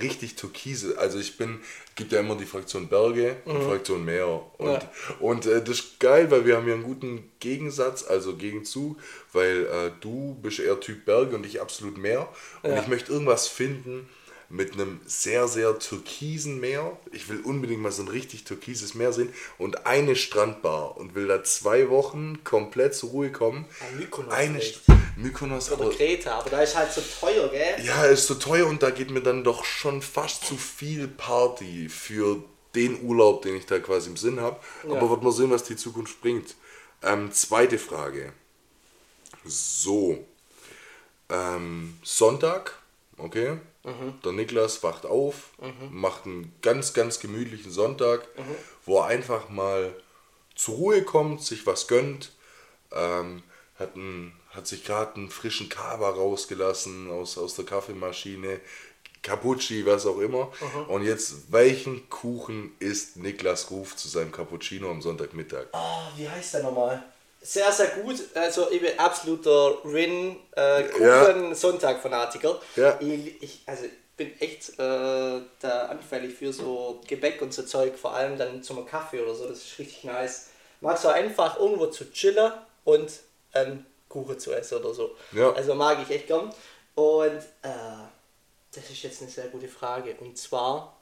richtig 0.02 0.34
türkise, 0.34 0.98
also 0.98 1.18
ich 1.18 1.37
bin, 1.38 1.60
gibt 1.94 2.10
ja 2.12 2.20
immer 2.20 2.34
die 2.37 2.44
Fraktion 2.46 2.88
Berge 2.88 3.37
und 3.44 3.62
Fraktion 3.62 4.04
Meer 4.04 4.28
und, 4.58 4.66
Mhm. 4.66 4.72
Ja. 4.75 4.80
und 5.20 5.46
äh, 5.46 5.60
das 5.62 5.78
ist 5.78 6.00
geil, 6.00 6.30
weil 6.32 6.44
wir 6.46 6.56
haben 6.56 6.64
hier 6.64 6.75
einen 6.75 6.82
guten 6.82 7.30
Gegensatz, 7.40 8.02
also 8.04 8.34
Gegenzug, 8.37 8.98
weil 9.32 9.66
äh, 9.66 9.90
du 10.00 10.37
bist 10.42 10.58
eher 10.58 10.78
Typ 10.80 11.04
Berge 11.04 11.37
und 11.37 11.46
ich 11.46 11.60
absolut 11.60 11.96
Meer 11.96 12.28
und 12.62 12.72
Ja. 12.72 12.80
ich 12.82 12.88
möchte 12.88 13.12
irgendwas 13.12 13.46
finden 13.48 14.08
mit 14.50 14.73
einem 14.73 15.00
sehr, 15.07 15.47
sehr 15.47 15.78
türkisen 15.78 16.59
Meer. 16.61 16.97
Ich 17.12 17.28
will 17.28 17.40
unbedingt 17.40 17.83
mal 17.83 17.93
so 17.93 18.02
ein 18.02 18.09
richtig 18.09 18.45
türkises 18.45 18.95
Meer 18.95 19.12
sehen 19.12 19.33
und 19.59 19.87
eine 19.87 20.17
Strandbar 20.17 20.97
und 20.97 21.14
will 21.14 21.26
da 21.28 21.45
zwei 21.45 21.90
Wochen 21.90 22.43
komplett 22.45 22.95
zur 22.95 23.11
Ruhe 23.11 23.31
kommen. 23.31 23.67
Ah, 23.81 23.97
Mykonos 23.99 24.33
Eine. 24.33 24.59
St- 24.59 24.81
Mykonos, 25.17 25.71
Oder 25.73 25.85
aber 25.85 25.95
Kreta, 25.95 26.38
aber 26.38 26.50
da 26.50 26.62
ist 26.62 26.76
halt 26.76 26.93
so 26.93 27.02
teuer, 27.21 27.49
gell? 27.49 27.85
ja, 27.85 28.05
ist 28.05 28.26
so 28.26 28.35
teuer 28.37 28.67
und 28.67 28.83
da 28.83 28.90
geht 28.90 29.11
mir 29.11 29.21
dann 29.21 29.45
doch 29.45 29.64
schon 29.64 30.00
fast 30.00 30.45
zu 30.47 30.57
viel 30.57 31.09
Party 31.09 31.88
für 31.88 32.43
den 32.75 33.02
Urlaub, 33.02 33.43
den 33.43 33.57
ich 33.57 33.67
da 33.67 33.78
quasi 33.81 34.11
im 34.11 34.17
Sinn 34.17 34.40
habe. 34.40 34.61
Ja. 34.88 34.95
Aber 34.95 35.11
wird 35.11 35.23
mal 35.23 35.33
sehen, 35.33 35.50
was 35.50 35.64
die 35.64 35.76
Zukunft 35.76 36.21
bringt. 36.21 36.55
Ähm, 37.02 37.33
zweite 37.33 37.78
Frage. 37.78 38.33
So. 39.45 40.25
Ähm, 41.30 41.99
Sonntag, 42.02 42.78
okay. 43.19 43.58
Der 44.24 44.32
Niklas 44.32 44.82
wacht 44.82 45.06
auf, 45.06 45.50
macht 45.90 46.26
einen 46.26 46.52
ganz, 46.62 46.92
ganz 46.94 47.20
gemütlichen 47.20 47.70
Sonntag, 47.70 48.26
wo 48.84 48.98
er 48.98 49.06
einfach 49.06 49.48
mal 49.48 49.94
zur 50.54 50.74
Ruhe 50.76 51.02
kommt, 51.02 51.42
sich 51.42 51.66
was 51.66 51.86
gönnt. 51.86 52.32
Ähm, 52.92 53.42
hat, 53.78 53.94
einen, 53.94 54.32
hat 54.50 54.66
sich 54.66 54.84
gerade 54.84 55.14
einen 55.16 55.30
frischen 55.30 55.68
Kaba 55.68 56.08
rausgelassen 56.10 57.10
aus, 57.10 57.38
aus 57.38 57.54
der 57.54 57.64
Kaffeemaschine, 57.64 58.60
Cappucci, 59.22 59.84
was 59.86 60.06
auch 60.06 60.18
immer. 60.18 60.50
Und 60.88 61.04
jetzt, 61.04 61.52
welchen 61.52 62.08
Kuchen 62.08 62.72
isst 62.78 63.16
Niklas 63.16 63.70
Ruf 63.70 63.96
zu 63.96 64.08
seinem 64.08 64.32
Cappuccino 64.32 64.90
am 64.90 65.02
Sonntagmittag? 65.02 65.66
Ah, 65.72 66.08
wie 66.16 66.28
heißt 66.28 66.54
der 66.54 66.62
nochmal? 66.64 67.04
Sehr, 67.49 67.73
sehr 67.73 67.87
gut. 68.02 68.17
Also 68.34 68.71
ich 68.71 68.82
bin 68.82 68.99
absoluter 68.99 69.78
Rin 69.82 70.37
äh, 70.54 70.82
Kuchen 70.82 71.49
Ja. 71.49 71.54
Sonntag 71.54 72.02
Fanatiker. 72.02 72.61
Ja. 72.76 73.00
Ich, 73.00 73.43
ich, 73.43 73.61
also 73.65 73.87
ich 73.87 73.93
bin 74.19 74.39
echt 74.39 74.78
äh, 74.78 75.41
da 75.58 75.87
anfällig 75.89 76.34
für 76.34 76.52
so 76.52 77.00
Gebäck 77.08 77.41
und 77.41 77.54
so 77.54 77.63
Zeug, 77.63 77.97
vor 77.97 78.13
allem 78.13 78.37
dann 78.37 78.63
zum 78.63 78.84
Kaffee 78.87 79.21
oder 79.23 79.34
so. 79.34 79.49
Das 79.49 79.61
ist 79.65 79.78
richtig 79.78 80.04
nice. 80.04 80.49
Mag 80.82 80.99
so 80.99 81.08
einfach 81.08 81.58
irgendwo 81.58 81.87
zu 81.87 82.13
chillen 82.13 82.52
und 82.84 83.11
einen 83.54 83.87
Kuchen 84.11 84.39
zu 84.39 84.52
essen 84.52 84.76
oder 84.76 84.93
so. 84.93 85.17
Ja. 85.32 85.50
Also 85.52 85.75
mag 85.75 85.99
ich 86.02 86.15
echt 86.15 86.26
gern. 86.26 86.52
Und 86.97 87.39
äh, 87.63 88.04
das 88.75 88.91
ist 88.91 89.02
jetzt 89.02 89.23
eine 89.23 89.30
sehr 89.30 89.49
gute 89.49 89.69
Frage. 89.69 90.15
Und 90.21 90.37
zwar 90.37 90.99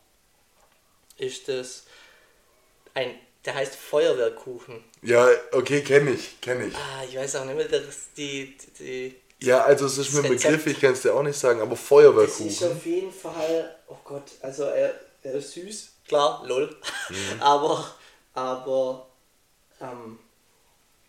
ist 1.18 1.48
das 1.48 1.86
ein, 2.94 3.18
der 3.46 3.54
heißt 3.54 3.76
Feuerwehrkuchen. 3.76 4.82
Ja, 5.02 5.28
okay, 5.52 5.82
kenne 5.82 6.10
ich, 6.10 6.40
kenne 6.40 6.66
ich. 6.66 6.74
Ah, 6.76 7.04
ich 7.08 7.16
weiß 7.16 7.36
auch 7.36 7.44
nicht 7.44 7.56
mehr, 7.56 7.66
das, 7.68 8.08
die, 8.16 8.56
die, 8.78 8.84
die, 9.40 9.46
Ja, 9.46 9.64
also 9.64 9.86
es 9.86 9.98
ist 9.98 10.12
mir 10.12 10.24
ein. 10.24 10.30
Begriff, 10.30 10.66
ich 10.66 10.80
kann 10.80 10.92
es 10.92 11.02
dir 11.02 11.14
auch 11.14 11.22
nicht 11.22 11.38
sagen, 11.38 11.60
aber 11.60 11.70
das 11.70 11.80
ist 11.80 11.86
Feuerwehrkuchen. 11.88 12.72
auf 12.72 12.86
jeden 12.86 13.12
Fall, 13.12 13.76
oh 13.88 13.96
Gott, 14.04 14.32
also 14.42 14.64
er, 14.64 14.94
er 15.22 15.34
ist 15.34 15.52
süß, 15.52 15.90
klar, 16.06 16.42
lol, 16.46 16.74
Mhm. 17.08 17.16
aber, 17.40 17.94
aber, 18.34 19.06
ähm, 19.80 20.18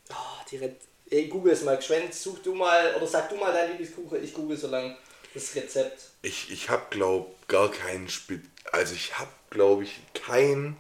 oh, 0.10 0.14
die 0.52 0.58
Re 0.58 0.76
ich 1.10 1.30
google 1.30 1.54
es 1.54 1.64
mal, 1.64 1.78
Gschwend, 1.78 2.14
such 2.14 2.40
du 2.44 2.54
mal, 2.54 2.94
oder 2.96 3.08
sag 3.08 3.30
du 3.30 3.36
mal 3.38 3.54
dein 3.54 3.70
Lieblingskuchen, 3.70 4.22
ich 4.22 4.34
google 4.34 4.58
so 4.58 4.68
lange 4.68 4.98
das 5.34 5.56
Rezept. 5.56 6.02
Ich, 6.22 6.52
ich 6.52 6.70
habe, 6.70 6.84
glaube 6.90 7.32
gar 7.48 7.72
keinen 7.72 8.10
Spe 8.10 8.42
also 8.74 8.94
ich 8.94 9.18
habe, 9.18 9.30
glaube 9.50 9.84
ich, 9.84 10.02
keinen 10.14 10.76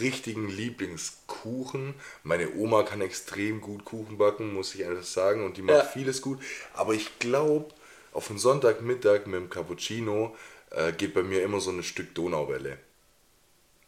richtigen 0.00 0.48
Lieblingskuchen. 0.48 1.94
Meine 2.22 2.54
Oma 2.54 2.82
kann 2.82 3.00
extrem 3.00 3.60
gut 3.60 3.84
Kuchen 3.84 4.18
backen, 4.18 4.54
muss 4.54 4.74
ich 4.74 4.84
einfach 4.84 5.04
sagen, 5.04 5.44
und 5.44 5.56
die 5.56 5.62
macht 5.62 5.76
Ja. 5.78 5.84
vieles 5.84 6.22
gut. 6.22 6.40
Aber 6.74 6.94
ich 6.94 7.18
glaube, 7.18 7.72
auf 8.12 8.30
einen 8.30 8.38
Sonntagmittag 8.38 9.26
mit 9.26 9.40
dem 9.40 9.50
Cappuccino 9.50 10.36
äh, 10.70 10.92
geht 10.92 11.14
bei 11.14 11.22
mir 11.22 11.42
immer 11.42 11.60
so 11.60 11.70
ein 11.70 11.82
Stück 11.82 12.14
Donauwelle. 12.14 12.78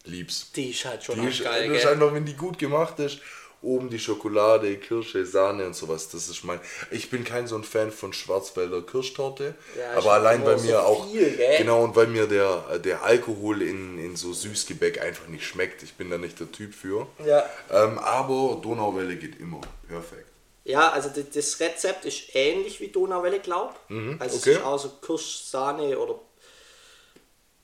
Lieb's. 0.05 0.51
Die 0.53 0.69
ist 0.71 0.85
halt 0.85 1.03
schon 1.03 1.21
Die 1.21 1.27
ist, 1.27 1.43
geil, 1.43 1.67
das 1.67 1.79
ist 1.79 1.85
einfach, 1.85 2.13
wenn 2.13 2.25
die 2.25 2.35
gut 2.35 2.57
gemacht 2.57 2.99
ist, 2.99 3.19
oben 3.61 3.89
die 3.89 3.99
Schokolade, 3.99 4.77
Kirsche, 4.77 5.25
Sahne 5.25 5.65
und 5.65 5.75
sowas, 5.75 6.09
das 6.09 6.29
ist 6.29 6.43
mein. 6.43 6.59
Ich 6.91 7.09
bin 7.09 7.23
kein 7.23 7.47
so 7.47 7.55
ein 7.55 7.63
Fan 7.63 7.91
von 7.91 8.13
Schwarzwälder 8.13 8.81
Kirschtorte, 8.81 9.55
Ja, 9.77 9.97
aber 9.97 10.13
allein 10.13 10.41
immer 10.41 10.51
weil 10.51 10.59
so 10.59 10.67
mir 10.67 10.85
auch 10.85 11.09
viel, 11.09 11.37
genau 11.57 11.83
und 11.83 11.95
weil 11.95 12.07
mir 12.07 12.27
der, 12.27 12.79
der 12.79 13.03
Alkohol 13.03 13.61
in, 13.61 13.99
in 13.99 14.15
so 14.15 14.33
Süßgebäck 14.33 15.01
einfach 15.01 15.27
nicht 15.27 15.45
schmeckt. 15.45 15.83
Ich 15.83 15.93
bin 15.95 16.09
da 16.09 16.17
nicht 16.17 16.39
der 16.39 16.51
Typ 16.51 16.73
für. 16.73 17.07
Ja. 17.25 17.43
Ähm, 17.71 17.99
aber 17.99 18.59
Donauwelle 18.61 19.15
geht 19.15 19.39
immer. 19.39 19.61
Perfekt. 19.87 20.25
Ja, 20.63 20.91
also 20.91 21.09
das, 21.09 21.59
Rezept 21.59 22.05
ist 22.05 22.35
ähnlich 22.35 22.79
wie 22.79 22.89
Donauwelle, 22.89 23.39
glaub. 23.39 23.79
also 23.89 23.93
Mhm, 23.93 24.13
okay. 24.15 24.25
es 24.27 24.45
ist 24.47 24.63
auch 24.63 24.77
so 24.77 24.89
Kirschsahne 25.01 25.97
oder 25.97 26.19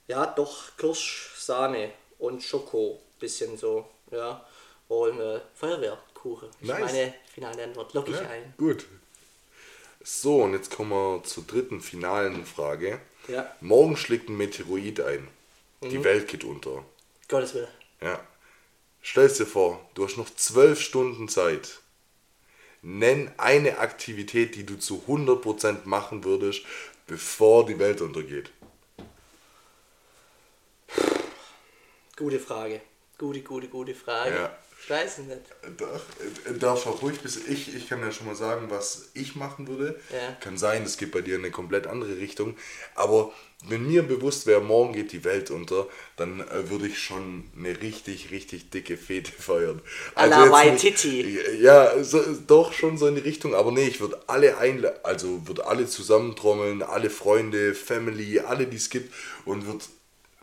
ja 0.07 0.25
doch 0.25 0.75
Kirschsahne 0.77 1.91
und 2.17 2.41
Schoko, 2.43 2.99
bisschen 3.19 3.57
so, 3.57 3.85
ja. 4.11 4.43
Und 4.87 5.19
äh, 5.19 5.41
Feuerwehrkuchen. 5.55 6.49
ist 6.49 6.61
Nice. 6.61 6.79
meine 6.93 7.13
finale 7.33 7.63
Antwort. 7.63 7.93
Lock 7.93 8.07
ich 8.09 8.15
Ja, 8.15 8.27
ein. 8.29 8.53
gut. 8.57 8.85
So, 10.03 10.43
und 10.43 10.53
jetzt 10.53 10.69
kommen 10.69 10.91
wir 10.91 11.23
zur 11.23 11.43
dritten 11.45 11.81
finalen 11.81 12.45
Frage. 12.45 12.99
Ja. 13.27 13.51
Morgen 13.61 13.97
schlägt 13.97 14.29
ein 14.29 14.37
Meteorit 14.37 15.01
ein. 15.01 15.27
Die 15.81 15.97
Mhm. 15.97 16.03
Welt 16.03 16.27
geht 16.27 16.43
unter. 16.43 16.85
Gottes 17.27 17.55
Willen. 17.55 17.67
Ja. 18.01 18.19
Stell's 19.01 19.37
dir 19.37 19.45
vor, 19.47 19.79
du 19.95 20.05
hast 20.05 20.17
noch 20.17 20.29
zwölf 20.35 20.79
Stunden 20.79 21.27
Zeit. 21.27 21.79
Nenn 22.83 23.31
eine 23.37 23.79
Aktivität, 23.79 24.53
die 24.55 24.63
du 24.65 24.77
zu 24.77 25.03
100% 25.07 25.85
machen 25.85 26.23
würdest, 26.23 26.61
bevor 27.07 27.65
die 27.65 27.79
Welt 27.79 28.01
untergeht. 28.01 28.51
Gute 32.15 32.39
Frage. 32.39 32.81
Gute, 33.17 33.41
gute, 33.41 33.67
gute 33.67 33.95
Frage. 33.95 34.35
Ja. 34.35 34.57
Ich 34.85 34.91
weiß 34.91 35.17
nicht. 35.19 35.39
Äh, 35.63 36.59
darf 36.59 36.85
auch 36.85 37.01
ruhig 37.01 37.19
bis 37.19 37.37
ich, 37.47 37.75
ich 37.75 37.89
kann 37.89 38.01
ja 38.01 38.11
schon 38.11 38.27
mal 38.27 38.35
sagen, 38.35 38.69
was 38.69 39.09
ich 39.15 39.35
machen 39.35 39.67
würde. 39.67 39.99
Ja. 40.11 40.37
Kann 40.39 40.59
sein, 40.59 40.83
es 40.83 40.97
geht 40.97 41.11
bei 41.11 41.21
dir 41.21 41.35
in 41.35 41.41
eine 41.41 41.49
komplett 41.49 41.87
andere 41.87 42.17
Richtung. 42.19 42.55
Aber 42.93 43.33
wenn 43.67 43.87
mir 43.87 44.03
bewusst 44.03 44.45
wäre, 44.45 44.61
morgen 44.61 44.93
geht 44.93 45.11
die 45.11 45.23
Welt 45.23 45.49
unter, 45.49 45.87
dann 46.17 46.39
äh, 46.39 46.69
würde 46.69 46.85
ich 46.85 46.99
schon 46.99 47.45
eine 47.57 47.81
richtig, 47.81 48.29
richtig 48.29 48.69
dicke 48.69 48.95
Fete 48.95 49.31
feiern. 49.39 49.81
A 50.13 50.25
la 50.25 50.51
Waititi. 50.51 51.39
Ja, 51.59 52.03
so, 52.03 52.21
doch 52.45 52.71
schon 52.71 52.99
so 52.99 53.07
in 53.07 53.15
die 53.15 53.21
Richtung, 53.21 53.55
aber 53.55 53.71
nee, 53.71 53.87
ich 53.87 54.01
würde 54.01 54.21
alle 54.27 54.59
einladen, 54.59 54.99
also 55.01 55.47
würde 55.47 55.65
alle 55.65 55.87
zusammentrommeln, 55.87 56.83
alle 56.83 57.09
Freunde, 57.09 57.73
Family, 57.73 58.39
alle, 58.39 58.67
die 58.67 58.77
es 58.77 58.91
gibt 58.91 59.11
und 59.45 59.65
würde 59.65 59.83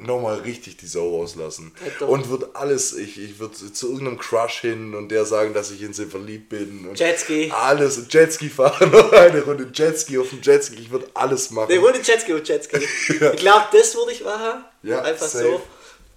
nochmal 0.05 0.41
richtig 0.41 0.77
die 0.77 0.87
Sau 0.87 1.17
rauslassen. 1.19 1.73
Ja, 1.85 1.93
doch. 2.01 2.09
und 2.09 2.29
würde 2.29 2.51
alles, 2.55 2.93
ich, 2.97 3.19
ich 3.21 3.39
würde 3.39 3.55
zu 3.55 3.89
irgendeinem 3.91 4.19
Crush 4.19 4.61
hin 4.61 4.95
und 4.95 5.09
der 5.11 5.25
sagen, 5.25 5.55
dass 5.55 5.71
ich 5.71 5.83
in 5.83 5.93
sie 5.93 6.07
verliebt 6.07 6.49
bin. 6.51 6.89
Und 6.89 6.99
Jetski. 6.99 7.51
Alles, 7.55 8.01
Jetski 8.11 8.49
fahren, 8.49 8.91
noch 8.93 9.13
eine 9.13 9.43
Runde 9.43 9.69
Jetski 9.73 10.19
auf 10.19 10.29
dem 10.31 10.43
Jetski, 10.43 10.77
ich 10.81 10.91
würde 10.91 11.07
alles 11.15 11.51
machen. 11.51 11.73
Ne, 11.73 11.81
wurde 11.81 12.01
Jetski 12.03 12.33
und 12.33 12.47
Jetski. 12.47 12.79
Ich 13.09 13.37
glaube, 13.37 13.67
das 13.73 13.95
würde 13.95 14.13
ich 14.13 14.23
machen. 14.25 14.65
Ja, 14.83 15.03
Einfach 15.03 15.27
safe. 15.27 15.61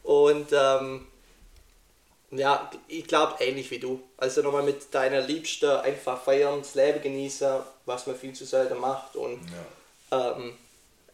so. 0.03 0.09
Und 0.11 0.47
ähm, 0.51 1.05
ja, 2.31 2.69
ich 2.87 3.07
glaube 3.07 3.35
ähnlich 3.43 3.71
wie 3.71 3.79
du. 3.79 4.01
Also 4.17 4.41
nochmal 4.41 4.63
mit 4.63 4.93
deiner 4.93 5.21
Liebsten 5.21 5.69
einfach 5.69 6.21
feiern, 6.23 6.59
das 6.59 6.75
Leben 6.75 7.01
genießen, 7.01 7.47
was 7.85 8.07
man 8.07 8.15
viel 8.15 8.33
zu 8.33 8.45
selten 8.45 8.79
macht. 8.79 9.15
Und 9.15 9.39
ähm, 10.11 10.53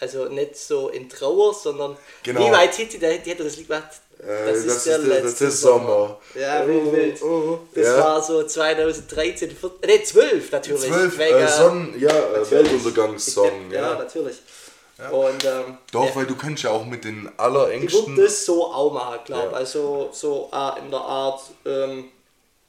also 0.02 0.26
nicht 0.26 0.58
so 0.58 0.90
in 0.90 1.08
Trauer, 1.08 1.54
sondern 1.54 1.96
Genau. 2.24 2.42
wie 2.42 2.50
der, 3.00 3.18
die 3.20 3.32
hat 3.32 3.40
das 3.40 3.56
Lied 3.58 3.68
gemacht. 3.70 3.88
Äh, 4.20 4.46
Das 4.52 4.58
ist 4.66 4.86
der 4.86 4.98
das 5.00 5.08
letzte 5.08 5.46
ist 5.46 5.62
Sommer. 5.62 6.20
Ja, 6.36 6.68
wild, 6.68 6.92
wild. 6.92 7.22
Oh, 7.24 7.26
oh. 7.28 7.60
Das 7.74 7.88
Ja. 7.88 7.98
war 8.00 8.22
so 8.22 8.44
2013, 8.46 9.52
14, 9.52 9.80
ne 9.90 10.04
12 10.04 10.52
natürlich. 10.52 10.82
12 10.92 11.18
Wegen, 11.18 11.38
äh, 11.40 11.48
Sonnen, 11.48 12.00
ja, 12.00 12.10
äh, 12.10 12.22
natürlich. 12.40 12.52
Weltuntergangssong. 12.52 13.72
Ja, 13.72 13.82
Ja. 13.82 13.96
natürlich. 13.96 14.38
Und 15.12 15.44
ähm, 15.46 15.78
Doch, 15.92 16.06
ja, 16.10 16.16
weil 16.16 16.26
du 16.28 16.36
kannst 16.36 16.62
ja 16.62 16.70
auch 16.70 16.86
mit 16.86 17.04
den 17.04 17.22
ich 17.22 17.24
würde 17.26 17.40
allerengsten. 17.40 18.16
das 18.16 18.46
so 18.46 18.66
auch 18.72 18.94
machen, 18.94 19.20
glaube 19.26 19.50
Ja. 19.52 19.58
Also 19.58 20.10
so 20.12 20.50
äh, 20.54 20.80
in 20.80 20.92
der 20.92 21.00
Art, 21.02 21.42
ähm, 21.66 22.10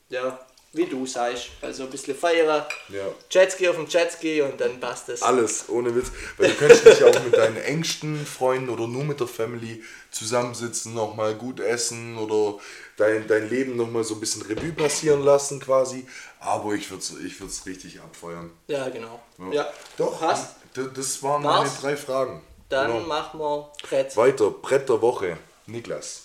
ja, 0.08 0.38
wie 0.74 0.86
du 0.86 1.04
sagst. 1.06 1.48
Also 1.60 1.82
ein 1.84 1.90
bisschen 1.90 2.16
feiern, 2.16 2.64
Ja. 2.88 3.04
Jetski 3.30 3.68
auf 3.68 3.76
dem 3.76 3.86
Jetski 3.86 4.40
und 4.42 4.60
dann 4.60 4.80
passt 4.80 5.08
es. 5.10 5.22
Alles, 5.22 5.68
ohne 5.68 5.94
Witz. 5.94 6.10
Weil 6.38 6.48
du 6.50 6.54
kannst 6.56 6.84
dich 6.86 7.04
auch 7.04 7.22
mit 7.24 7.36
deinen 7.36 7.56
engsten 7.58 8.24
Freunden 8.24 8.70
oder 8.70 8.86
nur 8.86 9.04
mit 9.04 9.20
der 9.20 9.26
Family 9.26 9.82
zusammensitzen, 10.10 10.94
nochmal 10.94 11.34
gut 11.34 11.60
essen 11.60 12.16
oder 12.16 12.58
dein, 12.96 13.26
dein 13.26 13.48
Leben 13.50 13.76
nochmal 13.76 14.04
so 14.04 14.14
ein 14.14 14.20
bisschen 14.20 14.42
Revue 14.42 14.72
passieren 14.72 15.22
lassen 15.22 15.60
quasi. 15.60 16.06
Aber 16.40 16.72
ich 16.72 16.90
würde 16.90 17.02
es 17.02 17.12
ich 17.24 17.38
würd's 17.40 17.66
richtig 17.66 18.00
abfeuern. 18.00 18.50
Ja, 18.66 18.88
genau. 18.88 19.20
Ja, 19.52 19.70
Doch, 19.98 20.18
Passt. 20.20 20.56
d- 20.76 20.88
das 20.94 21.22
waren 21.22 21.42
meine 21.42 21.66
Was? 21.66 21.80
drei 21.80 21.96
Fragen. 21.96 22.42
Dann 22.68 22.90
Genau. 22.92 23.06
machen 23.06 23.38
wir 23.40 23.70
Brett. 23.88 24.16
Weiter, 24.16 24.50
Brett 24.50 24.88
der 24.88 25.02
Woche. 25.02 25.36
Niklas. 25.66 26.22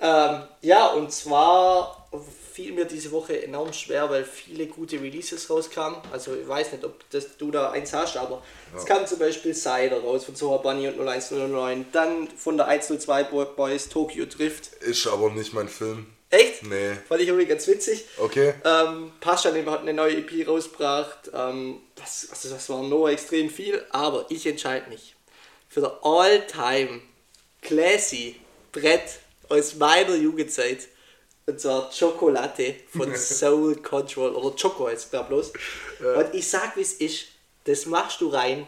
Ähm, 0.00 0.42
ja, 0.60 0.88
und 0.88 1.12
zwar 1.12 2.08
fiel 2.58 2.72
mir 2.72 2.86
diese 2.86 3.12
Woche 3.12 3.40
enorm 3.44 3.72
schwer, 3.72 4.10
weil 4.10 4.24
viele 4.24 4.66
gute 4.66 5.00
Releases 5.00 5.48
rauskamen. 5.48 6.00
Also 6.10 6.34
ich 6.34 6.48
weiß 6.48 6.72
nicht, 6.72 6.84
ob 6.84 7.08
das, 7.10 7.36
du 7.36 7.52
da 7.52 7.70
eins 7.70 7.92
hast, 7.92 8.16
aber 8.16 8.42
es 8.76 8.84
kam 8.84 9.06
zum 9.06 9.20
Beispiel 9.20 9.54
Cider 9.54 10.00
raus 10.00 10.24
von 10.24 10.34
Soha 10.34 10.56
Bunny 10.56 10.88
und 10.88 10.98
01009. 10.98 11.86
Dann 11.92 12.26
von 12.36 12.56
der 12.56 12.66
102 12.66 13.22
Boy- 13.24 13.46
Boys 13.54 13.88
Tokyo 13.88 14.24
Drift. 14.26 14.72
Ist 14.82 15.06
aber 15.06 15.30
nicht 15.30 15.52
mein 15.54 15.68
Film. 15.68 16.06
Echt? 16.30 16.64
Nee. 16.64 16.96
Fand 17.08 17.20
ich 17.20 17.28
irgendwie 17.28 17.46
ganz 17.46 17.64
witzig. 17.68 18.06
Okay. 18.18 18.54
Ähm, 18.64 19.12
Pascha 19.20 19.50
hat 19.54 19.80
eine 19.82 19.94
neue 19.94 20.16
EP 20.16 20.48
rausgebracht. 20.48 21.30
Ähm, 21.32 21.80
das, 21.94 22.26
also 22.32 22.50
das 22.50 22.68
war 22.70 22.82
nur 22.82 23.08
extrem 23.08 23.50
viel, 23.50 23.86
aber 23.90 24.26
ich 24.30 24.44
entscheide 24.46 24.90
mich 24.90 25.14
für 25.68 25.80
der 25.82 25.96
All-Time 26.02 27.02
Classy 27.62 28.34
Brett 28.72 29.20
aus 29.48 29.76
meiner 29.76 30.16
Jugendzeit. 30.16 30.88
Und 31.48 31.60
zwar 31.60 31.90
Chocolate 31.90 32.76
von 32.96 33.14
Soul 33.16 33.76
Control 33.76 34.30
oder 34.34 34.54
Choco 34.54 34.88
jetzt 34.88 35.12
da 35.12 35.22
bloß. 35.22 35.52
Und 36.00 36.34
ich 36.34 36.48
sag 36.48 36.76
wie 36.76 36.82
es 36.82 36.92
ist, 36.94 37.24
das 37.64 37.86
machst 37.86 38.20
du 38.20 38.28
rein 38.28 38.66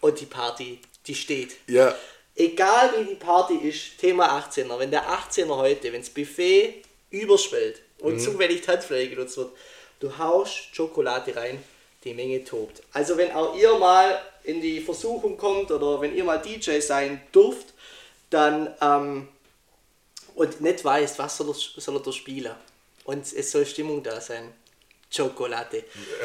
und 0.00 0.20
die 0.20 0.26
Party, 0.26 0.80
die 1.06 1.14
steht. 1.14 1.56
Ja, 1.68 1.94
Egal 2.38 2.90
wie 2.98 3.04
die 3.04 3.14
Party 3.14 3.54
ist, 3.54 3.98
Thema 3.98 4.38
18er, 4.38 4.78
wenn 4.78 4.90
der 4.90 5.04
18er 5.08 5.56
heute, 5.56 5.90
wenn 5.90 6.02
das 6.02 6.10
Buffet 6.10 6.82
überschwellt 7.08 7.80
und 8.00 8.20
zu 8.20 8.38
wenig 8.38 8.60
Tanzfläche 8.60 9.10
genutzt 9.10 9.38
wird, 9.38 9.52
du 10.00 10.18
haust 10.18 10.74
Schokolade 10.74 11.34
rein, 11.34 11.58
die 12.04 12.12
Menge 12.12 12.44
tobt. 12.44 12.82
Also 12.92 13.16
wenn 13.16 13.32
auch 13.32 13.56
ihr 13.56 13.74
mal 13.78 14.20
in 14.44 14.60
die 14.60 14.80
Versuchung 14.80 15.38
kommt 15.38 15.70
oder 15.70 15.98
wenn 16.02 16.14
ihr 16.14 16.24
mal 16.24 16.36
DJ 16.36 16.80
sein 16.80 17.22
dürft, 17.34 17.72
dann 18.28 18.74
ähm, 18.82 19.28
und 20.36 20.60
nicht 20.60 20.84
weißt, 20.84 21.18
was 21.18 21.36
soll 21.36 21.48
er, 21.48 21.54
soll 21.54 21.96
er 21.96 22.02
da 22.02 22.12
spielen 22.12 22.54
und 23.04 23.32
es 23.32 23.50
soll 23.50 23.66
Stimmung 23.66 24.02
da 24.02 24.20
sein. 24.20 24.52
Schokolade. 25.08 25.84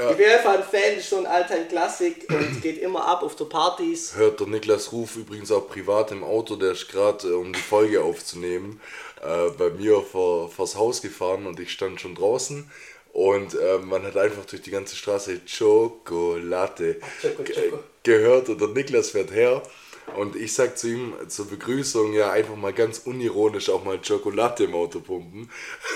Ich 0.10 0.17
bin 0.17 0.26
einfach 0.28 0.54
ein 0.56 0.63
Fan, 0.63 0.97
ist 0.97 1.10
so 1.10 1.17
ein 1.17 1.28
Alltime 1.28 1.67
Klassik 1.67 2.28
und 2.30 2.62
geht 2.62 2.82
immer 2.82 3.08
ab 3.08 3.21
auf 3.21 3.36
der 3.36 3.45
Partys. 3.45 4.15
hört 4.15 4.39
der 4.39 4.47
Niklas 4.47 4.91
Ruf 4.91 5.17
übrigens 5.17 5.52
auch 5.52 5.69
privat 5.69 6.12
im 6.12 6.24
Auto, 6.24 6.56
der 6.56 6.71
ist 6.71 6.89
gerade, 6.89 7.28
äh, 7.28 7.34
um 7.34 7.54
die 7.54 7.60
Folge 7.60 8.04
aufzunehmen, 8.04 8.82
äh, 9.21 9.50
bei 9.52 9.69
mir 9.69 10.02
vor, 10.02 10.50
vors 10.50 10.76
Haus 10.76 11.02
gefahren 11.02 11.45
und 11.45 11.60
ich 11.60 11.71
stand 11.71 12.02
schon 12.02 12.15
draußen. 12.15 12.69
Und 13.13 13.54
äh, 13.54 13.78
man 13.78 14.04
hat 14.04 14.17
einfach 14.17 14.45
durch 14.45 14.63
die 14.63 14.71
ganze 14.71 14.95
Straße 14.95 15.41
Schokolade 15.45 17.00
Choco, 17.21 17.43
Choco. 17.43 17.80
gehört 18.04 18.50
und 18.50 18.60
der 18.60 18.69
Niklas 18.69 19.12
fährt 19.12 19.32
her. 19.32 19.62
Und 20.17 20.36
ich 20.36 20.54
sag 20.54 20.78
zu 20.78 20.88
ihm 20.88 21.13
zur 21.28 21.47
Begrüßung 21.47 22.13
ja 22.13 22.32
einfach 22.32 22.56
mal 22.56 22.74
ganz 22.74 23.00
unironisch 23.06 23.69
auch 23.69 23.84
mal 23.84 24.04
Schokolade 24.04 24.65
im 24.65 24.76
Auto 24.76 25.00
pumpen. 25.00 25.50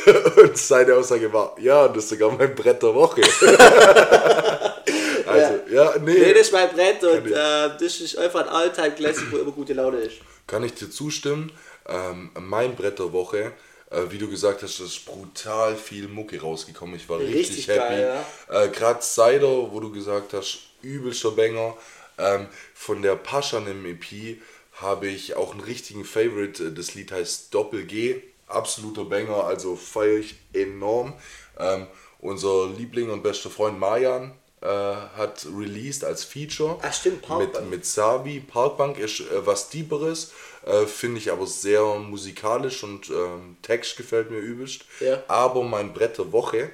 Und 0.38 0.58
seine 0.58 0.96
Aussage 0.96 1.32
war, 1.34 1.56
ja, 1.60 1.88
das 1.88 2.06
ist 2.06 2.10
sogar 2.10 2.32
mein 2.32 2.56
Brett 2.56 2.82
der 2.82 2.94
Woche. 2.94 3.22
also, 5.26 5.60
ja, 5.70 5.96
nee. 6.04 6.14
Nee, 6.14 6.34
das 6.34 6.48
ist 6.48 6.54
mein 6.54 6.70
Brett 6.70 7.04
und 7.04 7.28
äh, 7.28 7.70
das 7.80 8.02
ist 8.02 8.18
einfach 8.18 8.42
ein 8.42 8.50
Alltime 8.50 8.92
Classic, 8.92 9.32
wo 9.32 9.38
immer 9.38 9.52
gute 9.52 9.74
Laune 9.74 9.98
ist. 9.98 10.18
Kann 10.48 10.64
ich 10.64 10.74
dir 10.74 10.90
zustimmen. 10.90 11.52
Ähm, 11.88 12.32
mein 12.40 12.76
Brett 12.76 13.00
der 13.00 13.12
Woche, 13.14 13.54
äh, 13.90 14.02
wie 14.10 14.18
du 14.18 14.30
gesagt 14.30 14.64
hast, 14.64 14.80
ist 14.80 15.06
brutal 15.06 15.76
viel 15.76 16.08
Mucke 16.08 16.40
rausgekommen. 16.40 16.96
Ich 16.96 17.08
war 17.10 17.20
richtig, 17.20 17.36
Richtig 17.36 17.68
happy. 17.70 17.80
geil, 17.80 18.26
äh, 18.50 18.68
Gerade 18.70 19.02
Cider, 19.02 19.72
wo 19.72 19.80
du 19.80 19.92
gesagt 19.92 20.34
hast, 20.34 20.60
übelster 20.82 21.32
Banger. 21.32 21.76
Ähm, 22.18 22.48
von 22.74 23.02
der 23.02 23.16
Paschan 23.16 23.68
im 23.68 23.86
EP 23.86 24.38
habe 24.74 25.08
ich 25.08 25.36
auch 25.36 25.52
einen 25.52 25.62
richtigen 25.62 26.06
Favorite. 26.06 26.72
Das 26.72 26.96
Lied 26.96 27.12
heißt 27.12 27.54
Doppel 27.54 27.86
G. 27.86 28.22
Absoluter 28.48 29.06
Banger, 29.06 29.46
also 29.46 29.76
feiere 29.76 30.20
ich 30.20 30.36
enorm. 30.54 31.14
Ähm, 31.58 31.88
unser 32.20 32.68
Liebling 32.68 33.10
und 33.10 33.24
bester 33.24 33.50
Freund 33.50 33.80
Marjan 33.80 34.34
äh, 34.62 34.68
hat 34.68 35.46
released 35.56 36.04
als 36.04 36.24
Feature. 36.24 36.78
Ach, 36.82 36.94
stimmt, 36.94 37.22
Parkbank. 37.22 37.66
Mit, 37.66 37.70
mit 37.70 37.86
Sabi. 37.86 38.40
Parkbank 38.40 38.98
ist 38.98 39.22
äh, 39.22 39.46
was 39.46 39.70
Tieferes, 39.70 40.32
äh, 40.66 40.86
finde 40.86 41.20
ich 41.20 41.32
aber 41.32 41.48
sehr 41.48 41.84
musikalisch 41.96 42.84
und 42.84 43.10
ähm, 43.10 43.58
Text 43.62 43.98
gefällt 43.98 44.32
mir 44.32 44.40
übelst. 44.40 44.86
Ja. 45.00 45.24
Aber 45.28 45.64
mein 45.64 45.94
Brett 45.94 46.18
der 46.18 46.32
Woche 46.32 46.72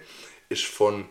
ist 0.50 0.66
von 0.66 1.06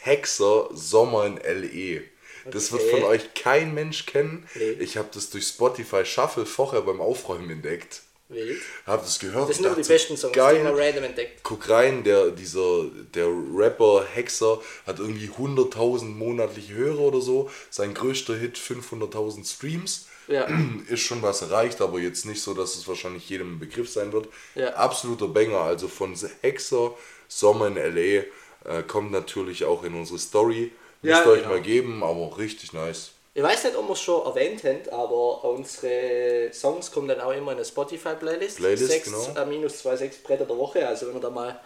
Hexer 0.00 0.68
Sommer 0.72 1.26
in 1.26 1.36
LE. 1.36 2.02
Das 2.50 2.72
wird 2.72 2.82
Okay. 2.82 2.90
von 2.90 3.02
euch 3.04 3.34
kein 3.34 3.74
Mensch 3.74 4.06
kennen. 4.06 4.46
Nee. 4.54 4.70
Ich 4.80 4.96
habe 4.96 5.08
das 5.12 5.30
durch 5.30 5.46
Spotify 5.46 6.04
Shuffle 6.04 6.46
vorher 6.46 6.80
beim 6.82 7.00
Aufräumen 7.00 7.50
entdeckt. 7.50 8.02
Wild. 8.28 8.60
Habe 8.86 9.02
das 9.02 9.18
gehört. 9.18 9.50
Das 9.50 9.56
sind 9.56 9.66
immer 9.66 9.76
die 9.76 9.82
besten 9.82 10.16
Songs, 10.16 10.32
die 10.32 10.38
Geil. 10.38 10.64
man 10.64 10.74
random 10.74 11.04
entdeckt. 11.04 11.40
Guck 11.42 11.68
rein, 11.68 12.02
der, 12.02 12.30
dieser, 12.30 12.86
der 13.14 13.26
Rapper 13.54 14.06
Hexer 14.10 14.60
hat 14.86 14.98
irgendwie 14.98 15.28
100.000 15.28 16.04
monatliche 16.04 16.72
Hörer 16.74 17.00
oder 17.00 17.20
so. 17.20 17.50
Sein 17.70 17.92
größter 17.94 18.34
Hit 18.36 18.56
500.000 18.56 19.46
Streams. 19.54 20.06
Ja. 20.28 20.48
Ist 20.88 21.00
schon 21.02 21.20
was 21.20 21.42
erreicht, 21.42 21.80
aber 21.82 21.98
jetzt 21.98 22.24
nicht 22.24 22.40
so, 22.40 22.54
dass 22.54 22.76
es 22.76 22.88
wahrscheinlich 22.88 23.28
jedem 23.28 23.56
ein 23.56 23.58
Begriff 23.58 23.90
sein 23.90 24.12
wird. 24.12 24.28
Ja. 24.54 24.70
Absoluter 24.74 25.28
Banger, 25.28 25.58
also 25.60 25.88
von 25.88 26.16
Hexer, 26.40 26.94
Sommer 27.28 27.66
in 27.68 27.76
L.A. 27.76 28.24
Äh, 28.64 28.82
kommt 28.84 29.10
natürlich 29.10 29.64
auch 29.64 29.82
in 29.84 29.94
unsere 29.94 30.18
Story. 30.18 30.70
Ja, 31.02 31.16
Müsst 31.16 31.26
ihr 31.26 31.32
euch 31.32 31.38
genau. 31.42 31.54
mal 31.54 31.62
geben, 31.62 32.02
aber 32.04 32.38
richtig 32.38 32.72
nice. 32.72 33.10
Ich 33.34 33.42
weiß 33.42 33.64
nicht, 33.64 33.76
ob 33.76 33.86
wir 33.88 33.92
es 33.94 34.00
schon 34.00 34.24
erwähnt 34.26 34.62
haben, 34.62 34.88
aber 34.90 35.44
unsere 35.44 36.50
Songs 36.52 36.90
kommen 36.92 37.08
dann 37.08 37.20
auch 37.20 37.32
immer 37.32 37.52
in 37.52 37.58
eine 37.58 37.64
Spotify-Playlist. 37.64 38.58
Playlist, 38.58 38.86
Sechs, 38.88 39.04
genau. 39.06 39.40
äh, 39.40 39.46
minus 39.46 39.82
26 39.82 40.22
Bretter 40.22 40.44
der 40.44 40.56
Woche. 40.58 40.86
Also 40.86 41.08
wenn 41.08 41.14
ihr 41.14 41.20
da 41.20 41.30
mal 41.30 41.58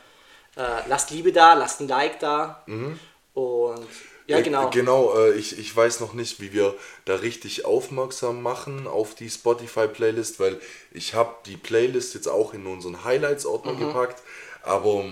äh, 0.57 0.89
lasst 0.89 1.11
Liebe 1.11 1.33
da, 1.33 1.55
lasst 1.55 1.81
ein 1.81 1.89
Like 1.89 2.21
da. 2.21 2.63
Und 3.35 3.87
ja, 4.29 4.39
Äh, 4.39 4.43
genau. 4.43 4.71
Genau, 4.71 5.17
äh, 5.19 5.33
ich, 5.35 5.59
ich 5.59 5.75
weiß 5.77 6.01
noch 6.01 6.13
nicht, 6.15 6.41
wie 6.41 6.53
wir 6.53 6.75
da 7.05 7.17
richtig 7.17 7.65
aufmerksam 7.65 8.43
machen 8.43 8.87
auf 8.87 9.15
die 9.17 9.29
Spotify-Playlist, 9.29 10.39
weil 10.41 10.61
ich 10.93 11.15
habe 11.15 11.35
die 11.47 11.57
Playlist 11.57 12.15
jetzt 12.15 12.29
auch 12.29 12.55
in 12.55 12.67
unseren 12.67 13.05
Highlights-Ordner 13.05 13.73
Mhm. 13.73 13.79
gepackt, 13.89 14.23
aber 14.63 15.05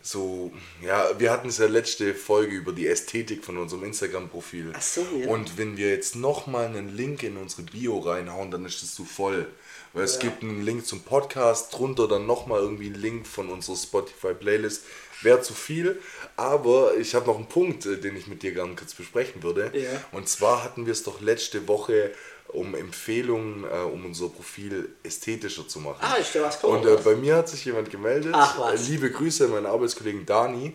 so, 0.00 0.52
ja, 0.80 1.18
wir 1.18 1.30
hatten 1.30 1.48
es 1.48 1.58
ja 1.58 1.66
letzte 1.66 2.14
Folge 2.14 2.54
über 2.54 2.72
die 2.72 2.86
Ästhetik 2.86 3.44
von 3.44 3.58
unserem 3.58 3.84
Instagram-Profil. 3.84 4.72
Ach 4.74 4.80
so, 4.80 5.04
ja. 5.18 5.28
Und 5.28 5.58
wenn 5.58 5.76
wir 5.76 5.90
jetzt 5.90 6.14
nochmal 6.14 6.66
einen 6.66 6.96
Link 6.96 7.24
in 7.24 7.36
unsere 7.36 7.62
Bio 7.62 7.98
reinhauen, 7.98 8.50
dann 8.50 8.64
ist 8.64 8.82
es 8.82 8.94
zu 8.94 9.04
voll. 9.04 9.46
Weil 9.92 10.04
es 10.04 10.18
gibt 10.18 10.42
einen 10.42 10.64
Link 10.64 10.86
zum 10.86 11.02
Podcast, 11.02 11.76
drunter 11.76 12.06
dann 12.06 12.26
nochmal 12.26 12.60
irgendwie 12.60 12.86
einen 12.86 13.00
Link 13.00 13.26
von 13.26 13.48
unserer 13.48 13.76
Spotify-Playlist. 13.76 14.84
Wäre 15.22 15.42
zu 15.42 15.52
viel, 15.52 16.00
aber 16.36 16.96
ich 16.96 17.16
habe 17.16 17.26
noch 17.26 17.36
einen 17.36 17.48
Punkt, 17.48 17.84
äh, 17.86 17.96
den 17.96 18.16
ich 18.16 18.28
mit 18.28 18.44
dir 18.44 18.52
gerne 18.52 18.76
kurz 18.76 18.94
besprechen 18.94 19.42
würde. 19.42 19.72
Ja. 19.74 20.04
Und 20.12 20.28
zwar 20.28 20.62
hatten 20.62 20.86
wir 20.86 20.92
es 20.92 21.02
doch 21.02 21.20
letzte 21.20 21.66
Woche 21.66 22.12
um 22.48 22.74
Empfehlungen, 22.74 23.64
äh, 23.64 23.68
um 23.78 24.06
unser 24.06 24.28
Profil 24.28 24.88
ästhetischer 25.02 25.68
zu 25.68 25.80
machen. 25.80 25.98
Ah, 26.00 26.14
ist 26.16 26.34
da 26.34 26.42
was 26.42 26.60
gekommen, 26.60 26.86
Und 26.86 26.88
äh, 26.88 27.00
bei 27.02 27.14
mir 27.14 27.36
hat 27.36 27.48
sich 27.48 27.64
jemand 27.64 27.90
gemeldet. 27.90 28.32
Ach, 28.34 28.58
was. 28.58 28.88
Äh, 28.88 28.92
Liebe 28.92 29.10
Grüße 29.10 29.44
an 29.44 29.50
meinen 29.50 29.66
Arbeitskollegen 29.66 30.24
Dani. 30.24 30.72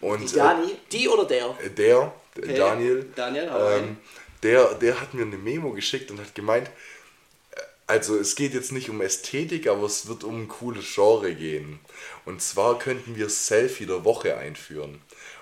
Und 0.00 0.30
Die 0.30 0.36
Dani, 0.36 0.76
die 0.92 1.08
oder 1.08 1.24
der? 1.24 1.56
Äh, 1.62 1.70
der, 1.70 2.12
der 2.36 2.56
Daniel, 2.56 3.06
Daniel, 3.16 3.50
ähm, 3.52 3.96
der, 4.42 4.74
der 4.74 5.00
hat 5.00 5.12
mir 5.14 5.22
eine 5.22 5.36
Memo 5.36 5.72
geschickt 5.72 6.10
und 6.12 6.20
hat 6.20 6.34
gemeint, 6.36 6.68
äh, 6.68 7.60
also 7.88 8.16
es 8.16 8.36
geht 8.36 8.54
jetzt 8.54 8.70
nicht 8.70 8.88
um 8.90 9.00
Ästhetik, 9.00 9.66
aber 9.66 9.86
es 9.86 10.06
wird 10.06 10.22
um 10.22 10.42
ein 10.42 10.48
cooles 10.48 10.84
Genre 10.94 11.34
gehen. 11.34 11.80
Und 12.24 12.40
zwar 12.42 12.78
könnten 12.78 13.16
wir 13.16 13.28
Selfie 13.28 13.86
der 13.86 14.04
Woche 14.04 14.36
einführen. 14.36 15.00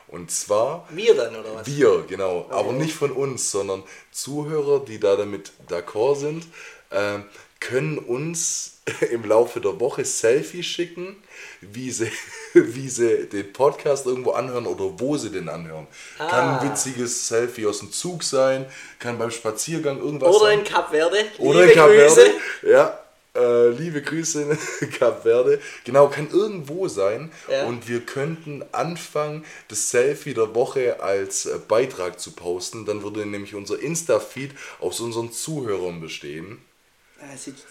Und 0.09 0.31
zwar 0.31 0.87
Wir 0.90 1.14
dann, 1.14 1.35
oder 1.37 1.55
was? 1.57 1.66
wir, 1.66 2.05
genau. 2.09 2.47
Aber 2.51 2.73
nicht 2.73 2.95
von 2.95 3.11
uns, 3.11 3.51
sondern 3.51 3.83
Zuhörer, 4.12 4.85
die 4.85 5.01
da 5.01 5.16
damit 5.16 5.53
d'accord 5.69 6.16
sind, 6.16 6.47
ähm, 6.92 7.25
können 7.59 7.99
uns 7.99 8.75
im 9.11 9.25
Laufe 9.25 9.61
der 9.61 9.81
Woche 9.81 10.05
Selfies 10.05 10.64
schicken, 10.66 11.16
wie 11.61 11.90
sie, 11.90 12.11
wie 12.55 12.88
sie 12.88 13.27
den 13.27 13.53
Podcast 13.53 14.07
irgendwo 14.07 14.31
anhören 14.33 14.66
oder 14.66 14.99
wo 15.01 15.16
sie 15.16 15.31
den 15.31 15.49
anhören. 15.49 15.88
Kann 16.19 16.29
Ah. 16.31 16.59
ein 16.61 16.71
witziges 16.71 17.27
Selfie 17.27 17.66
aus 17.66 17.81
dem 17.81 17.90
Zug 17.90 18.23
sein, 18.23 18.66
kann 19.01 19.19
beim 19.19 19.33
Spaziergang 19.33 19.99
irgendwas 19.99 20.29
Oder 20.37 20.47
sein. 20.47 20.59
in 20.61 20.64
Cap 20.64 20.90
Verde. 20.90 21.16
Oder 21.38 21.61
Liebe 21.61 21.73
in 21.73 21.79
Kap 21.79 21.88
Grüße. 21.88 22.14
Verde. 22.14 22.31
Ja, 22.71 22.99
äh, 23.37 23.68
liebe 23.70 24.03
Grüße 24.03 24.42
in 24.42 24.90
Kap 24.99 25.22
Verde. 25.22 25.61
Genau, 25.85 26.09
kann 26.09 26.29
irgendwo 26.31 26.88
sein. 26.88 27.31
Ja. 27.51 27.66
Und 27.66 27.88
wir 27.88 28.01
könnten 28.01 28.64
anfangen, 28.72 29.44
das 29.68 29.90
Selfie 29.90 30.35
der 30.35 30.55
Woche 30.55 31.01
als 31.01 31.46
äh, 31.46 31.59
Beitrag 31.68 32.18
zu 32.18 32.33
posten. 32.33 32.87
Dann 32.87 33.03
würde 33.03 33.27
nämlich 33.27 33.55
unser 33.55 33.79
Insta-Feed 33.79 34.53
aus 34.81 35.01
unseren 35.01 35.33
Zuhörern 35.33 36.01
bestehen. 36.01 36.59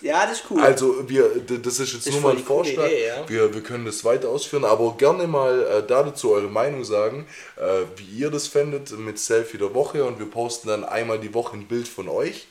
Ja, 0.01 0.25
das 0.25 0.39
ist 0.39 0.45
cool. 0.49 0.59
Also 0.59 1.07
wir, 1.07 1.29
das 1.39 1.79
ist 1.79 1.93
jetzt 1.93 2.07
ist 2.07 2.13
nur 2.13 2.21
mal 2.21 2.31
ein 2.31 2.43
Vorschlag. 2.43 2.87
Idee, 2.87 3.07
ja. 3.07 3.29
wir, 3.29 3.53
wir 3.53 3.61
können 3.61 3.85
das 3.85 4.03
weiter 4.03 4.29
ausführen, 4.29 4.65
aber 4.65 4.95
gerne 4.97 5.27
mal 5.27 5.63
äh, 5.63 5.83
dazu 5.87 6.31
eure 6.31 6.49
Meinung 6.49 6.83
sagen, 6.83 7.27
äh, 7.57 7.83
wie 7.95 8.19
ihr 8.19 8.31
das 8.31 8.47
fändet 8.47 8.97
mit 8.97 9.19
Selfie 9.19 9.57
der 9.57 9.73
Woche 9.73 10.03
und 10.03 10.19
wir 10.19 10.25
posten 10.25 10.67
dann 10.69 10.83
einmal 10.83 11.19
die 11.19 11.33
Woche 11.33 11.57
ein 11.57 11.67
Bild 11.67 11.87
von 11.87 12.09
euch. 12.09 12.47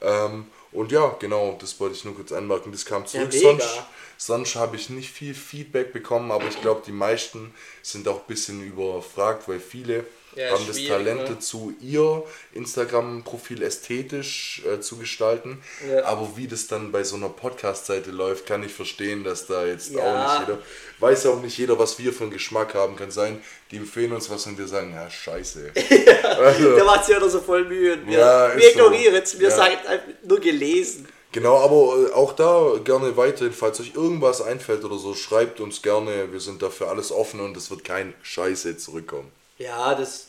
Ähm, 0.00 0.46
und 0.72 0.92
ja, 0.92 1.14
genau, 1.18 1.56
das 1.60 1.78
wollte 1.80 1.96
ich 1.96 2.04
nur 2.04 2.14
kurz 2.14 2.32
anmerken. 2.32 2.72
Das 2.72 2.84
kam 2.84 3.06
zurück. 3.06 3.32
mega. 3.32 3.58
sonst 3.58 3.82
sonst 4.16 4.54
habe 4.54 4.76
ich 4.76 4.88
nicht 4.88 5.10
viel 5.10 5.34
Feedback 5.34 5.92
bekommen, 5.92 6.30
aber 6.30 6.46
ich 6.46 6.60
glaube, 6.60 6.82
die 6.86 6.92
meisten 6.92 7.52
sind 7.82 8.06
auch 8.06 8.20
ein 8.20 8.26
bisschen 8.28 8.64
überfragt, 8.64 9.48
weil 9.48 9.58
viele 9.58 10.06
Ja, 10.34 10.50
haben 10.50 10.66
das 10.66 10.82
Talent 10.82 11.22
ne? 11.22 11.28
dazu, 11.34 11.74
ihr 11.80 12.22
Instagram-Profil 12.54 13.62
ästhetisch 13.62 14.62
äh, 14.66 14.80
zu 14.80 14.96
gestalten. 14.96 15.62
Ja. 15.90 16.04
Aber 16.06 16.36
wie 16.36 16.46
das 16.48 16.66
dann 16.66 16.90
bei 16.92 17.04
so 17.04 17.16
einer 17.16 17.28
Podcast-Seite 17.28 18.10
läuft, 18.10 18.46
kann 18.46 18.62
ich 18.62 18.72
verstehen, 18.72 19.24
dass 19.24 19.46
da 19.46 19.66
jetzt 19.66 19.90
Ja. 19.92 20.00
auch 20.00 20.38
nicht 20.38 20.48
jeder, 20.48 20.58
weiß 21.00 21.24
ja 21.24 21.30
auch 21.32 21.42
nicht 21.42 21.58
jeder, 21.58 21.78
was 21.78 21.98
wir 21.98 22.12
für 22.12 22.24
einen 22.24 22.32
Geschmack 22.32 22.74
haben. 22.74 22.96
Kann 22.96 23.10
sein, 23.10 23.42
die 23.70 23.76
empfehlen 23.76 24.12
uns 24.12 24.30
was 24.30 24.46
und 24.46 24.58
wir 24.58 24.66
sagen, 24.66 24.92
ja, 24.94 25.08
scheiße. 25.10 25.70
also, 26.22 26.76
da 26.76 26.84
macht 26.84 27.04
sich 27.04 27.16
oder 27.16 27.28
so 27.28 27.40
voll 27.40 27.64
Mühe. 27.64 27.94
und 27.94 28.06
Wir, 28.06 28.18
Ja, 28.18 28.54
wir 28.56 28.62
so. 28.62 28.68
ignorieren 28.68 29.14
es. 29.14 29.38
Wir 29.38 29.48
Ja. 29.48 29.56
sagen 29.56 29.74
einfach 29.86 30.06
nur 30.26 30.40
gelesen. 30.40 31.06
genau, 31.30 31.58
aber 31.58 32.08
äh, 32.08 32.12
auch 32.14 32.32
da 32.34 32.78
gerne 32.84 33.16
weiterhin, 33.16 33.52
falls 33.52 33.80
euch 33.80 33.92
irgendwas 33.94 34.40
einfällt 34.42 34.84
oder 34.84 34.96
so, 34.98 35.14
schreibt 35.14 35.60
uns 35.60 35.82
gerne. 35.82 36.32
Wir 36.32 36.40
sind 36.40 36.62
dafür 36.62 36.88
alles 36.88 37.12
offen 37.12 37.40
und 37.40 37.56
es 37.56 37.70
wird 37.70 37.84
kein 37.84 38.14
Scheiße 38.22 38.76
zurückkommen. 38.78 39.30
Ja, 39.62 39.94
das, 39.94 40.28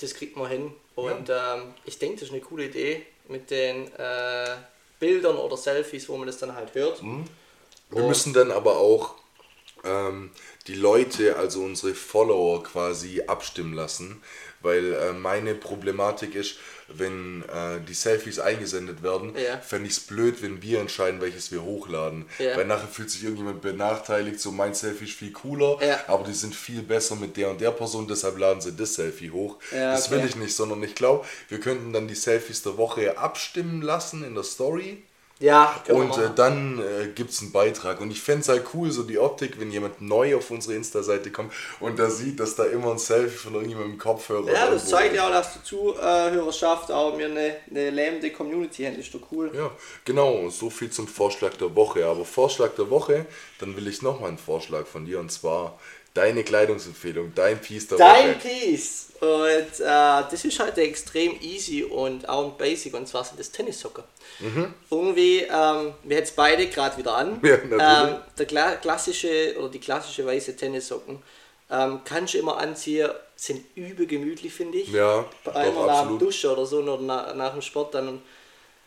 das 0.00 0.14
kriegt 0.14 0.36
man 0.36 0.48
hin. 0.48 0.72
Und 0.94 1.28
ähm, 1.28 1.74
ich 1.84 1.98
denke, 1.98 2.16
das 2.16 2.24
ist 2.28 2.32
eine 2.32 2.40
coole 2.40 2.66
Idee 2.66 3.04
mit 3.28 3.50
den 3.50 3.92
äh, 3.94 4.56
Bildern 5.00 5.36
oder 5.36 5.56
Selfies, 5.56 6.08
wo 6.08 6.16
man 6.16 6.26
das 6.26 6.38
dann 6.38 6.54
halt 6.54 6.74
hört. 6.74 7.02
Mhm. 7.02 7.24
Wir 7.90 8.02
Und- 8.02 8.08
müssen 8.08 8.32
dann 8.32 8.50
aber 8.50 8.78
auch 8.78 9.14
ähm, 9.84 10.30
die 10.66 10.74
Leute, 10.74 11.36
also 11.36 11.62
unsere 11.62 11.94
Follower 11.94 12.62
quasi 12.62 13.22
abstimmen 13.26 13.74
lassen, 13.74 14.22
weil 14.62 14.94
äh, 14.94 15.12
meine 15.12 15.54
Problematik 15.54 16.34
ist, 16.34 16.56
wenn 16.88 17.42
äh, 17.48 17.80
die 17.86 17.94
Selfies 17.94 18.38
eingesendet 18.38 19.02
werden, 19.02 19.34
Ja. 19.36 19.58
fände 19.58 19.86
ich 19.88 19.94
es 19.96 20.00
blöd, 20.00 20.42
wenn 20.42 20.62
wir 20.62 20.80
entscheiden, 20.80 21.20
welches 21.20 21.50
wir 21.50 21.62
hochladen. 21.62 22.26
Ja. 22.38 22.56
Weil 22.56 22.66
nachher 22.66 22.88
fühlt 22.88 23.10
sich 23.10 23.22
irgendjemand 23.24 23.62
benachteiligt, 23.62 24.38
so 24.40 24.52
mein 24.52 24.74
Selfie 24.74 25.04
ist 25.04 25.14
viel 25.14 25.32
cooler, 25.32 25.78
Ja. 25.82 26.00
aber 26.08 26.24
die 26.24 26.34
sind 26.34 26.54
viel 26.54 26.82
besser 26.82 27.16
mit 27.16 27.36
der 27.36 27.50
und 27.50 27.60
der 27.60 27.70
Person, 27.70 28.06
deshalb 28.06 28.38
laden 28.38 28.60
sie 28.60 28.72
das 28.76 28.94
Selfie 28.94 29.30
hoch. 29.30 29.56
Ja, 29.72 29.92
das 29.92 30.06
okay. 30.08 30.16
will 30.20 30.28
ich 30.28 30.36
nicht, 30.36 30.54
sondern 30.54 30.82
ich 30.82 30.94
glaube, 30.94 31.26
wir 31.48 31.58
könnten 31.60 31.92
dann 31.92 32.06
die 32.08 32.14
Selfies 32.14 32.62
der 32.62 32.76
Woche 32.76 33.16
abstimmen 33.18 33.80
lassen 33.82 34.22
in 34.24 34.34
der 34.34 34.44
Story. 34.44 35.02
Ja, 35.44 35.78
wir 35.84 35.94
Und 35.94 36.16
äh, 36.16 36.30
dann 36.34 36.78
äh, 36.78 37.08
gibt 37.08 37.30
es 37.30 37.42
einen 37.42 37.52
Beitrag. 37.52 38.00
Und 38.00 38.10
ich 38.10 38.22
fände 38.22 38.40
es 38.40 38.48
halt 38.48 38.64
cool, 38.72 38.90
so 38.90 39.02
die 39.02 39.18
Optik, 39.18 39.60
wenn 39.60 39.70
jemand 39.70 40.00
neu 40.00 40.36
auf 40.36 40.50
unsere 40.50 40.74
Insta-Seite 40.74 41.30
kommt 41.30 41.52
und 41.80 41.98
da 41.98 42.08
sieht, 42.08 42.40
dass 42.40 42.56
da 42.56 42.64
immer 42.64 42.92
ein 42.92 42.98
Selfie 42.98 43.36
von 43.36 43.52
irgendjemandem 43.52 43.92
im 43.92 43.98
Kopfhörer 43.98 44.50
Ja, 44.50 44.70
das 44.70 44.86
zeigt 44.86 45.14
ja 45.14 45.26
auch, 45.26 45.30
dass 45.30 45.52
die 45.52 45.62
Zuhörerschaft 45.62 46.90
auch 46.90 47.14
mir 47.14 47.26
eine, 47.26 47.56
eine 47.70 47.90
lähmende 47.90 48.30
Community. 48.30 48.84
Das 48.84 48.96
ist 48.96 49.14
doch 49.14 49.20
cool. 49.32 49.50
Ja, 49.54 49.70
genau. 50.06 50.48
So 50.48 50.70
viel 50.70 50.88
zum 50.88 51.06
Vorschlag 51.06 51.52
der 51.58 51.76
Woche. 51.76 52.06
Aber 52.06 52.24
Vorschlag 52.24 52.70
der 52.76 52.88
Woche, 52.88 53.26
dann 53.58 53.76
will 53.76 53.86
ich 53.86 54.00
nochmal 54.00 54.30
einen 54.30 54.38
Vorschlag 54.38 54.86
von 54.86 55.04
dir 55.04 55.20
und 55.20 55.30
zwar 55.30 55.78
deine 56.14 56.44
Kleidungsempfehlung, 56.44 57.32
dein 57.34 57.60
Piece 57.60 57.88
der 57.88 57.98
Dein 57.98 58.28
Woche. 58.30 58.48
Piece. 58.48 59.08
Und 59.24 59.80
äh, 59.80 60.22
das 60.30 60.44
ist 60.44 60.58
halt 60.58 60.76
extrem 60.78 61.40
easy 61.40 61.82
und 61.84 62.28
auch 62.28 62.44
ein 62.44 62.56
Basic 62.56 62.94
und 62.94 63.08
zwar 63.08 63.24
sind 63.24 63.40
das 63.40 63.50
Tennissocker. 63.50 64.04
Irgendwie, 64.90 65.40
ähm, 65.40 65.94
wir 66.02 66.18
jetzt 66.18 66.36
beide 66.36 66.66
gerade 66.66 66.96
wieder 66.96 67.16
an. 67.16 67.38
Mhm. 67.40 67.48
Ja, 67.78 68.08
ähm, 68.08 68.16
der 68.38 68.46
kla 68.46 68.76
klassische 68.76 69.56
oder 69.58 69.68
die 69.68 69.80
klassische 69.80 70.26
weiße 70.26 70.56
Tennissocken 70.56 71.22
ähm, 71.70 72.00
kannst 72.04 72.34
du 72.34 72.38
immer 72.38 72.58
anziehen, 72.58 73.10
sind 73.36 73.64
übel 73.74 74.06
gemütlich, 74.06 74.52
finde 74.52 74.78
ich. 74.78 74.92
Ja, 74.92 75.24
Bei 75.42 75.52
einmal 75.54 75.86
nach 75.86 76.06
dem. 76.06 76.18
Duschen 76.18 76.50
oder 76.50 76.66
so 76.66 76.78
oder 76.78 76.98
nach, 76.98 77.34
nach 77.34 77.52
dem 77.52 77.62
Sport 77.62 77.94
dann. 77.94 78.22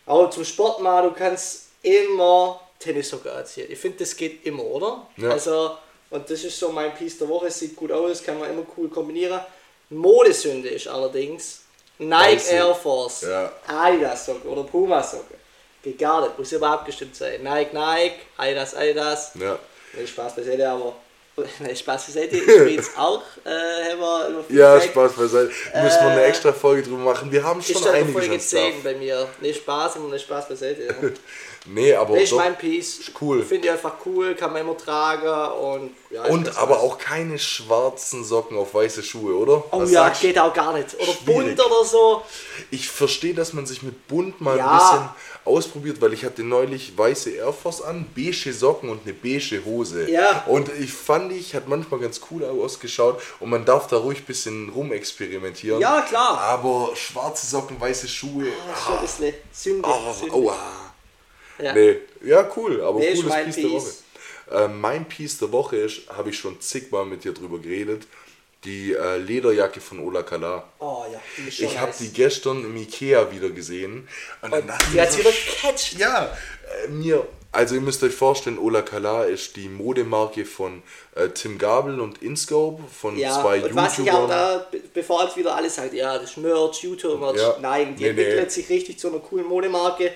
Aber 0.06 0.32
zum 0.32 0.46
Sport 0.46 0.82
mal, 0.82 1.04
du 1.04 1.12
kannst 1.12 1.70
immer 1.82 2.62
Tennissocken 2.80 3.32
anziehen. 3.32 3.68
Ich 3.70 3.80
finde, 3.80 4.00
das 4.00 4.16
geht 4.16 4.46
immer, 4.46 4.64
oder? 4.64 5.08
Ja. 5.18 5.32
Also, 5.32 5.78
und 6.10 6.30
das 6.30 6.44
ist 6.44 6.58
so 6.58 6.70
mein 6.70 6.94
Piece 6.94 7.18
der 7.18 7.28
Woche, 7.28 7.52
sieht 7.52 7.76
gut 7.76 7.92
aus, 7.92 8.24
kann 8.24 8.40
man 8.40 8.50
immer 8.50 8.66
cool 8.78 8.90
kombinieren. 8.90 9.42
Modesünde 9.90 10.70
ist 10.70 10.88
allerdings 10.88 11.62
Nike 11.98 12.36
Weiße. 12.36 12.52
Air 12.54 12.76
Force, 12.76 13.22
Ja. 13.22 13.52
Adidas 13.68 14.26
Socke 14.26 14.48
oder 14.48 14.64
Puma 14.64 15.02
Socke. 15.02 15.36
Geht 15.84 15.98
gar 16.00 16.22
nicht, 16.22 16.38
muss 16.38 16.52
immer 16.52 16.72
abgestimmt 16.72 17.16
sein. 17.16 17.42
Nike, 17.44 17.74
Nike, 17.74 18.16
Adidas, 18.38 18.76
Adidas. 18.76 19.32
Ja. 19.36 19.58
Nee, 19.94 20.06
Spaß 20.08 20.36
beiseite, 20.36 20.70
aber. 20.70 20.94
Nee, 21.60 21.76
Spaß 21.76 22.08
beiseite. 22.08 22.36
Ich 22.36 22.42
spiele 22.44 22.70
jetzt 22.72 22.98
auch, 22.98 23.22
äh, 23.46 23.92
haben 23.92 24.46
wir 24.50 24.58
Ja. 24.58 24.82
Spaß 24.82 25.14
beiseite. 25.14 25.48
Müssen 25.50 26.02
wir 26.02 26.10
eine 26.10 26.24
extra 26.24 26.52
Folge 26.52 26.82
drüber 26.82 26.98
machen. 26.98 27.32
Wir 27.32 27.44
haben 27.44 27.60
Ist 27.60 27.72
schon 27.72 27.84
schon 27.84 27.92
einiges 27.92 28.14
Folge 28.14 28.34
an 28.34 28.40
10 28.40 28.60
Stuff. 28.72 28.84
bei 28.84 28.96
mir. 28.96 29.28
Nee, 29.40 29.54
Spaß, 29.54 29.96
immer 29.98 30.10
ne 30.10 30.18
Spaß 30.20 30.50
beiseite. 30.50 30.84
Ja. 30.84 30.94
Nee, 31.70 31.94
aber 31.94 32.18
doch. 32.18 32.38
mein 32.38 32.58
Piece. 32.58 33.12
cool. 33.22 33.44
Finde 33.44 33.68
ich 33.68 33.72
einfach 33.74 33.94
cool, 34.06 34.36
kann 34.36 34.54
man 34.54 34.62
immer 34.62 34.78
tragen 34.78 35.28
und 35.62 35.92
ja. 36.10 36.26
ich 36.26 36.32
Und 36.32 36.58
aber 36.58 36.76
nice. 36.76 36.84
auch 36.84 36.98
keine 36.98 37.38
schwarzen 37.38 38.24
Socken 38.24 38.58
auf 38.58 38.74
weiße 38.74 39.04
Schuhe, 39.04 39.36
oder? 39.36 39.64
Oh 39.72 39.82
Was 39.82 39.92
ja, 39.92 40.10
geht 40.10 40.40
auch 40.40 40.54
gar 40.54 40.74
nicht. 40.74 40.94
Oder 40.96 41.06
Schwierig. 41.06 41.26
bunt 41.26 41.60
oder 41.66 41.84
so. 41.86 42.22
Ich 42.72 42.90
verstehe, 42.90 43.34
dass 43.34 43.54
man 43.54 43.66
sich 43.66 43.84
mit 43.84 44.08
bunt 44.08 44.40
mal 44.40 44.58
Ja. 44.58 44.72
ein 44.72 44.78
bisschen 44.78 45.10
ausprobiert, 45.46 46.02
weil 46.02 46.14
ich 46.14 46.26
hatte 46.26 46.44
neulich 46.44 46.98
weiße 46.98 47.30
Air 47.32 47.54
Force 47.54 47.82
an, 47.82 48.06
beige 48.16 48.52
Socken 48.54 48.90
und 48.90 49.02
eine 49.06 49.14
beige 49.14 49.64
Hose. 49.66 50.10
Ja. 50.10 50.44
Und 50.48 50.70
ich 50.80 50.92
fand, 50.92 51.32
ich 51.32 51.56
hat 51.56 51.68
manchmal 51.68 52.00
ganz 52.02 52.20
cool 52.32 52.44
ausgeschaut 52.46 53.22
und 53.40 53.50
man 53.50 53.64
darf 53.66 53.88
da 53.88 53.98
ruhig 53.98 54.20
ein 54.20 54.26
bisschen 54.26 54.70
rumexperimentieren. 54.70 55.80
Ja, 55.80 56.02
klar. 56.02 56.40
Aber 56.40 56.92
schwarze 56.96 57.46
Socken, 57.48 57.80
weiße 57.80 58.08
Schuhe. 58.08 58.48
Das 58.70 58.80
ist 58.80 58.90
ein 58.90 59.02
bisschen 59.02 59.34
Sünde. 59.82 59.88
Oh, 59.90 60.14
Sünde. 60.14 60.34
aua. 60.34 60.58
Ja. 61.60 61.74
Nee, 61.74 61.98
ja, 62.24 62.50
cool, 62.56 62.82
aber 62.82 63.00
Nee, 63.00 63.08
ist 63.08 63.18
cooles 63.22 63.30
mein 63.30 63.46
Piece 63.46 63.56
der 63.56 63.72
Woche. 63.72 63.90
Äh, 64.52 64.68
mein 64.70 65.06
Piece 65.06 65.38
der 65.40 65.52
Woche 65.52 65.76
ist, 65.78 66.02
habe 66.10 66.30
ich 66.30 66.38
schon 66.38 66.60
zigmal 66.62 67.06
mit 67.06 67.24
dir 67.24 67.34
drüber 67.34 67.60
geredet, 67.60 68.08
die 68.64 68.94
äh, 68.94 69.18
Lederjacke 69.18 69.82
von 69.82 70.00
Ola 70.00 70.24
Kala. 70.24 70.64
Oh 70.80 71.04
ja, 71.12 71.20
die 71.38 71.48
ist 71.50 71.58
schon 71.58 71.66
Ich 71.68 71.78
habe 71.80 71.92
die 72.00 72.12
gestern 72.14 72.64
im 72.64 72.76
Ikea 72.78 73.32
wieder 73.32 73.50
gesehen. 73.50 74.08
Und 74.42 74.52
dann 74.54 74.68
dachte 74.68 74.86
Die 74.94 75.02
hat 75.02 75.12
so, 75.12 75.20
wieder 75.20 75.32
gecatcht. 75.32 75.98
ja, 76.00 76.36
äh, 76.86 76.88
mir, 76.90 77.26
Also 77.52 77.76
ihr 77.76 77.82
müsst 77.82 78.04
euch 78.04 78.14
vorstellen, 78.14 78.58
Ola 78.58 78.82
Kala 78.82 79.24
ist 79.26 79.56
die 79.58 79.68
Modemarke 79.70 80.46
von 80.46 80.82
äh, 81.16 81.30
Tim 81.30 81.58
Gabel 81.58 82.00
und 82.00 82.22
Inscope, 82.24 82.84
von 82.92 83.18
Ja, 83.18 83.42
zwei 83.42 83.62
und 83.64 83.76
was 83.76 83.94
ich 84.00 84.06
YouTubern. 84.06 84.30
da, 84.30 84.68
be- 84.72 84.82
bevor 84.94 85.24
jetzt 85.26 85.38
wieder 85.38 85.56
alle 85.56 85.70
sagt, 85.70 85.94
ja, 85.94 86.18
das 86.18 86.32
ist 86.32 86.38
Merch, 86.38 86.84
YouTube-Merch, 86.84 87.38
Ja. 87.38 87.58
nein, 87.62 87.96
die 87.96 88.04
Nee, 88.04 88.10
entwickelt 88.10 88.44
nee. 88.44 88.50
sich 88.50 88.70
richtig 88.70 88.98
zu 89.00 89.10
einer 89.10 89.20
coolen 89.20 89.46
Modemarke, 89.46 90.12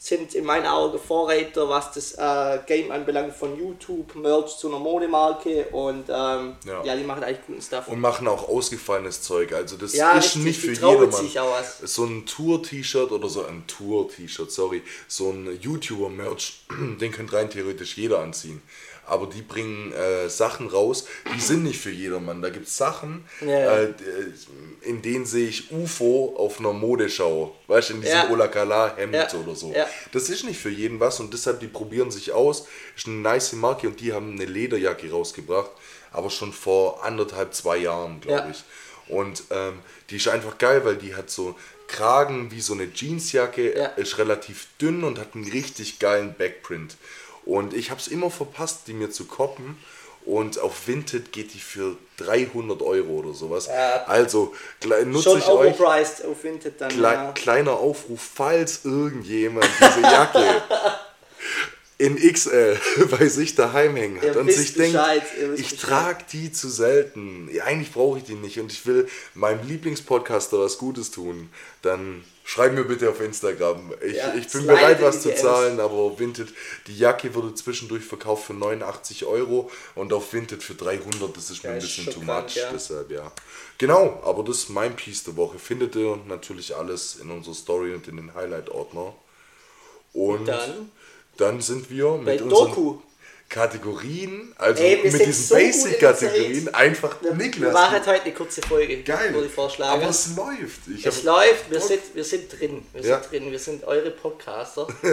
sind 0.00 0.32
in 0.36 0.44
meinen 0.44 0.64
Augen 0.64 0.96
Vorreiter, 0.96 1.68
was 1.68 1.90
das 1.90 2.12
äh, 2.12 2.60
Game 2.66 2.92
anbelangt, 2.92 3.34
von 3.34 3.58
YouTube, 3.58 4.14
Merch 4.14 4.56
zu 4.56 4.68
einer 4.68 4.78
Modemarke 4.78 5.66
und 5.72 6.04
ähm, 6.08 6.54
Ja. 6.64 6.84
ja. 6.84 6.94
die 6.96 7.02
machen 7.02 7.24
eigentlich 7.24 7.44
guten 7.48 7.60
Stuff. 7.60 7.88
Und 7.88 8.00
machen 8.00 8.28
auch 8.28 8.48
ausgefallenes 8.48 9.22
Zeug. 9.22 9.52
Also 9.52 9.76
das 9.76 9.94
Ja, 9.94 10.12
ist 10.12 10.36
richtig, 10.36 10.44
nicht 10.44 10.60
für 10.60 10.72
jedermann. 10.72 11.10
sich 11.10 11.40
auch 11.40 11.50
was. 11.50 11.78
So 11.80 12.04
ein 12.04 12.24
Tour-T-Shirt 12.26 13.10
oder 13.10 13.28
so 13.28 13.44
ein 13.44 13.64
Tour-T-Shirt, 13.66 14.52
sorry, 14.52 14.82
so 15.08 15.30
ein 15.30 15.58
YouTuber-Merch, 15.60 16.60
den 17.00 17.10
könnte 17.10 17.34
rein 17.36 17.50
theoretisch 17.50 17.96
jeder 17.96 18.20
anziehen. 18.20 18.62
Aber 19.08 19.26
die 19.26 19.42
bringen 19.42 19.92
äh, 19.92 20.28
Sachen 20.28 20.68
raus, 20.68 21.06
die 21.34 21.40
sind 21.40 21.64
nicht 21.64 21.80
für 21.80 21.90
jedermann. 21.90 22.42
Da 22.42 22.50
gibt 22.50 22.68
es 22.68 22.76
Sachen, 22.76 23.24
Ja. 23.40 23.76
äh, 23.78 23.94
in 24.82 25.02
denen 25.02 25.24
sehe 25.26 25.48
ich 25.48 25.72
UFO 25.72 26.34
auf 26.36 26.60
einer 26.60 26.72
Modeschau. 26.72 27.56
Weißt 27.66 27.90
du, 27.90 27.94
in 27.94 28.00
diesem 28.02 28.16
Ja. 28.16 28.30
Ola 28.30 28.48
Kala 28.48 28.96
Hemd 28.96 29.14
Ja. 29.14 29.32
oder 29.34 29.54
so. 29.54 29.72
Ja. 29.72 29.86
Das 30.12 30.28
ist 30.28 30.44
nicht 30.44 30.60
für 30.60 30.70
jeden 30.70 31.00
was 31.00 31.20
und 31.20 31.32
deshalb, 31.32 31.60
die 31.60 31.66
probieren 31.68 32.10
sich 32.10 32.32
aus. 32.32 32.66
Ist 32.96 33.06
eine 33.06 33.16
nice 33.16 33.52
Marke 33.54 33.88
und 33.88 33.98
die 34.00 34.12
haben 34.12 34.32
eine 34.32 34.44
Lederjacke 34.44 35.10
rausgebracht, 35.10 35.70
aber 36.12 36.30
schon 36.30 36.52
vor 36.52 37.02
anderthalb, 37.04 37.54
zwei 37.54 37.78
Jahren, 37.78 38.20
glaube 38.20 38.48
ich. 38.52 38.62
Und 39.12 39.44
ähm, 39.50 39.78
die 40.10 40.16
ist 40.16 40.28
einfach 40.28 40.58
geil, 40.58 40.84
weil 40.84 40.96
die 40.96 41.14
hat 41.14 41.30
so 41.30 41.54
Kragen 41.86 42.50
wie 42.50 42.60
so 42.60 42.74
eine 42.74 42.84
Jeansjacke, 42.92 43.74
Ja. 43.74 43.86
ist 43.96 44.18
relativ 44.18 44.66
dünn 44.78 45.02
und 45.04 45.18
hat 45.18 45.34
einen 45.34 45.50
richtig 45.50 45.98
geilen 45.98 46.34
Backprint. 46.36 46.96
Und 47.48 47.72
ich 47.72 47.90
habe 47.90 47.98
es 47.98 48.08
immer 48.08 48.30
verpasst, 48.30 48.82
die 48.88 48.92
mir 48.92 49.10
zu 49.10 49.24
koppen. 49.24 49.78
Und 50.26 50.58
auf 50.58 50.86
Vinted 50.86 51.32
geht 51.32 51.54
die 51.54 51.58
für 51.58 51.96
300 52.18 52.82
Euro 52.82 53.20
oder 53.20 53.32
sowas. 53.32 53.68
Ja. 53.68 54.04
Also 54.04 54.54
nutze 55.06 55.30
Schon 55.30 55.38
ich 55.38 55.48
euch. 55.48 56.24
auf 56.26 56.44
Vinted 56.44 56.78
dann. 56.78 56.90
Klei 56.90 57.14
ja. 57.14 57.32
Kleiner 57.32 57.72
Aufruf, 57.72 58.20
falls 58.34 58.84
irgendjemand 58.84 59.66
diese 59.80 60.02
Jacke 60.02 60.44
in 61.96 62.16
XL 62.16 62.78
bei 63.10 63.26
sich 63.28 63.54
daheim 63.54 63.96
hängen 63.96 64.20
hat 64.20 64.36
und 64.36 64.52
sich 64.52 64.74
denkt, 64.74 64.92
Bescheid, 64.92 65.22
ich 65.56 65.78
trage 65.78 66.24
die 66.30 66.52
zu 66.52 66.68
selten. 66.68 67.48
Eigentlich 67.64 67.92
brauche 67.92 68.18
ich 68.18 68.24
die 68.24 68.34
nicht 68.34 68.60
und 68.60 68.70
ich 68.70 68.84
will 68.84 69.08
meinem 69.32 69.66
Lieblingspodcaster 69.66 70.60
was 70.60 70.76
Gutes 70.76 71.10
tun, 71.10 71.48
dann 71.80 72.24
schreib 72.48 72.72
mir 72.72 72.84
bitte 72.84 73.10
auf 73.10 73.20
Instagram. 73.20 73.92
Ich, 74.02 74.16
Ja, 74.16 74.34
ich 74.34 74.48
bin 74.48 74.66
bereit, 74.66 75.02
was 75.02 75.20
zu 75.20 75.34
zahlen, 75.34 75.78
aber 75.80 76.18
Vinted, 76.18 76.48
die 76.86 76.96
Jacke 76.96 77.34
wurde 77.34 77.54
zwischendurch 77.54 78.04
verkauft 78.04 78.46
für 78.46 78.54
89 78.54 79.26
Euro 79.26 79.70
und 79.94 80.14
auf 80.14 80.32
Vinted 80.32 80.62
für 80.62 80.74
300, 80.74 81.36
das 81.36 81.50
ist 81.50 81.62
mir 81.62 81.70
Ja, 81.70 81.74
ein 81.76 81.78
ist 81.82 81.96
bisschen 81.96 82.10
too 82.10 82.22
much, 82.22 82.56
ja. 82.56 82.70
deshalb 82.72 83.10
ja. 83.10 83.30
Genau, 83.76 84.22
aber 84.24 84.42
das 84.44 84.60
ist 84.60 84.70
mein 84.70 84.96
Piece 84.96 85.24
der 85.24 85.36
Woche. 85.36 85.58
Findet 85.58 85.94
ihr 85.94 86.18
natürlich 86.26 86.74
alles 86.74 87.16
in 87.16 87.30
unserer 87.30 87.54
Story 87.54 87.92
und 87.94 88.08
in 88.08 88.16
den 88.16 88.34
Highlight-Ordner. 88.34 89.12
Und 90.14 90.48
dann? 90.48 90.90
dann 91.36 91.60
sind 91.60 91.90
wir 91.90 92.08
Bei 92.12 92.32
mit 92.32 92.40
unseren 92.42 92.68
Doku. 92.68 92.98
Kategorien, 93.48 94.52
also 94.58 94.82
Ey, 94.82 95.02
wir 95.02 95.10
mit 95.10 95.26
diesen 95.26 95.32
so 95.44 95.54
Basic-Kategorien, 95.54 96.68
einfach 96.74 97.16
Wir 97.22 97.32
Niklas. 97.32 97.72
machen 97.72 98.00
heute 98.06 98.22
eine 98.22 98.34
kurze 98.34 98.60
Folge, 98.60 99.02
Geil. 99.02 99.32
würde 99.32 99.46
ich 99.46 99.52
vorschlagen. 99.52 100.02
Aber 100.02 100.10
es 100.10 100.36
läuft. 100.36 100.80
Ich 100.94 101.06
es 101.06 101.22
läuft, 101.22 101.70
wir 101.70 101.78
Bock. 101.78 101.88
sind, 101.88 102.00
wir 102.14 102.24
sind 102.24 102.60
drin. 102.60 102.84
Wir 102.92 103.02
Ja. 103.02 103.20
sind 103.22 103.32
drin, 103.32 103.50
wir 103.50 103.58
sind 103.58 103.84
eure 103.84 104.10
Podcaster. 104.10 104.86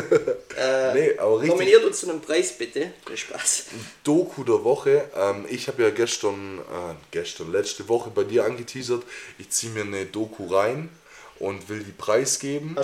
Nee, 0.93 1.17
aber 1.17 1.35
richtig. 1.39 1.49
Nominiert 1.49 1.83
uns 1.83 1.99
zu 1.99 2.09
einem 2.09 2.21
Preis 2.21 2.57
bitte. 2.57 2.91
Viel 3.05 3.17
Spaß. 3.17 3.65
Doku 4.03 4.43
der 4.43 4.63
Woche. 4.63 5.09
Ähm, 5.15 5.45
ich 5.49 5.67
habe 5.67 5.83
ja 5.83 5.89
gestern, 5.89 6.59
äh, 6.59 6.93
gestern, 7.11 7.51
letzte 7.51 7.87
Woche 7.89 8.09
bei 8.09 8.23
dir 8.23 8.45
angeteasert. 8.45 9.03
Ich 9.37 9.49
ziehe 9.49 9.71
mir 9.73 9.81
eine 9.81 10.05
Doku 10.05 10.47
rein 10.47 10.89
und 11.39 11.67
will 11.69 11.83
die 11.83 11.91
preisgeben. 11.91 12.77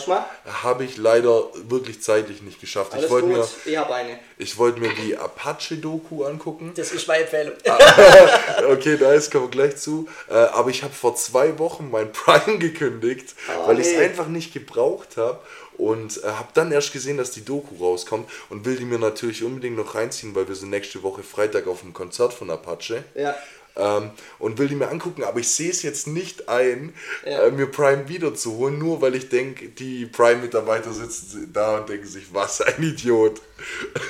Habe 0.45 0.83
ich 0.83 0.97
leider 0.97 1.45
wirklich 1.69 2.01
zeitlich 2.01 2.41
nicht 2.41 2.59
geschafft. 2.59 2.93
Alles 2.93 3.05
ich 3.05 3.11
wollte 3.11 3.27
mir, 3.27 3.47
ich 3.65 3.77
habe 3.77 3.95
eine. 3.95 4.19
ich 4.37 4.57
wollte 4.57 4.79
mir 4.79 4.93
die 4.93 5.17
Apache-Doku 5.17 6.25
angucken. 6.25 6.73
Das 6.75 6.91
ist 6.91 7.07
meine 7.07 7.23
Empfehlung. 7.23 7.53
Ah. 7.67 7.77
Okay, 8.71 8.97
da 8.97 9.13
ist 9.13 9.31
kommen 9.31 9.45
wir 9.45 9.51
gleich 9.51 9.77
zu. 9.77 10.07
Äh, 10.29 10.33
aber 10.33 10.69
ich 10.69 10.83
habe 10.83 10.93
vor 10.93 11.15
zwei 11.15 11.57
Wochen 11.59 11.89
mein 11.89 12.11
Prime 12.13 12.57
gekündigt, 12.59 13.35
Oh, 13.63 13.67
weil 13.67 13.79
ich 13.79 13.87
es 13.87 13.93
nee. 13.93 14.03
einfach 14.05 14.27
nicht 14.27 14.53
gebraucht 14.53 15.17
habe. 15.17 15.39
Und 15.77 16.23
äh, 16.23 16.27
habe 16.27 16.49
dann 16.53 16.71
erst 16.71 16.93
gesehen, 16.93 17.17
dass 17.17 17.31
die 17.31 17.43
Doku 17.43 17.83
rauskommt 17.83 18.29
und 18.49 18.65
will 18.65 18.75
die 18.75 18.85
mir 18.85 18.99
natürlich 18.99 19.43
unbedingt 19.43 19.77
noch 19.77 19.95
reinziehen, 19.95 20.35
weil 20.35 20.47
wir 20.47 20.53
sind 20.55 20.69
nächste 20.69 21.01
Woche 21.01 21.23
Freitag 21.23 21.65
auf 21.67 21.81
dem 21.81 21.93
Konzert 21.93 22.33
von 22.33 22.49
Apache. 22.51 23.03
Ja. 23.15 23.35
Ähm, 23.77 24.11
und 24.37 24.57
will 24.57 24.67
die 24.67 24.75
mir 24.75 24.89
angucken, 24.89 25.23
aber 25.23 25.39
ich 25.39 25.47
sehe 25.47 25.69
es 25.71 25.81
jetzt 25.81 26.05
nicht 26.07 26.49
ein, 26.49 26.93
Ja. 27.25 27.43
äh, 27.43 27.51
mir 27.51 27.67
Prime 27.67 28.09
wieder 28.09 28.35
zu 28.35 28.57
holen, 28.57 28.77
nur 28.77 29.01
weil 29.01 29.15
ich 29.15 29.29
denke, 29.29 29.69
die 29.69 30.05
Prime-Mitarbeiter 30.05 30.91
sitzen 30.91 31.51
da 31.53 31.77
und 31.77 31.87
denken 31.89 32.05
sich, 32.07 32.33
was 32.33 32.59
ein 32.61 32.83
Idiot. 32.83 33.41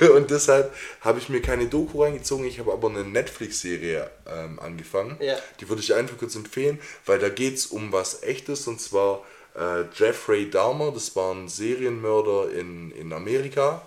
Und 0.16 0.30
deshalb 0.30 0.74
habe 1.02 1.18
ich 1.18 1.28
mir 1.28 1.42
keine 1.42 1.66
Doku 1.66 2.02
reingezogen, 2.02 2.46
ich 2.46 2.58
habe 2.58 2.72
aber 2.72 2.88
eine 2.88 3.04
Netflix-Serie 3.04 4.10
ähm, 4.26 4.58
angefangen. 4.58 5.16
Ja. 5.20 5.36
Die 5.60 5.68
würde 5.68 5.82
ich 5.82 5.94
einfach 5.94 6.16
kurz 6.18 6.34
empfehlen, 6.36 6.80
weil 7.06 7.18
da 7.18 7.28
geht 7.28 7.54
es 7.56 7.66
um 7.66 7.92
was 7.92 8.22
Echtes 8.22 8.66
und 8.66 8.80
zwar 8.80 9.22
äh, 9.54 9.84
Jeffrey 9.94 10.48
Dahmer, 10.50 10.90
das 10.92 11.14
war 11.14 11.34
ein 11.34 11.48
Serienmörder 11.48 12.50
in, 12.52 12.90
in 12.92 13.12
Amerika. 13.12 13.82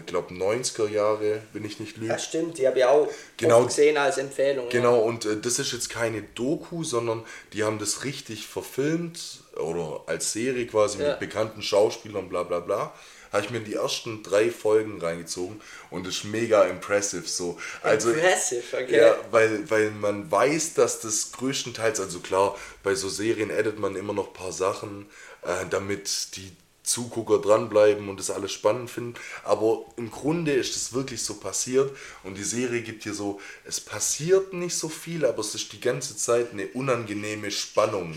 Ich 0.00 0.06
glaube 0.06 0.34
90er 0.34 0.88
Jahre, 0.88 1.42
wenn 1.52 1.64
ich 1.64 1.80
nicht 1.80 1.96
lüge. 1.96 2.12
Das 2.12 2.24
stimmt, 2.24 2.58
die 2.58 2.66
habe 2.66 2.78
ich 2.80 2.84
auch 2.84 3.08
Genau. 3.38 3.64
gesehen 3.64 3.96
als 3.96 4.18
Empfehlung. 4.18 4.68
Genau, 4.68 5.00
und 5.00 5.24
äh, 5.24 5.40
das 5.40 5.58
ist 5.58 5.72
jetzt 5.72 5.88
keine 5.88 6.22
Doku, 6.22 6.84
sondern 6.84 7.24
die 7.52 7.64
haben 7.64 7.78
das 7.78 8.04
richtig 8.04 8.46
verfilmt 8.46 9.42
oder 9.56 10.02
als 10.06 10.32
Serie 10.32 10.66
quasi 10.66 11.00
Ja. 11.02 11.08
mit 11.10 11.20
bekannten 11.20 11.62
Schauspielern, 11.62 12.28
bla 12.28 12.42
bla 12.42 12.60
bla. 12.60 12.92
Habe 13.32 13.44
ich 13.44 13.50
mir 13.50 13.60
die 13.60 13.74
ersten 13.74 14.24
drei 14.24 14.50
Folgen 14.50 15.00
reingezogen 15.00 15.60
und 15.90 16.04
ist 16.06 16.24
mega 16.24 16.64
impressive 16.64 17.28
so. 17.28 17.56
Also, 17.80 18.10
Impressive, 18.10 18.62
okay. 18.76 18.96
ja, 18.98 19.16
weil, 19.30 19.70
weil 19.70 19.92
man 19.92 20.28
weiß, 20.30 20.74
dass 20.74 21.00
das 21.00 21.30
größtenteils, 21.32 22.00
also 22.00 22.18
klar, 22.18 22.58
bei 22.82 22.96
so 22.96 23.08
Serien 23.08 23.50
edit 23.50 23.78
man 23.78 23.94
immer 23.94 24.12
noch 24.12 24.28
ein 24.28 24.32
paar 24.34 24.50
Sachen, 24.52 25.06
äh, 25.42 25.64
damit 25.70 26.36
die 26.36 26.50
Zugucker 26.90 27.38
dranbleiben 27.38 28.08
und 28.08 28.18
das 28.18 28.30
alles 28.30 28.52
spannend 28.52 28.90
finden. 28.90 29.14
Aber 29.44 29.84
im 29.96 30.10
Grunde 30.10 30.52
ist 30.52 30.74
es 30.76 30.92
wirklich 30.92 31.22
so 31.22 31.34
passiert 31.34 31.90
und 32.24 32.36
die 32.36 32.44
Serie 32.44 32.82
gibt 32.82 33.04
hier 33.04 33.14
so, 33.14 33.40
es 33.64 33.80
passiert 33.80 34.52
nicht 34.52 34.74
so 34.76 34.88
viel, 34.88 35.24
aber 35.24 35.40
es 35.40 35.54
ist 35.54 35.72
die 35.72 35.80
ganze 35.80 36.16
Zeit 36.16 36.52
eine 36.52 36.66
unangenehme 36.68 37.50
Spannung. 37.50 38.14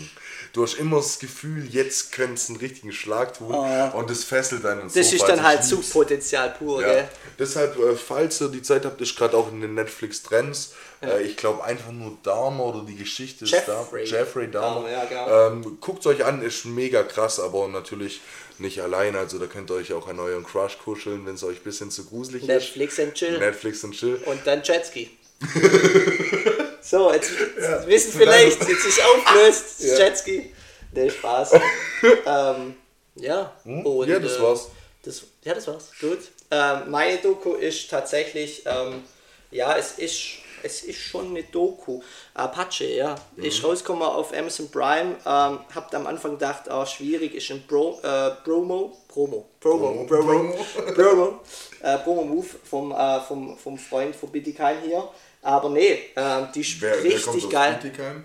Du 0.52 0.62
hast 0.62 0.74
immer 0.74 0.96
das 0.98 1.18
Gefühl, 1.18 1.66
jetzt 1.70 2.12
könnte 2.12 2.34
es 2.34 2.48
einen 2.48 2.58
richtigen 2.58 2.92
Schlag 2.92 3.38
tun 3.38 3.54
und 3.54 4.10
das 4.10 4.24
fesselt 4.24 4.64
einen 4.66 4.88
so. 4.88 4.98
Das 4.98 5.12
ist 5.12 5.20
falls 5.22 5.30
dann 5.36 5.42
halt 5.44 5.58
lieb's. 5.60 5.68
Suchtpotenzial 5.70 6.50
pur, 6.58 6.80
Ja. 6.82 6.88
gell? 6.88 7.08
Deshalb, 7.38 7.78
äh, 7.78 7.96
falls 7.96 8.40
ihr 8.40 8.48
die 8.48 8.62
Zeit 8.62 8.84
habt, 8.84 9.00
ist 9.00 9.16
gerade 9.16 9.36
auch 9.36 9.50
in 9.50 9.60
den 9.60 9.74
Netflix-Trends. 9.74 10.74
Äh, 11.02 11.22
ich 11.22 11.36
glaube 11.36 11.64
einfach 11.64 11.90
nur 11.90 12.16
Dahmer 12.22 12.66
oder 12.66 12.84
die 12.84 12.94
Geschichte 12.94 13.44
Jeffrey 13.44 14.04
ist 14.04 14.12
da. 14.12 14.18
Jeffrey 14.18 14.50
Dahmer. 14.50 14.88
Dahmer, 14.88 14.90
ja, 14.90 15.04
genau. 15.04 15.48
ähm, 15.48 15.78
Guckt 15.80 16.06
euch 16.06 16.24
an, 16.24 16.42
ist 16.42 16.64
mega 16.64 17.02
krass, 17.02 17.40
aber 17.40 17.66
natürlich 17.68 18.20
nicht 18.58 18.80
allein. 18.80 19.16
Also 19.16 19.38
da 19.38 19.46
könnt 19.46 19.70
ihr 19.70 19.74
euch 19.76 19.92
auch 19.92 20.08
an 20.08 20.18
euren 20.20 20.44
Crush 20.44 20.78
kuscheln, 20.78 21.26
wenn 21.26 21.34
es 21.34 21.44
euch 21.44 21.58
ein 21.58 21.64
bisschen 21.64 21.90
zu 21.90 22.04
gruselig 22.04 22.44
Netflix 22.44 22.98
and 22.98 23.08
ist. 23.08 23.18
chill. 23.18 23.38
Netflix 23.38 23.84
und 23.84 23.92
chill. 23.92 24.20
Und 24.26 24.46
dann 24.46 24.62
Jetski. 24.62 25.10
so, 26.80 27.12
jetzt, 27.12 27.30
jetzt 27.56 27.86
wissen 27.86 28.12
vielleicht, 28.12 28.60
jetzt 28.68 28.86
ist 28.86 29.00
aufgelöst, 29.02 29.64
Ja. 29.80 29.98
Jetski. 29.98 30.52
Nee, 30.92 31.10
Spaß. 31.10 31.52
ähm, 32.26 32.74
ja. 33.16 33.52
Und, 33.64 33.84
Hm? 34.06 34.12
Ja, 34.12 34.18
das 34.18 34.36
äh, 34.36 34.42
war's. 34.42 34.68
Das, 35.02 35.22
ja, 35.42 35.54
das 35.54 35.66
war's. 35.66 35.90
Gut. 36.00 36.18
Ähm, 36.50 36.90
meine 36.90 37.18
Doku 37.18 37.54
ist 37.54 37.90
tatsächlich, 37.90 38.62
ähm, 38.66 39.02
ja, 39.50 39.76
es 39.76 39.92
ist, 39.98 40.38
es 40.64 40.82
ist 40.82 40.98
schon 40.98 41.28
eine 41.28 41.42
Doku. 41.44 42.00
Apache, 42.34 42.86
ja. 42.86 43.14
Mhm. 43.36 43.44
Ist 43.44 43.62
rausgekommen 43.62 44.02
auf 44.02 44.32
Amazon 44.32 44.70
Prime. 44.70 45.16
Ähm, 45.26 45.60
habt 45.74 45.94
am 45.94 46.06
Anfang 46.06 46.32
gedacht, 46.32 46.64
oh, 46.70 46.84
schwierig, 46.86 47.34
ist 47.34 47.50
ein 47.50 47.62
Bro, 47.66 48.00
äh, 48.02 48.30
Promo, 48.42 48.96
Promo, 49.08 49.46
Promo, 49.60 50.04
Promo, 50.04 50.06
Promo, 50.06 50.64
Promo, 50.94 51.40
äh, 51.82 51.98
Promo-Move 51.98 52.46
vom, 52.64 52.92
äh, 52.92 53.20
vom, 53.20 53.56
vom 53.58 53.78
Freund 53.78 54.16
von 54.16 54.30
Bittigheim 54.30 54.78
hier. 54.84 55.08
Aber 55.42 55.68
nee, 55.68 56.10
ähm, 56.16 56.48
die 56.54 56.60
ist 56.62 56.80
Wer, 56.80 56.96
wer 56.96 57.04
richtig 57.04 57.44
aus 57.44 57.50
geil. 57.50 57.78
Bietigheim? 57.80 58.24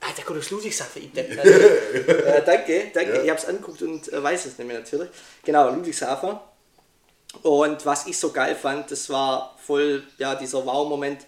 Ah, 0.00 0.12
der 0.16 0.24
kommt 0.24 0.38
aus 0.38 0.50
Ludwigshafen, 0.50 1.02
ich 1.06 1.12
denke. 1.12 1.40
äh, 1.40 2.44
danke, 2.44 2.90
danke. 2.94 3.16
Ja. 3.16 3.22
Ich 3.22 3.30
habe 3.30 3.40
es 3.40 3.46
angeguckt 3.46 3.82
und 3.82 4.12
äh, 4.12 4.22
weiß 4.22 4.46
es 4.46 4.58
nicht 4.58 4.66
mehr 4.66 4.78
natürlich. 4.78 5.08
Genau, 5.44 5.70
Ludwigshafen. 5.70 6.38
Und 7.42 7.84
was 7.84 8.06
ich 8.06 8.18
so 8.18 8.30
geil 8.30 8.54
fand, 8.54 8.90
das 8.90 9.10
war 9.10 9.56
voll 9.58 10.02
ja, 10.18 10.34
dieser 10.34 10.64
Wow-Moment, 10.64 11.26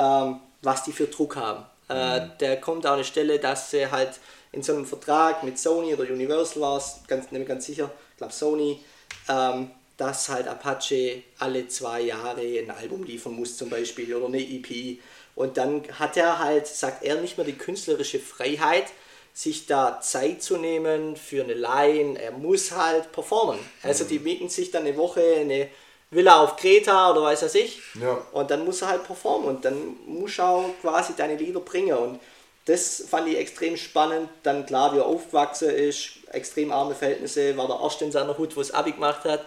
ähm, 0.00 0.40
was 0.62 0.84
die 0.84 0.92
für 0.92 1.06
Druck 1.06 1.36
haben. 1.36 1.64
Äh, 1.88 2.28
der 2.40 2.60
kommt 2.60 2.86
an 2.86 2.94
eine 2.94 3.04
Stelle, 3.04 3.38
dass 3.38 3.70
sie 3.70 3.90
halt 3.90 4.18
in 4.52 4.62
so 4.62 4.72
einem 4.72 4.86
Vertrag 4.86 5.42
mit 5.42 5.58
Sony 5.58 5.94
oder 5.94 6.04
Universal 6.04 6.62
war 6.62 6.78
es, 6.78 7.00
ganz, 7.06 7.24
nicht 7.24 7.32
mehr 7.32 7.44
ganz 7.44 7.66
sicher, 7.66 7.90
ich 8.12 8.16
glaube 8.16 8.32
Sony, 8.32 8.80
ähm, 9.28 9.70
dass 9.96 10.28
halt 10.28 10.48
Apache 10.48 11.22
alle 11.38 11.68
zwei 11.68 12.00
Jahre 12.00 12.40
ein 12.40 12.70
Album 12.70 13.04
liefern 13.04 13.34
muss 13.34 13.56
zum 13.56 13.68
Beispiel 13.68 14.14
oder 14.14 14.26
eine 14.26 14.40
EP. 14.40 14.98
Und 15.34 15.56
dann 15.56 15.82
hat 15.98 16.16
er 16.16 16.38
halt, 16.38 16.66
sagt 16.66 17.04
er, 17.04 17.20
nicht 17.20 17.36
mehr 17.36 17.46
die 17.46 17.52
künstlerische 17.52 18.18
Freiheit, 18.18 18.86
sich 19.34 19.66
da 19.66 20.00
Zeit 20.00 20.42
zu 20.42 20.56
nehmen 20.56 21.16
für 21.16 21.44
eine 21.44 21.54
Line. 21.54 22.20
Er 22.20 22.32
muss 22.32 22.72
halt 22.72 23.12
performen. 23.12 23.58
Also 23.82 24.04
die 24.04 24.18
mieten 24.18 24.48
sich 24.48 24.70
dann 24.70 24.86
eine 24.86 24.96
Woche 24.96 25.22
eine 25.40 25.68
Villa 26.10 26.40
auf 26.42 26.56
Kreta 26.56 27.12
oder 27.12 27.22
weiß 27.22 27.42
was 27.42 27.54
ich. 27.54 27.80
Ja. 27.94 28.18
Und 28.32 28.50
dann 28.50 28.64
muss 28.64 28.82
er 28.82 28.88
halt 28.88 29.04
performen 29.04 29.48
und 29.48 29.64
dann 29.64 29.96
muss 30.06 30.38
er 30.38 30.48
auch 30.48 30.70
quasi 30.80 31.14
deine 31.16 31.36
Lieder 31.36 31.60
bringen. 31.60 31.96
Und 31.96 32.20
das 32.66 33.04
fand 33.08 33.28
ich 33.28 33.38
extrem 33.38 33.76
spannend. 33.76 34.28
Dann 34.42 34.66
klar, 34.66 34.92
wie 34.92 34.98
er 34.98 35.06
aufgewachsen 35.06 35.70
ist, 35.70 36.10
extrem 36.32 36.72
arme 36.72 36.94
Verhältnisse, 36.94 37.56
war 37.56 37.68
der 37.68 37.80
erste 37.80 38.04
in 38.04 38.12
seiner 38.12 38.36
Hut, 38.36 38.56
wo 38.56 38.60
es 38.60 38.72
Abi 38.72 38.92
gemacht 38.92 39.24
hat. 39.24 39.44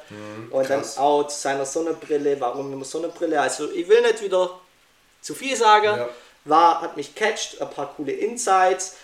und 0.51 0.69
dann 0.69 0.81
krass. 0.81 0.97
auch 0.97 1.27
zu 1.27 1.39
seiner 1.39 1.65
Sonnenbrille, 1.65 2.39
warum 2.39 2.71
immer 2.71 2.85
Sonnenbrille. 2.85 3.39
Also 3.39 3.69
ich 3.71 3.87
will 3.87 4.01
nicht 4.01 4.21
wieder 4.21 4.59
zu 5.21 5.35
viel 5.35 5.55
sagen. 5.55 5.97
Ja. 5.97 6.09
War, 6.45 6.81
hat 6.81 6.97
mich 6.97 7.15
catcht, 7.15 7.61
ein 7.61 7.69
paar 7.69 7.93
coole 7.95 8.11
Insights. 8.11 8.95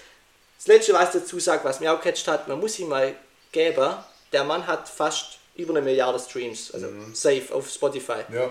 Das 0.57 0.67
letzte, 0.67 0.93
was 0.93 1.15
ich 1.15 1.21
dazu 1.21 1.39
sagt, 1.39 1.63
was 1.63 1.79
mir 1.79 1.93
auch 1.93 2.01
catcht 2.01 2.27
hat, 2.27 2.47
man 2.49 2.59
muss 2.59 2.77
ihm 2.79 2.89
mal 2.89 3.15
geben, 3.53 3.93
der 4.33 4.43
Mann 4.43 4.67
hat 4.67 4.89
fast 4.89 5.38
über 5.59 5.71
eine 5.73 5.81
Milliarde 5.81 6.19
Streams, 6.19 6.73
also 6.73 6.87
safe 7.13 7.53
auf 7.53 7.69
Spotify 7.69 8.19
Ja. 8.33 8.49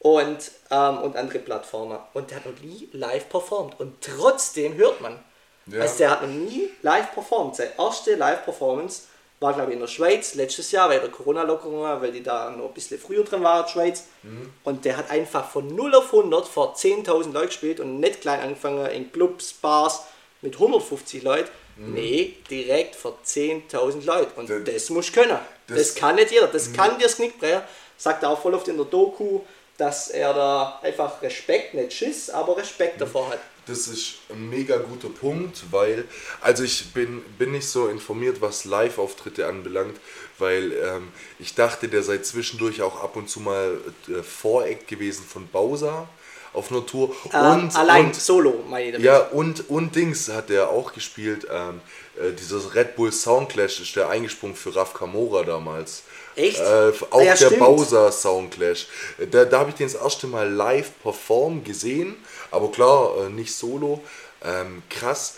und, 0.00 0.38
ähm, 0.70 0.98
und 0.98 1.16
andere 1.16 1.38
Plattformen. 1.40 1.98
Und 2.14 2.30
der 2.30 2.38
hat 2.38 2.46
noch 2.46 2.60
nie 2.60 2.88
live 2.92 3.28
performt. 3.28 3.78
Und 3.80 3.94
trotzdem 4.00 4.74
hört 4.74 5.00
man. 5.00 5.18
Ja. 5.66 5.82
Also 5.82 5.98
der 5.98 6.10
hat 6.10 6.22
noch 6.22 6.28
nie 6.28 6.70
live 6.82 7.12
performt. 7.12 7.56
Seine 7.56 7.70
erste 7.78 8.14
Live-Performance 8.16 9.02
war, 9.38 9.52
glaube 9.54 9.70
ich, 9.70 9.74
in 9.74 9.80
der 9.80 9.86
Schweiz 9.88 10.34
letztes 10.34 10.70
Jahr, 10.72 10.90
weil 10.90 11.00
der 11.00 11.10
Corona-Lockerung 11.10 11.80
war, 11.82 12.02
weil 12.02 12.12
die 12.12 12.22
da 12.22 12.50
noch 12.50 12.66
ein 12.68 12.74
bisschen 12.74 12.98
früher 12.98 13.24
drin 13.24 13.42
war, 13.42 13.64
die 13.64 13.72
Schweiz. 13.72 14.04
Mhm. 14.22 14.52
Und 14.64 14.84
der 14.84 14.96
hat 14.96 15.10
einfach 15.10 15.48
von 15.48 15.66
0 15.74 15.94
auf 15.94 16.12
100 16.12 16.46
vor 16.46 16.74
10.000 16.74 17.32
Leuten 17.32 17.46
gespielt 17.46 17.80
und 17.80 18.00
nicht 18.00 18.20
klein 18.20 18.40
angefangen 18.40 18.84
in 18.86 19.12
Clubs, 19.12 19.52
Bars 19.54 20.04
mit 20.42 20.54
150 20.54 21.22
Leuten. 21.22 21.48
Nee, 21.76 22.36
direkt 22.50 22.94
vor 22.96 23.18
10.000 23.24 24.04
Leuten. 24.04 24.38
Und 24.40 24.48
Mhm. 24.48 24.64
Das- 24.64 24.74
das, 24.74 24.90
muss 24.90 25.12
können. 25.12 25.38
Das, 25.66 25.78
das- 25.78 25.94
Mhm. 25.94 25.98
kann 26.00 26.14
nicht 26.16 26.30
jeder. 26.30 26.46
Das 26.48 26.72
kann 26.72 26.98
dir 26.98 27.08
brechen. 27.08 27.62
Sagt 27.96 28.22
er 28.22 28.30
auch 28.30 28.40
voll 28.40 28.54
oft 28.54 28.66
in 28.68 28.76
der 28.76 28.86
Doku, 28.86 29.40
dass 29.76 30.08
er 30.08 30.32
da 30.34 30.78
einfach 30.82 31.20
Respekt, 31.22 31.74
nicht 31.74 31.92
Schiss, 31.92 32.28
aber 32.30 32.56
Respekt 32.56 32.96
Mhm. 32.96 33.00
davor 33.00 33.30
hat. 33.30 33.38
Das 33.66 33.86
ist 33.88 34.14
ein 34.30 34.48
mega 34.50 34.78
guter 34.78 35.08
Punkt, 35.10 35.62
weil, 35.70 36.04
also 36.40 36.64
ich 36.64 36.92
bin, 36.92 37.22
bin 37.38 37.52
nicht 37.52 37.68
so 37.68 37.88
informiert, 37.88 38.40
was 38.40 38.64
Live-Auftritte 38.64 39.46
anbelangt, 39.46 39.98
weil 40.38 40.72
ähm, 40.72 41.08
ich 41.38 41.54
dachte, 41.54 41.88
der 41.88 42.02
sei 42.02 42.18
zwischendurch 42.18 42.82
auch 42.82 43.02
ab 43.02 43.16
und 43.16 43.28
zu 43.30 43.40
mal 43.40 43.78
äh, 44.08 44.22
Voreck 44.22 44.88
gewesen 44.88 45.24
von 45.24 45.46
Bowser 45.46 46.08
auf 46.52 46.70
einer 46.70 46.84
Tour. 46.84 47.14
Ähm, 47.32 47.64
und, 47.64 47.76
allein, 47.76 48.06
und, 48.06 48.16
solo, 48.16 48.64
meine 48.68 48.86
ich 48.86 48.92
damit. 48.92 49.06
Ja, 49.06 49.18
und, 49.18 49.68
und 49.70 49.94
Dings 49.94 50.28
hat 50.28 50.50
er 50.50 50.70
auch 50.70 50.92
gespielt. 50.92 51.46
Ähm, 51.50 51.80
äh, 52.16 52.32
dieses 52.32 52.74
Red 52.74 52.96
Bull 52.96 53.12
Soundclash 53.12 53.80
ist 53.80 53.96
der 53.96 54.08
eingesprungen 54.08 54.56
für 54.56 54.74
Raf 54.74 54.94
Kamora 54.94 55.42
damals. 55.44 56.02
Echt? 56.36 56.58
Äh, 56.60 56.92
auch 57.10 57.20
Ja, 57.20 57.34
der 57.34 57.36
stimmt. 57.36 57.58
Bowser 57.58 58.10
Soundclash. 58.12 58.86
Äh, 59.18 59.26
Da, 59.26 59.44
da 59.44 59.60
habe 59.60 59.70
ich 59.70 59.76
den 59.76 59.90
das 59.90 60.00
erste 60.00 60.26
Mal 60.26 60.48
live 60.50 60.90
performen 61.02 61.64
gesehen, 61.64 62.16
aber 62.50 62.70
klar, 62.70 63.26
äh, 63.26 63.28
nicht 63.30 63.54
solo. 63.54 64.02
Ähm, 64.42 64.82
krass. 64.88 65.34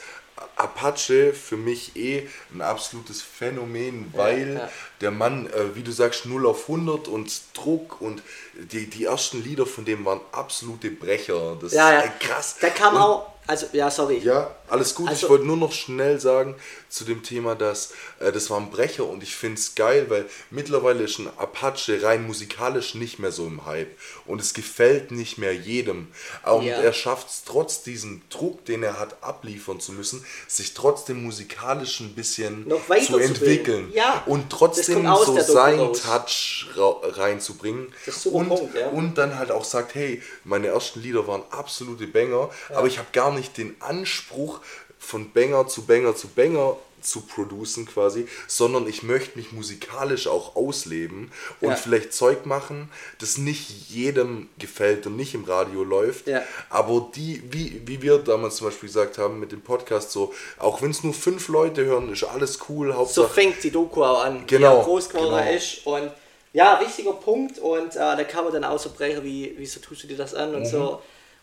Apache 0.57 1.33
für 1.35 1.57
mich 1.57 1.97
eh 1.97 2.29
ein 2.55 2.61
absolutes 2.61 3.23
Phänomen, 3.23 4.13
weil 4.17 4.55
ja. 4.55 4.69
der 5.01 5.11
Mann, 5.11 5.47
äh, 5.47 5.75
wie 5.75 5.83
du 5.83 5.93
sagst, 5.93 6.27
0 6.27 6.47
auf 6.47 6.63
100 6.69 7.09
und 7.09 7.33
Druck 7.55 8.01
und 8.01 8.23
die, 8.55 8.89
die 8.89 9.05
ersten 9.05 9.43
Lieder 9.43 9.67
von 9.67 9.85
dem 9.85 10.05
waren 10.05 10.21
absolute 10.33 10.91
Brecher. 10.91 11.57
Das 11.61 11.73
Ja, 11.73 11.93
ja. 11.93 12.01
ist 12.01 12.21
krass. 12.21 12.57
Da 12.61 12.71
kam 12.71 12.95
Und- 12.95 13.01
auch, 13.03 13.27
also, 13.47 13.67
ja, 13.73 13.91
sorry. 13.91 14.19
ja, 14.19 14.55
alles 14.69 14.95
gut. 14.95 15.09
Also- 15.09 15.27
ich 15.27 15.31
wollte 15.31 15.45
nur 15.47 15.57
noch 15.57 15.73
schnell 15.73 16.21
sagen 16.21 16.55
zu 16.93 17.05
dem 17.05 17.23
Thema, 17.23 17.55
dass 17.55 17.93
äh, 18.21 18.31
das 18.33 18.51
war 18.51 18.59
ein 18.61 18.71
Brecher 18.71 19.07
und 19.09 19.23
ich 19.23 19.35
finde 19.35 19.59
es 19.59 19.75
geil, 19.75 20.07
weil 20.09 20.27
mittlerweile 20.51 21.03
ist 21.05 21.19
ein 21.19 21.29
Apache 21.39 22.03
rein 22.03 22.27
musikalisch 22.27 22.95
nicht 22.95 23.19
mehr 23.19 23.33
so 23.33 23.47
im 23.47 23.65
Hype 23.67 23.97
und 24.27 24.41
es 24.41 24.53
gefällt 24.55 25.11
nicht 25.11 25.39
mehr 25.39 25.55
jedem. 25.55 26.09
Und 26.45 26.65
Ja. 26.65 26.77
er 26.81 26.93
schafft 26.93 27.29
es 27.31 27.45
trotz 27.45 27.83
diesem 27.83 28.23
Druck, 28.31 28.65
den 28.67 28.83
er 28.83 28.99
hat, 28.99 29.23
abliefern 29.23 29.81
zu 29.81 29.93
müssen, 29.93 30.25
sich 30.47 30.75
trotzdem 30.75 31.23
musikalisch 31.23 32.01
ein 32.01 32.15
bisschen 32.15 32.67
zu 33.07 33.19
entwickeln. 33.19 33.91
Ja. 33.95 34.23
und 34.27 34.51
trotzdem 34.51 35.07
so 35.07 35.35
der 35.35 35.45
Doku 35.45 35.53
sein 35.53 35.79
raus. 35.79 36.03
Touch 36.03 36.67
reinzubringen. 36.77 37.93
Das 38.07 38.17
ist 38.17 38.23
super 38.25 38.37
und, 38.37 38.49
Punkt, 38.49 38.75
ja. 38.75 38.89
und 38.89 39.17
dann 39.19 39.39
halt 39.39 39.51
auch 39.51 39.65
sagt, 39.65 39.95
hey, 39.95 40.23
meine 40.45 40.69
ersten 40.69 41.01
Lieder 41.01 41.27
waren 41.27 41.43
absolute 41.51 42.07
Banger, 42.07 42.51
aber 42.71 42.87
ich 42.87 42.99
habe 42.99 43.09
gar 43.13 43.33
nicht 43.33 43.57
den 43.57 43.81
Anspruch 43.81 44.61
von 45.03 45.33
Banger 45.33 45.67
zu 45.67 45.83
Banger 45.83 46.15
zu 46.15 46.29
Banger 46.29 46.77
zu 47.01 47.23
producen 47.23 47.85
quasi, 47.85 48.29
sondern 48.47 48.87
ich 48.87 49.03
möchte 49.03 49.37
mich 49.37 49.51
musikalisch 49.51 50.29
auch 50.29 50.55
ausleben 50.55 51.33
und 51.61 51.71
Ja. 51.71 51.75
vielleicht 51.77 52.13
Zeug 52.13 52.47
machen, 52.47 52.89
das 53.19 53.39
nicht 53.39 53.91
jedem 53.91 54.49
gefällt 54.61 55.05
und 55.09 55.17
nicht 55.17 55.35
im 55.35 55.43
Radio 55.45 55.83
läuft, 55.83 56.29
Ja. 56.29 56.43
aber 56.71 57.11
die, 57.17 57.43
wie, 57.51 57.83
wie 57.87 58.01
wir 58.03 58.19
damals 58.19 58.55
zum 58.57 58.69
Beispiel 58.69 58.89
gesagt 58.89 59.19
haben 59.19 59.41
mit 59.41 59.51
dem 59.51 59.63
Podcast, 59.63 60.13
so, 60.13 60.33
auch 60.59 60.81
wenn 60.81 60.93
es 60.93 61.03
nur 61.03 61.13
fünf 61.13 61.49
Leute 61.49 61.85
hören, 61.85 62.13
ist 62.13 62.23
alles 62.23 62.61
cool, 62.69 62.93
So 62.93 62.95
Hauptsache 62.99 63.29
fängt 63.31 63.65
die 63.65 63.73
Doku 63.73 64.05
auch 64.05 64.23
an, 64.25 64.45
Genau, 64.47 64.77
wie 64.77 64.79
er 64.81 64.85
groß 64.85 65.09
geworden 65.09 65.45
genau. 65.45 65.57
ist. 65.57 65.85
Und 65.85 66.13
ja, 66.53 66.81
wichtiger 66.81 67.15
Punkt. 67.15 67.59
Und 67.59 67.97
äh, 67.97 67.99
da 67.99 68.23
kann 68.23 68.45
man 68.45 68.53
dann 68.53 68.63
auch 68.65 68.79
so 68.79 68.91
brechen, 68.91 69.25
wie, 69.25 69.55
wieso 69.57 69.81
tust 69.81 70.05
du 70.05 70.07
dir 70.07 70.19
das 70.19 70.35
an 70.35 70.55
und 70.55 70.61
Mhm. 70.63 70.67
so. 70.67 71.03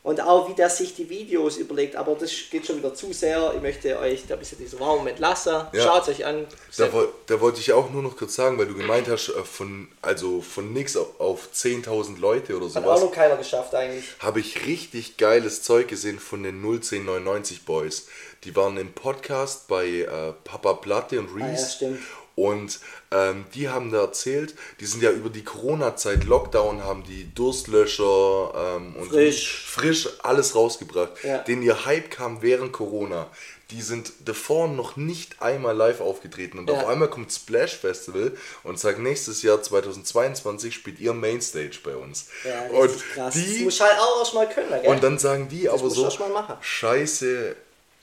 Und 0.10 0.22
auch 0.22 0.50
wie 0.50 0.56
der 0.56 0.72
sich 0.72 0.96
die 0.96 1.08
Videos 1.08 1.58
überlegt, 1.58 1.96
aber 1.96 2.16
das 2.16 2.32
geht 2.50 2.66
schon 2.66 2.78
wieder 2.78 2.96
zu 2.96 3.14
sehr. 3.14 3.54
Ich 3.56 3.62
möchte 3.62 4.00
euch 4.00 4.24
da 4.28 4.34
ein 4.34 4.40
bisschen 4.40 4.58
diesen 4.58 4.80
Raum 4.80 5.06
entlassen. 5.06 5.54
Ja. 5.72 5.84
Schaut 5.84 6.08
euch 6.10 6.26
an. 6.26 6.48
Da, 6.78 6.90
da 7.28 7.42
wollte 7.42 7.60
ich 7.60 7.74
auch 7.74 7.92
nur 7.92 8.02
noch 8.02 8.18
kurz 8.18 8.34
sagen, 8.34 8.58
weil 8.58 8.66
du 8.66 8.74
gemeint 8.74 9.08
hast, 9.08 9.30
äh, 9.30 9.44
von, 9.44 9.88
also 10.02 10.42
von 10.42 10.74
nix 10.74 10.98
auf, 10.98 11.20
auf 11.20 11.50
10.000 11.54 12.20
Leute 12.20 12.58
oder 12.58 12.66
Hat 12.66 12.78
auch 12.78 12.84
sowas, 12.86 13.02
noch 13.02 13.12
keiner 13.12 13.38
geschafft 13.38 13.76
eigentlich. 13.76 14.04
habe 14.18 14.40
ich 14.40 14.66
richtig 14.66 15.18
geiles 15.18 15.62
Zeug 15.62 15.88
gesehen 15.88 16.18
von 16.18 16.42
den 16.42 16.56
01099 16.64 17.66
Boys. 17.66 18.08
Die 18.46 18.56
waren 18.56 18.78
im 18.78 18.92
Podcast 18.94 19.68
bei 19.68 19.86
äh, 19.88 20.34
Papa 20.44 20.74
Platte 20.74 21.20
und 21.20 21.30
Ah, 21.36 21.40
ja, 21.40 21.46
Reese. 21.46 21.70
stimmt. 21.70 22.00
Und 22.40 22.80
ähm, 23.12 23.44
die 23.54 23.68
haben 23.70 23.92
da 23.92 24.02
erzählt, 24.02 24.56
die 24.80 24.86
sind 24.86 25.04
ja 25.04 25.12
über 25.12 25.30
die 25.30 25.44
Corona-Zeit, 25.44 26.24
Lockdown, 26.24 26.84
haben 26.86 27.04
die 27.04 27.34
Durstlöscher 27.36 28.54
ähm, 28.78 28.96
und 28.96 29.10
Frisch. 29.10 29.66
frisch 29.68 30.08
alles 30.24 30.56
rausgebracht. 30.56 31.12
Ja. 31.24 31.40
Den 31.40 31.62
ihr 31.62 31.86
Hype 31.86 32.10
kam 32.12 32.42
während 32.42 32.72
Corona. 32.72 33.28
Die 33.72 33.82
sind 33.84 34.14
davor 34.26 34.68
noch 34.68 34.96
nicht 34.96 35.42
einmal 35.44 35.76
live 35.76 36.02
aufgetreten 36.02 36.58
und 36.58 36.70
Ja. 36.70 36.78
auf 36.78 36.88
einmal 36.88 37.10
kommt 37.10 37.32
Splash 37.32 37.76
Festival 37.78 38.32
und 38.64 38.80
sagt, 38.80 38.98
nächstes 39.00 39.44
Jahr 39.44 39.62
2022 39.62 40.74
spielt 40.74 41.00
ihr 41.00 41.14
Mainstage 41.14 41.78
bei 41.84 41.96
uns. 41.96 42.28
Ja, 42.44 42.64
und 42.76 42.90
krass. 43.14 43.34
das 43.36 43.44
die 43.44 43.64
muss 43.64 43.80
halt 43.80 44.00
auch 44.00 44.20
erstmal 44.20 44.50
können, 44.50 44.70
gell? 44.82 44.90
und 44.90 45.04
dann 45.04 45.20
sagen 45.20 45.50
die 45.50 45.70
aber 45.70 45.84
musst 45.84 45.98
du 45.98 46.10
so, 46.10 46.28
scheiße, 46.62 47.56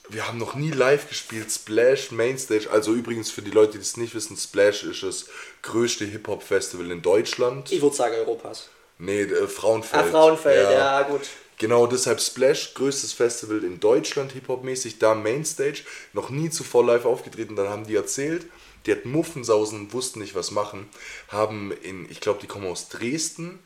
wir 0.09 0.28
haben 0.28 0.38
noch 0.38 0.54
nie 0.54 0.70
live 0.70 1.09
gespielt, 1.09 1.50
Splash 1.50 2.11
Mainstage. 2.11 2.70
Also 2.70 2.92
übrigens 2.92 3.30
für 3.30 3.42
die 3.42 3.50
Leute, 3.50 3.72
die 3.72 3.78
es 3.78 3.96
nicht 3.96 4.14
wissen, 4.14 4.36
Splash 4.36 4.84
ist 4.84 5.02
das 5.02 5.26
größte 5.62 6.04
Hip-Hop-Festival 6.04 6.90
in 6.90 7.02
Deutschland. 7.02 7.72
ich 7.72 7.82
würde 7.82 7.96
sagen 7.96 8.14
Europas. 8.14 8.68
Nee, 8.98 9.22
äh, 9.22 9.46
Frauenfeld. 9.46 10.04
Ah, 10.04 10.07
Frauenfeld, 10.07 10.70
ja, 10.70 11.02
gut. 11.02 11.22
Genau, 11.59 11.86
deshalb 11.86 12.20
Splash, 12.20 12.74
größtes 12.74 13.12
Festival 13.14 13.64
in 13.64 13.80
Deutschland, 13.80 14.32
Hip-Hop-mäßig, 14.32 14.98
da 14.98 15.14
Mainstage, 15.14 15.82
noch 16.12 16.28
nie 16.28 16.50
zuvor 16.50 16.84
live 16.84 17.07
aufgetreten. 17.07 17.57
Dann 17.57 17.68
haben 17.68 17.86
die 17.86 17.96
erzählt, 17.96 18.46
die 18.84 18.92
hatten 18.92 19.11
Muffensausen, 19.11 19.92
wussten 19.92 20.20
nicht, 20.20 20.34
was 20.34 20.50
machen, 20.50 20.88
haben 21.28 21.72
in, 21.82 22.11
ich 22.11 22.20
glaube, 22.20 22.40
die 22.40 22.46
kommen 22.46 22.66
aus 22.66 22.88
Dresden 22.88 23.59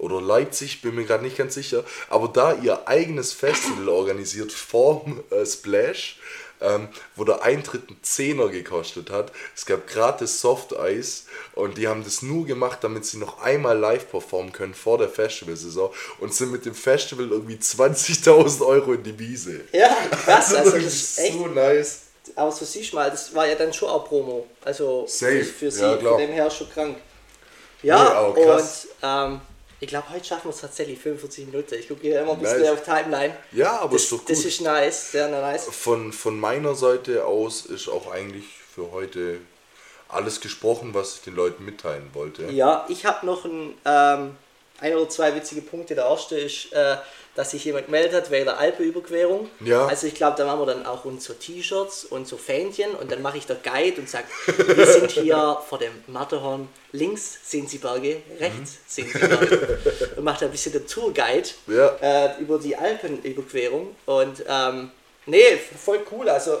oder 0.00 0.20
Leipzig, 0.20 0.82
bin 0.82 0.94
mir 0.94 1.04
gerade 1.04 1.22
nicht 1.22 1.36
ganz 1.36 1.54
sicher, 1.54 1.84
aber 2.08 2.28
da 2.28 2.54
ihr 2.54 2.88
eigenes 2.88 3.32
Festival 3.32 3.88
organisiert 3.88 4.52
vorm 4.52 5.22
äh, 5.30 5.44
Splash, 5.44 6.18
ähm, 6.60 6.88
wo 7.16 7.24
der 7.24 7.42
Eintritt 7.42 7.88
einen 7.88 8.02
Zehner 8.02 8.48
gekostet 8.48 9.10
hat. 9.10 9.32
Es 9.56 9.66
gab 9.66 9.86
gratis 9.86 10.40
Softeis 10.40 11.26
und 11.54 11.78
die 11.78 11.88
haben 11.88 12.04
das 12.04 12.22
nur 12.22 12.46
gemacht, 12.46 12.78
damit 12.82 13.06
sie 13.06 13.18
noch 13.18 13.40
einmal 13.40 13.78
live 13.78 14.10
performen 14.10 14.52
können 14.52 14.74
vor 14.74 14.98
der 14.98 15.08
Festivalsaison 15.08 15.90
und 16.18 16.34
sind 16.34 16.52
mit 16.52 16.66
dem 16.66 16.74
Festival 16.74 17.30
irgendwie 17.30 17.56
20.000 17.56 18.66
Euro 18.66 18.92
in 18.92 19.02
die 19.02 19.18
Wiese. 19.18 19.62
Ja, 19.72 19.96
krass, 20.10 20.54
also 20.56 20.72
das 20.72 20.84
ist 20.84 21.18
echt. 21.18 21.32
so 21.32 21.46
nice. 21.46 22.00
Aber 22.36 22.52
so 22.52 22.64
siehst 22.64 22.92
du 22.92 22.96
mal, 22.96 23.10
das 23.10 23.34
war 23.34 23.46
ja 23.46 23.54
dann 23.54 23.72
schon 23.72 23.88
auch 23.88 24.06
Promo. 24.06 24.46
Also 24.62 25.04
Safe, 25.08 25.44
für 25.44 25.70
sie, 25.70 25.82
ja, 25.82 25.96
klar. 25.96 26.12
von 26.12 26.20
dem 26.20 26.30
her 26.30 26.50
schon 26.50 26.70
krank. 26.70 26.96
Nee, 27.82 27.88
Ja, 27.88 28.12
aber 28.12 28.36
und 28.36 28.64
ähm, 29.02 29.40
ich 29.80 29.88
glaube, 29.88 30.10
heute 30.10 30.24
schaffen 30.24 30.44
wir 30.44 30.50
es 30.50 30.60
tatsächlich 30.60 30.98
45 30.98 31.46
Minuten. 31.46 31.74
Ich 31.74 31.88
gucke 31.88 32.02
hier 32.02 32.20
immer 32.20 32.32
ein 32.32 32.38
bisschen 32.38 32.60
Nice. 32.60 32.70
auf 32.70 32.84
Timeline. 32.84 33.34
Ja, 33.52 33.80
aber 33.80 33.94
das, 33.94 34.02
ist 34.02 34.12
doch 34.12 34.18
gut. 34.18 34.30
Das 34.30 34.44
ist 34.44 34.60
nice, 34.60 35.12
sehr 35.12 35.28
nice. 35.28 35.64
Von, 35.64 36.12
von 36.12 36.38
meiner 36.38 36.74
Seite 36.74 37.24
aus 37.24 37.64
ist 37.64 37.88
auch 37.88 38.10
eigentlich 38.12 38.44
für 38.74 38.92
heute 38.92 39.38
alles 40.08 40.40
gesprochen, 40.40 40.92
was 40.92 41.16
ich 41.16 41.20
den 41.22 41.34
Leuten 41.34 41.64
mitteilen 41.64 42.10
wollte. 42.12 42.44
Ja, 42.50 42.84
ich 42.88 43.06
habe 43.06 43.24
noch 43.24 43.46
ein, 43.46 43.74
ähm, 43.86 44.36
ein 44.80 44.94
oder 44.94 45.08
zwei 45.08 45.34
witzige 45.34 45.62
Punkte. 45.62 45.94
Der 45.94 46.04
erste 46.04 46.38
ist, 46.38 46.72
äh, 46.72 46.96
dass 47.36 47.52
sich 47.52 47.64
jemand 47.64 47.86
gemeldet 47.86 48.12
hat 48.12 48.30
wegen 48.30 48.44
der 48.44 48.58
Alpenüberquerung. 48.58 49.48
Ja. 49.64 49.86
Also 49.86 50.06
ich 50.06 50.14
glaube, 50.14 50.36
da 50.36 50.44
machen 50.44 50.60
wir 50.60 50.66
dann 50.66 50.84
auch 50.84 51.04
uns 51.04 51.24
so 51.24 51.32
T-Shirts 51.32 52.04
und 52.06 52.26
so 52.26 52.36
Fähnchen 52.36 52.90
und 52.96 53.10
dann 53.12 53.22
mache 53.22 53.38
ich 53.38 53.46
der 53.46 53.56
Guide 53.56 54.00
und 54.00 54.08
sage, 54.10 54.26
wir 54.46 54.86
sind 54.86 55.10
hier 55.12 55.58
vor 55.68 55.78
dem 55.78 55.92
Matterhorn. 56.08 56.68
Links 56.92 57.38
sehen 57.44 57.68
Sie 57.68 57.78
Berge, 57.78 58.20
rechts 58.40 58.78
sehen 58.88 59.08
Sie 59.12 59.18
Berge. 59.18 59.78
Und 60.16 60.24
macht 60.24 60.42
ein 60.42 60.50
bisschen 60.50 60.72
der 60.72 60.84
Tourguide 60.86 61.48
Ja. 61.68 61.96
äh, 62.00 62.40
über 62.40 62.58
die 62.58 62.74
Alpenüberquerung. 62.76 63.94
Und 64.06 64.44
ähm, 64.48 64.90
nee, 65.26 65.56
voll 65.82 66.00
cool. 66.10 66.28
Also 66.28 66.58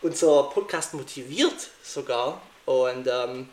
unser 0.00 0.44
Podcast 0.44 0.94
motiviert 0.94 1.70
sogar. 1.82 2.40
Und 2.66 3.08
ähm, 3.08 3.48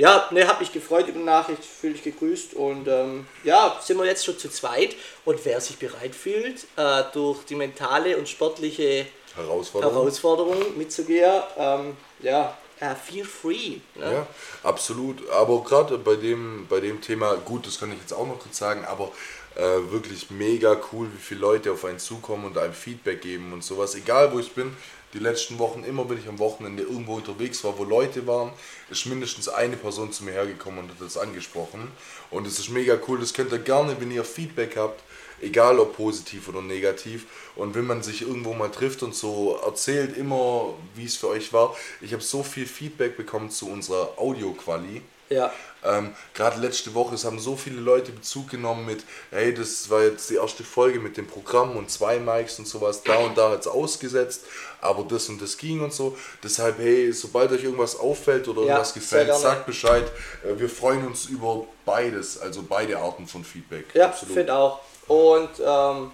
ja, 0.00 0.26
ne, 0.30 0.48
hab 0.48 0.60
mich 0.60 0.72
gefreut 0.72 1.08
über 1.08 1.18
die 1.18 1.24
Nachricht, 1.24 1.62
fühle 1.62 1.92
dich 1.92 2.02
gegrüßt 2.02 2.54
und 2.54 2.88
ähm, 2.88 3.26
ja, 3.44 3.78
sind 3.82 3.98
wir 3.98 4.06
jetzt 4.06 4.24
schon 4.24 4.38
zu 4.38 4.48
zweit. 4.48 4.96
Und 5.26 5.44
wer 5.44 5.60
sich 5.60 5.76
bereit 5.76 6.14
fühlt, 6.14 6.64
äh, 6.76 7.02
durch 7.12 7.44
die 7.44 7.54
mentale 7.54 8.16
und 8.16 8.26
sportliche 8.26 9.04
Herausforderung. 9.36 9.94
Herausforderung 9.94 10.78
mitzugehen, 10.78 11.42
ähm, 11.58 11.98
ja, 12.20 12.56
äh, 12.80 12.94
feel 12.94 13.26
free. 13.26 13.76
Ne? 13.94 14.12
Ja, 14.12 14.26
absolut. 14.62 15.28
Aber 15.32 15.62
gerade 15.62 15.98
bei 15.98 16.16
dem, 16.16 16.66
bei 16.66 16.80
dem 16.80 17.02
Thema, 17.02 17.34
gut, 17.34 17.66
das 17.66 17.78
kann 17.78 17.92
ich 17.92 17.98
jetzt 17.98 18.14
auch 18.14 18.26
noch 18.26 18.38
kurz 18.38 18.56
sagen, 18.56 18.86
aber 18.86 19.12
äh, 19.54 19.92
wirklich 19.92 20.30
mega 20.30 20.78
cool, 20.92 21.08
wie 21.12 21.20
viele 21.20 21.40
Leute 21.40 21.72
auf 21.72 21.84
einen 21.84 21.98
zukommen 21.98 22.46
und 22.46 22.56
einem 22.56 22.72
Feedback 22.72 23.20
geben 23.20 23.52
und 23.52 23.62
sowas. 23.62 23.94
Egal 23.94 24.32
wo 24.32 24.38
ich 24.38 24.52
bin, 24.52 24.74
die 25.12 25.18
letzten 25.18 25.58
Wochen, 25.58 25.82
immer 25.84 26.08
wenn 26.08 26.18
ich 26.18 26.28
am 26.28 26.38
Wochenende 26.38 26.84
irgendwo 26.84 27.16
unterwegs 27.16 27.64
war, 27.64 27.78
wo 27.78 27.84
Leute 27.84 28.26
waren, 28.26 28.52
ist 28.90 29.06
mindestens 29.06 29.48
eine 29.48 29.76
Person 29.76 30.12
zu 30.12 30.24
mir 30.24 30.32
hergekommen 30.32 30.80
und 30.80 30.90
hat 30.90 31.00
das 31.00 31.16
angesprochen. 31.16 31.90
Und 32.30 32.46
es 32.46 32.58
ist 32.58 32.70
mega 32.70 32.98
cool, 33.08 33.18
das 33.18 33.34
könnt 33.34 33.52
ihr 33.52 33.58
gerne, 33.58 34.00
wenn 34.00 34.10
ihr 34.10 34.24
Feedback 34.24 34.76
habt, 34.76 35.02
egal 35.40 35.78
ob 35.78 35.96
positiv 35.96 36.48
oder 36.48 36.62
negativ. 36.62 37.26
Und 37.56 37.74
wenn 37.74 37.86
man 37.86 38.02
sich 38.02 38.22
irgendwo 38.22 38.54
mal 38.54 38.70
trifft 38.70 39.02
und 39.02 39.14
so 39.14 39.58
erzählt 39.64 40.16
immer, 40.16 40.74
wie 40.94 41.04
es 41.06 41.16
für 41.16 41.28
euch 41.28 41.52
war. 41.52 41.76
Ich 42.00 42.12
habe 42.12 42.22
so 42.22 42.42
viel 42.42 42.66
Feedback 42.66 43.16
bekommen 43.16 43.50
zu 43.50 43.68
unserer 43.68 44.14
Audioquali. 44.16 45.02
Ja. 45.28 45.52
Ähm, 45.84 46.14
Gerade 46.34 46.60
letzte 46.60 46.94
Woche, 46.94 47.14
es 47.14 47.24
haben 47.24 47.38
so 47.38 47.56
viele 47.56 47.80
Leute 47.80 48.12
Bezug 48.12 48.50
genommen 48.50 48.86
mit, 48.86 49.04
hey, 49.30 49.54
das 49.54 49.88
war 49.90 50.02
jetzt 50.02 50.28
die 50.30 50.34
erste 50.34 50.62
Folge 50.64 51.00
mit 51.00 51.16
dem 51.16 51.26
Programm 51.26 51.76
und 51.76 51.90
zwei 51.90 52.18
Mics 52.18 52.58
und 52.58 52.66
sowas, 52.68 53.02
da 53.02 53.16
und 53.18 53.36
da 53.38 53.50
hat 53.50 53.60
es 53.60 53.66
ausgesetzt, 53.66 54.42
aber 54.80 55.04
das 55.04 55.28
und 55.28 55.40
das 55.40 55.56
ging 55.56 55.80
und 55.82 55.92
so. 55.92 56.16
Deshalb, 56.42 56.78
hey, 56.78 57.12
sobald 57.12 57.50
euch 57.52 57.64
irgendwas 57.64 57.98
auffällt 57.98 58.46
oder 58.48 58.62
Ja, 58.62 58.66
irgendwas 58.68 58.94
gefällt, 58.94 59.34
sagt 59.34 59.66
Bescheid. 59.66 60.04
Äh, 60.44 60.58
Wir 60.58 60.68
freuen 60.68 61.06
uns 61.06 61.26
über 61.26 61.64
beides, 61.84 62.38
also 62.38 62.62
beide 62.62 62.98
Arten 62.98 63.26
von 63.26 63.44
Feedback. 63.44 63.86
Ja, 63.94 64.10
finde 64.12 64.54
auch. 64.54 64.80
Und 65.08 65.50
ähm, 65.64 66.10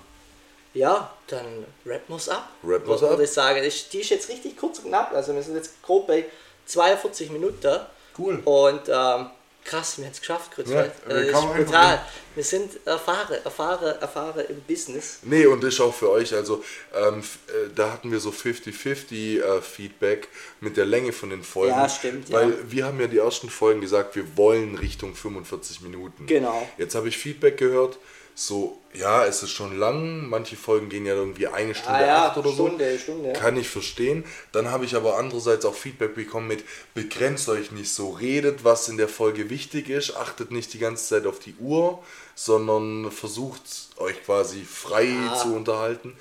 ja, 0.75 1.11
dann 1.27 1.67
rappen 1.85 2.14
wir's 2.14 2.29
ab. 2.29 2.49
Wir's 2.62 2.87
Würde 2.87 3.14
ab. 3.14 3.21
ich 3.21 3.31
sagen. 3.31 3.61
Die 3.93 4.01
ist 4.01 4.11
jetzt 4.11 4.29
richtig 4.29 4.57
kurz 4.57 4.79
und 4.79 4.89
knapp. 4.89 5.12
Also 5.12 5.35
wir 5.35 5.43
sind 5.43 5.57
jetzt 5.57 5.83
grob 5.83 6.07
bei 6.07 6.27
42 6.67 7.31
Minuten. 7.31 7.81
Cool. 8.19 8.41
Und 8.45 8.83
ähm, 8.89 9.31
krass, 9.67 9.99
wir 9.99 10.05
haben 10.05 10.12
es 10.12 10.21
geschafft, 10.21 10.53
kurz. 10.55 10.71
Ja, 10.71 10.85
Ja, 10.85 10.93
wir 11.09 11.29
äh, 11.29 11.33
brutal. 11.33 12.03
Wir 12.35 12.45
sind 12.45 12.87
erfahren, 12.87 13.37
erfahren, 13.45 13.97
erfahren 14.01 14.45
im 14.49 14.61
Business. 14.62 15.21
Nee, 15.23 15.47
und 15.47 15.62
das 15.62 15.75
ist 15.75 15.81
auch 15.81 15.95
für 15.95 16.11
euch, 16.11 16.35
also 16.35 16.62
ähm, 16.95 17.21
äh, 17.21 17.71
da 17.75 17.93
hatten 17.93 18.12
wir 18.12 18.21
so 18.21 18.31
50-50 18.31 19.41
äh, 19.41 19.62
Feedback 19.62 20.29
mit 20.61 20.77
der 20.77 20.85
Länge 20.85 21.12
von 21.12 21.31
den 21.31 21.43
Folgen. 21.43 21.75
Ja, 21.75 21.89
stimmt, 21.89 22.29
ja. 22.29 22.39
Weil 22.39 22.71
wir 22.71 22.85
haben 22.85 23.01
ja 23.01 23.07
die 23.07 23.19
ersten 23.19 23.49
Folgen 23.51 23.81
gesagt, 23.81 24.17
wir 24.17 24.37
wollen 24.37 24.77
Richtung 24.77 25.14
45 25.14 25.81
Minuten. 25.81 26.27
Genau. 26.27 26.69
Jetzt 26.79 26.95
habe 26.95 27.09
ich 27.09 27.17
Feedback 27.17 27.57
gehört, 27.57 27.99
so, 28.39 28.78
ja, 28.93 29.24
es 29.24 29.43
ist 29.43 29.51
schon 29.53 29.78
lang, 29.78 30.28
manche 30.28 30.57
Folgen 30.57 30.91
gehen 30.91 31.07
ja 31.07 31.14
irgendwie 31.14 31.47
eine 31.47 31.74
Stunde 31.74 31.95
Ah 31.99 32.07
ja, 32.07 32.28
acht 32.28 32.37
oder 32.37 32.53
Stunde, 32.53 32.93
so. 32.93 32.99
Stunde, 32.99 33.28
ja. 33.28 33.32
Kann 33.32 33.57
ich 33.57 33.66
verstehen. 33.66 34.24
Dann 34.53 34.70
habe 34.70 34.84
ich 34.84 34.95
aber 34.95 35.16
andererseits 35.16 35.64
auch 35.64 35.74
Feedback 35.74 36.14
bekommen 36.14 36.47
mit, 36.47 36.62
begrenzt 36.93 37.49
euch 37.49 37.72
nicht 37.72 37.91
so, 37.91 38.11
redet, 38.11 38.62
was 38.62 38.91
in 38.91 38.99
der 38.99 39.09
Folge 39.09 39.49
wichtig 39.49 39.89
ist, 39.89 40.14
achtet 40.16 40.51
nicht 40.51 40.74
die 40.74 40.78
ganze 40.78 41.09
Zeit 41.09 41.26
auf 41.26 41.39
die 41.39 41.55
Uhr, 41.59 42.03
sondern 42.34 43.11
versucht 43.11 43.62
euch 43.97 44.22
quasi 44.22 44.64
frei 44.70 45.09
Ah. 45.30 45.37
zu 45.37 45.55
unterhalten. 45.55 46.14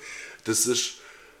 Das 0.44 0.64
ist, 0.64 0.94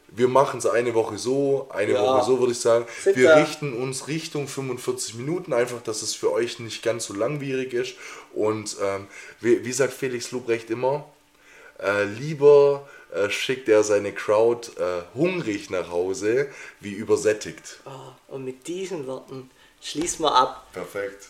wir 0.08 0.28
machen 0.28 0.58
es 0.58 0.66
eine 0.66 0.94
Woche 0.94 1.18
so, 1.18 1.68
eine 1.72 1.92
Ja. 1.92 2.02
Woche 2.02 2.24
so, 2.24 2.38
würde 2.40 2.52
ich 2.52 2.60
sagen. 2.60 2.86
Sind 3.02 3.16
wir 3.16 3.36
richten 3.36 3.72
uns 3.74 4.08
Richtung 4.08 4.48
45 4.48 5.14
Minuten, 5.16 5.52
einfach, 5.52 5.82
dass 5.82 6.02
es 6.02 6.14
für 6.14 6.32
euch 6.32 6.58
nicht 6.58 6.82
ganz 6.82 7.06
so 7.06 7.14
langwierig 7.14 7.72
ist. 7.72 7.94
Und 8.32 8.76
ähm, 8.82 9.06
wie, 9.40 9.64
wie 9.64 9.72
sagt 9.72 9.92
Felix 9.92 10.30
Lobrecht 10.30 10.70
immer, 10.70 11.06
äh, 11.82 12.04
lieber 12.04 12.88
äh, 13.12 13.28
schickt 13.30 13.68
er 13.68 13.82
seine 13.82 14.12
Crowd 14.12 14.70
äh, 14.80 15.02
hungrig 15.14 15.70
nach 15.70 15.90
Hause, 15.90 16.48
wie 16.80 16.92
übersättigt. 16.92 17.80
Ah, 17.84 18.16
und 18.28 18.44
mit 18.44 18.66
diesen 18.66 19.06
Worten 19.06 19.50
schließen 19.80 20.24
wir 20.24 20.34
ab. 20.34 20.66
Perfekt. 20.72 21.28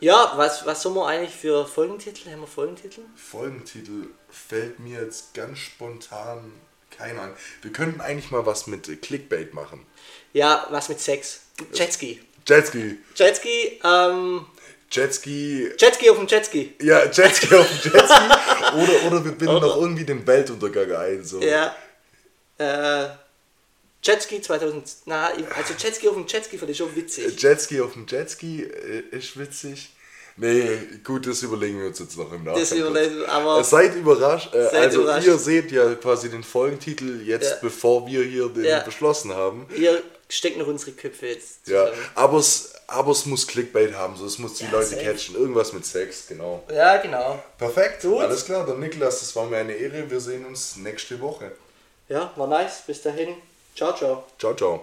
Ja, 0.00 0.32
was, 0.36 0.66
was 0.66 0.82
sollen 0.82 0.96
wir 0.96 1.06
eigentlich 1.06 1.34
für 1.34 1.66
Folgentitel? 1.66 2.30
Haben 2.30 2.40
wir 2.40 2.46
Folgentitel? 2.46 3.02
Folgentitel 3.16 4.08
fällt 4.28 4.78
mir 4.80 5.00
jetzt 5.02 5.34
ganz 5.34 5.58
spontan 5.58 6.52
kein 6.96 7.18
an. 7.18 7.32
Wir 7.62 7.72
könnten 7.72 8.00
eigentlich 8.00 8.30
mal 8.30 8.46
was 8.46 8.66
mit 8.66 8.88
äh, 8.88 8.96
Clickbait 8.96 9.54
machen. 9.54 9.84
Ja, 10.32 10.66
was 10.70 10.88
mit 10.88 11.00
Sex? 11.00 11.40
Jetski. 11.72 12.20
Jetski. 12.46 12.98
Jetski, 13.14 13.80
ähm, 13.84 14.46
Jetski. 14.90 15.70
Jetski 15.78 16.10
auf 16.10 16.18
dem 16.18 16.26
Jetski. 16.26 16.74
Ja, 16.80 17.04
Jetski 17.04 17.54
auf 17.54 17.68
dem 17.68 17.92
Jetski. 17.92 18.22
oder, 18.74 19.06
oder 19.06 19.24
wir 19.24 19.32
binden 19.32 19.60
noch 19.60 19.76
irgendwie 19.76 20.04
den 20.04 20.26
Weltuntergang 20.26 20.92
ein. 20.92 21.24
So. 21.24 21.40
Ja. 21.40 21.74
Äh, 22.58 23.08
Jetski 24.02 24.40
2000. 24.40 24.96
Na, 25.06 25.28
also 25.28 25.74
Jetski 25.78 26.08
auf 26.08 26.14
dem 26.14 26.26
Jetski 26.26 26.58
fand 26.58 26.70
ich 26.70 26.76
schon 26.76 26.94
witzig. 26.94 27.40
Jetski 27.40 27.80
auf 27.80 27.94
dem 27.94 28.06
Jetski 28.06 28.62
äh, 28.62 29.04
ist 29.10 29.38
witzig. 29.38 29.90
Nee, 30.36 30.78
gut, 31.04 31.26
das 31.28 31.42
überlegen 31.42 31.78
wir 31.80 31.86
uns 31.88 31.98
jetzt 32.00 32.16
noch 32.18 32.32
im 32.32 32.42
Nachhinein. 32.44 32.60
Das 32.60 32.72
überlegen 32.72 33.24
aber- 33.26 33.62
Seid 33.62 33.94
überrascht. 33.94 34.52
Äh, 34.54 34.64
Seid 34.64 34.74
also 34.74 35.02
überrascht. 35.02 35.26
ihr 35.28 35.38
seht 35.38 35.70
ja 35.70 35.94
quasi 35.94 36.28
den 36.28 36.42
Folgentitel 36.42 37.22
jetzt, 37.24 37.50
Ja. 37.50 37.56
bevor 37.62 38.06
wir 38.06 38.24
hier 38.24 38.48
den 38.48 38.64
Ja. 38.64 38.80
beschlossen 38.80 39.32
haben. 39.32 39.66
Wir 39.68 40.02
stecken 40.28 40.58
noch 40.58 40.66
unsere 40.66 40.90
Köpfe 40.92 41.26
jetzt 41.28 41.66
Ja, 41.68 41.86
zusammen. 41.86 42.06
aber 42.16 42.38
es, 42.38 42.72
aber 42.88 43.12
es 43.12 43.26
muss 43.26 43.46
Clickbait 43.46 43.94
haben, 43.94 44.16
so 44.16 44.26
es 44.26 44.38
muss 44.40 44.54
die 44.54 44.64
Ja, 44.64 44.72
Leute 44.72 44.86
safe. 44.86 45.04
catchen. 45.04 45.36
Irgendwas 45.36 45.72
mit 45.72 45.86
Sex, 45.86 46.24
genau. 46.28 46.64
Ja, 46.74 46.96
genau. 46.96 47.40
Perfekt, 47.56 48.02
Gut. 48.02 48.20
alles 48.20 48.44
klar. 48.44 48.66
Dann 48.66 48.80
Niklas, 48.80 49.20
das 49.20 49.36
war 49.36 49.46
mir 49.46 49.58
eine 49.58 49.74
Ehre. 49.74 50.10
Wir 50.10 50.18
sehen 50.20 50.44
uns 50.46 50.74
nächste 50.76 51.20
Woche. 51.20 51.52
Ja, 52.08 52.32
war 52.34 52.48
nice. 52.48 52.82
Bis 52.86 53.00
dahin. 53.02 53.36
Ciao, 53.76 53.94
ciao. 53.94 54.24
Ciao, 54.38 54.54
ciao. 54.54 54.82